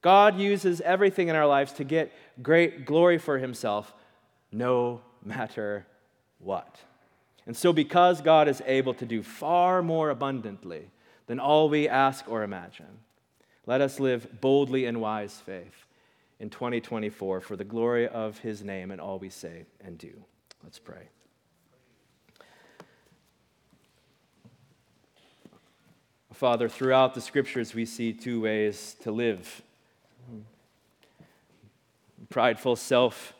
God 0.01 0.37
uses 0.37 0.81
everything 0.81 1.29
in 1.29 1.35
our 1.35 1.47
lives 1.47 1.71
to 1.73 1.83
get 1.83 2.11
great 2.41 2.85
glory 2.85 3.17
for 3.17 3.37
himself, 3.37 3.93
no 4.51 5.01
matter 5.23 5.85
what. 6.39 6.79
And 7.45 7.55
so, 7.55 7.73
because 7.73 8.21
God 8.21 8.47
is 8.47 8.61
able 8.65 8.93
to 8.95 9.05
do 9.05 9.23
far 9.23 9.81
more 9.81 10.09
abundantly 10.09 10.89
than 11.27 11.39
all 11.39 11.69
we 11.69 11.87
ask 11.89 12.25
or 12.29 12.43
imagine, 12.43 12.99
let 13.65 13.81
us 13.81 13.99
live 13.99 14.41
boldly 14.41 14.85
in 14.85 14.99
wise 14.99 15.41
faith 15.45 15.85
in 16.39 16.49
2024 16.49 17.41
for 17.41 17.55
the 17.55 17.63
glory 17.63 18.07
of 18.07 18.39
his 18.39 18.63
name 18.63 18.91
and 18.91 18.99
all 18.99 19.19
we 19.19 19.29
say 19.29 19.65
and 19.83 19.97
do. 19.97 20.11
Let's 20.63 20.79
pray. 20.79 21.09
Father, 26.33 26.67
throughout 26.67 27.13
the 27.13 27.21
scriptures, 27.21 27.75
we 27.75 27.85
see 27.85 28.11
two 28.11 28.41
ways 28.41 28.95
to 29.01 29.11
live 29.11 29.61
prideful 32.29 32.75
self 32.75 33.33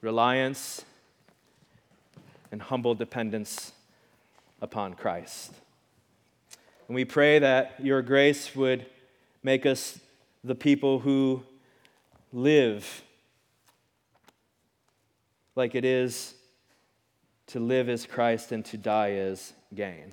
reliance 0.00 0.84
and 2.50 2.60
humble 2.60 2.96
dependence 2.96 3.72
upon 4.60 4.94
Christ. 4.94 5.52
And 6.88 6.96
we 6.96 7.04
pray 7.04 7.38
that 7.38 7.76
your 7.78 8.02
grace 8.02 8.56
would 8.56 8.86
make 9.44 9.64
us 9.66 10.00
the 10.42 10.56
people 10.56 10.98
who 10.98 11.44
live 12.32 13.04
like 15.54 15.76
it 15.76 15.84
is 15.84 16.34
to 17.46 17.60
live 17.60 17.88
as 17.88 18.04
Christ 18.04 18.50
and 18.50 18.64
to 18.64 18.76
die 18.76 19.12
as 19.12 19.52
gain. 19.72 20.12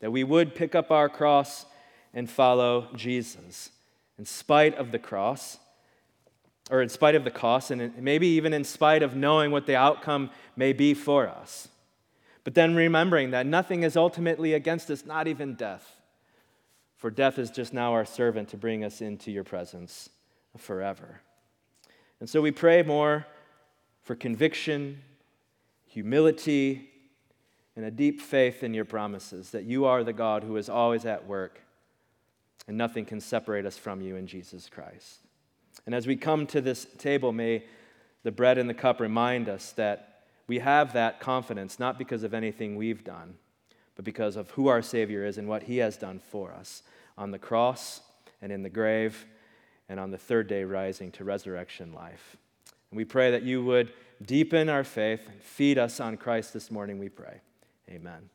That 0.00 0.10
we 0.10 0.24
would 0.24 0.54
pick 0.54 0.74
up 0.74 0.90
our 0.90 1.08
cross 1.08 1.66
and 2.12 2.28
follow 2.30 2.88
Jesus 2.94 3.70
in 4.18 4.24
spite 4.24 4.74
of 4.76 4.92
the 4.92 4.98
cross, 4.98 5.58
or 6.70 6.82
in 6.82 6.88
spite 6.88 7.14
of 7.14 7.24
the 7.24 7.30
cost, 7.30 7.70
and 7.70 7.96
maybe 7.98 8.26
even 8.26 8.52
in 8.52 8.64
spite 8.64 9.02
of 9.02 9.14
knowing 9.14 9.50
what 9.50 9.66
the 9.66 9.76
outcome 9.76 10.30
may 10.56 10.72
be 10.72 10.94
for 10.94 11.28
us. 11.28 11.68
But 12.42 12.54
then 12.54 12.74
remembering 12.74 13.30
that 13.32 13.46
nothing 13.46 13.82
is 13.82 13.96
ultimately 13.96 14.54
against 14.54 14.90
us, 14.90 15.04
not 15.04 15.28
even 15.28 15.54
death. 15.54 15.96
For 16.96 17.10
death 17.10 17.38
is 17.38 17.50
just 17.50 17.72
now 17.72 17.92
our 17.92 18.04
servant 18.04 18.48
to 18.48 18.56
bring 18.56 18.84
us 18.84 19.00
into 19.00 19.30
your 19.30 19.44
presence 19.44 20.08
forever. 20.56 21.20
And 22.20 22.28
so 22.28 22.40
we 22.40 22.50
pray 22.50 22.82
more 22.82 23.26
for 24.02 24.14
conviction, 24.14 25.02
humility, 25.86 26.88
and 27.76 27.84
a 27.84 27.90
deep 27.90 28.20
faith 28.20 28.62
in 28.62 28.74
your 28.74 28.86
promises 28.86 29.50
that 29.50 29.64
you 29.64 29.84
are 29.84 30.02
the 30.02 30.12
God 30.12 30.42
who 30.42 30.56
is 30.56 30.68
always 30.68 31.04
at 31.04 31.26
work 31.26 31.60
and 32.66 32.76
nothing 32.76 33.04
can 33.04 33.20
separate 33.20 33.66
us 33.66 33.76
from 33.76 34.00
you 34.00 34.16
in 34.16 34.26
Jesus 34.26 34.68
Christ. 34.68 35.20
And 35.84 35.94
as 35.94 36.06
we 36.06 36.16
come 36.16 36.46
to 36.48 36.60
this 36.60 36.86
table, 36.98 37.32
may 37.32 37.64
the 38.22 38.32
bread 38.32 38.58
and 38.58 38.68
the 38.68 38.74
cup 38.74 38.98
remind 38.98 39.48
us 39.48 39.72
that 39.72 40.24
we 40.48 40.58
have 40.60 40.92
that 40.94 41.20
confidence 41.20 41.78
not 41.78 41.98
because 41.98 42.22
of 42.22 42.34
anything 42.34 42.76
we've 42.76 43.04
done, 43.04 43.34
but 43.94 44.04
because 44.04 44.36
of 44.36 44.50
who 44.50 44.68
our 44.68 44.82
Savior 44.82 45.24
is 45.24 45.38
and 45.38 45.48
what 45.48 45.64
He 45.64 45.78
has 45.78 45.96
done 45.96 46.18
for 46.18 46.52
us 46.52 46.82
on 47.16 47.30
the 47.30 47.38
cross 47.38 48.00
and 48.42 48.50
in 48.50 48.62
the 48.62 48.70
grave 48.70 49.26
and 49.88 50.00
on 50.00 50.10
the 50.10 50.18
third 50.18 50.48
day 50.48 50.64
rising 50.64 51.12
to 51.12 51.24
resurrection 51.24 51.92
life. 51.92 52.36
And 52.90 52.96
we 52.96 53.04
pray 53.04 53.30
that 53.30 53.42
you 53.42 53.64
would 53.64 53.92
deepen 54.24 54.68
our 54.68 54.84
faith 54.84 55.28
and 55.28 55.40
feed 55.42 55.78
us 55.78 56.00
on 56.00 56.16
Christ 56.16 56.52
this 56.52 56.70
morning, 56.70 56.98
we 56.98 57.08
pray. 57.08 57.40
Amen. 57.90 58.30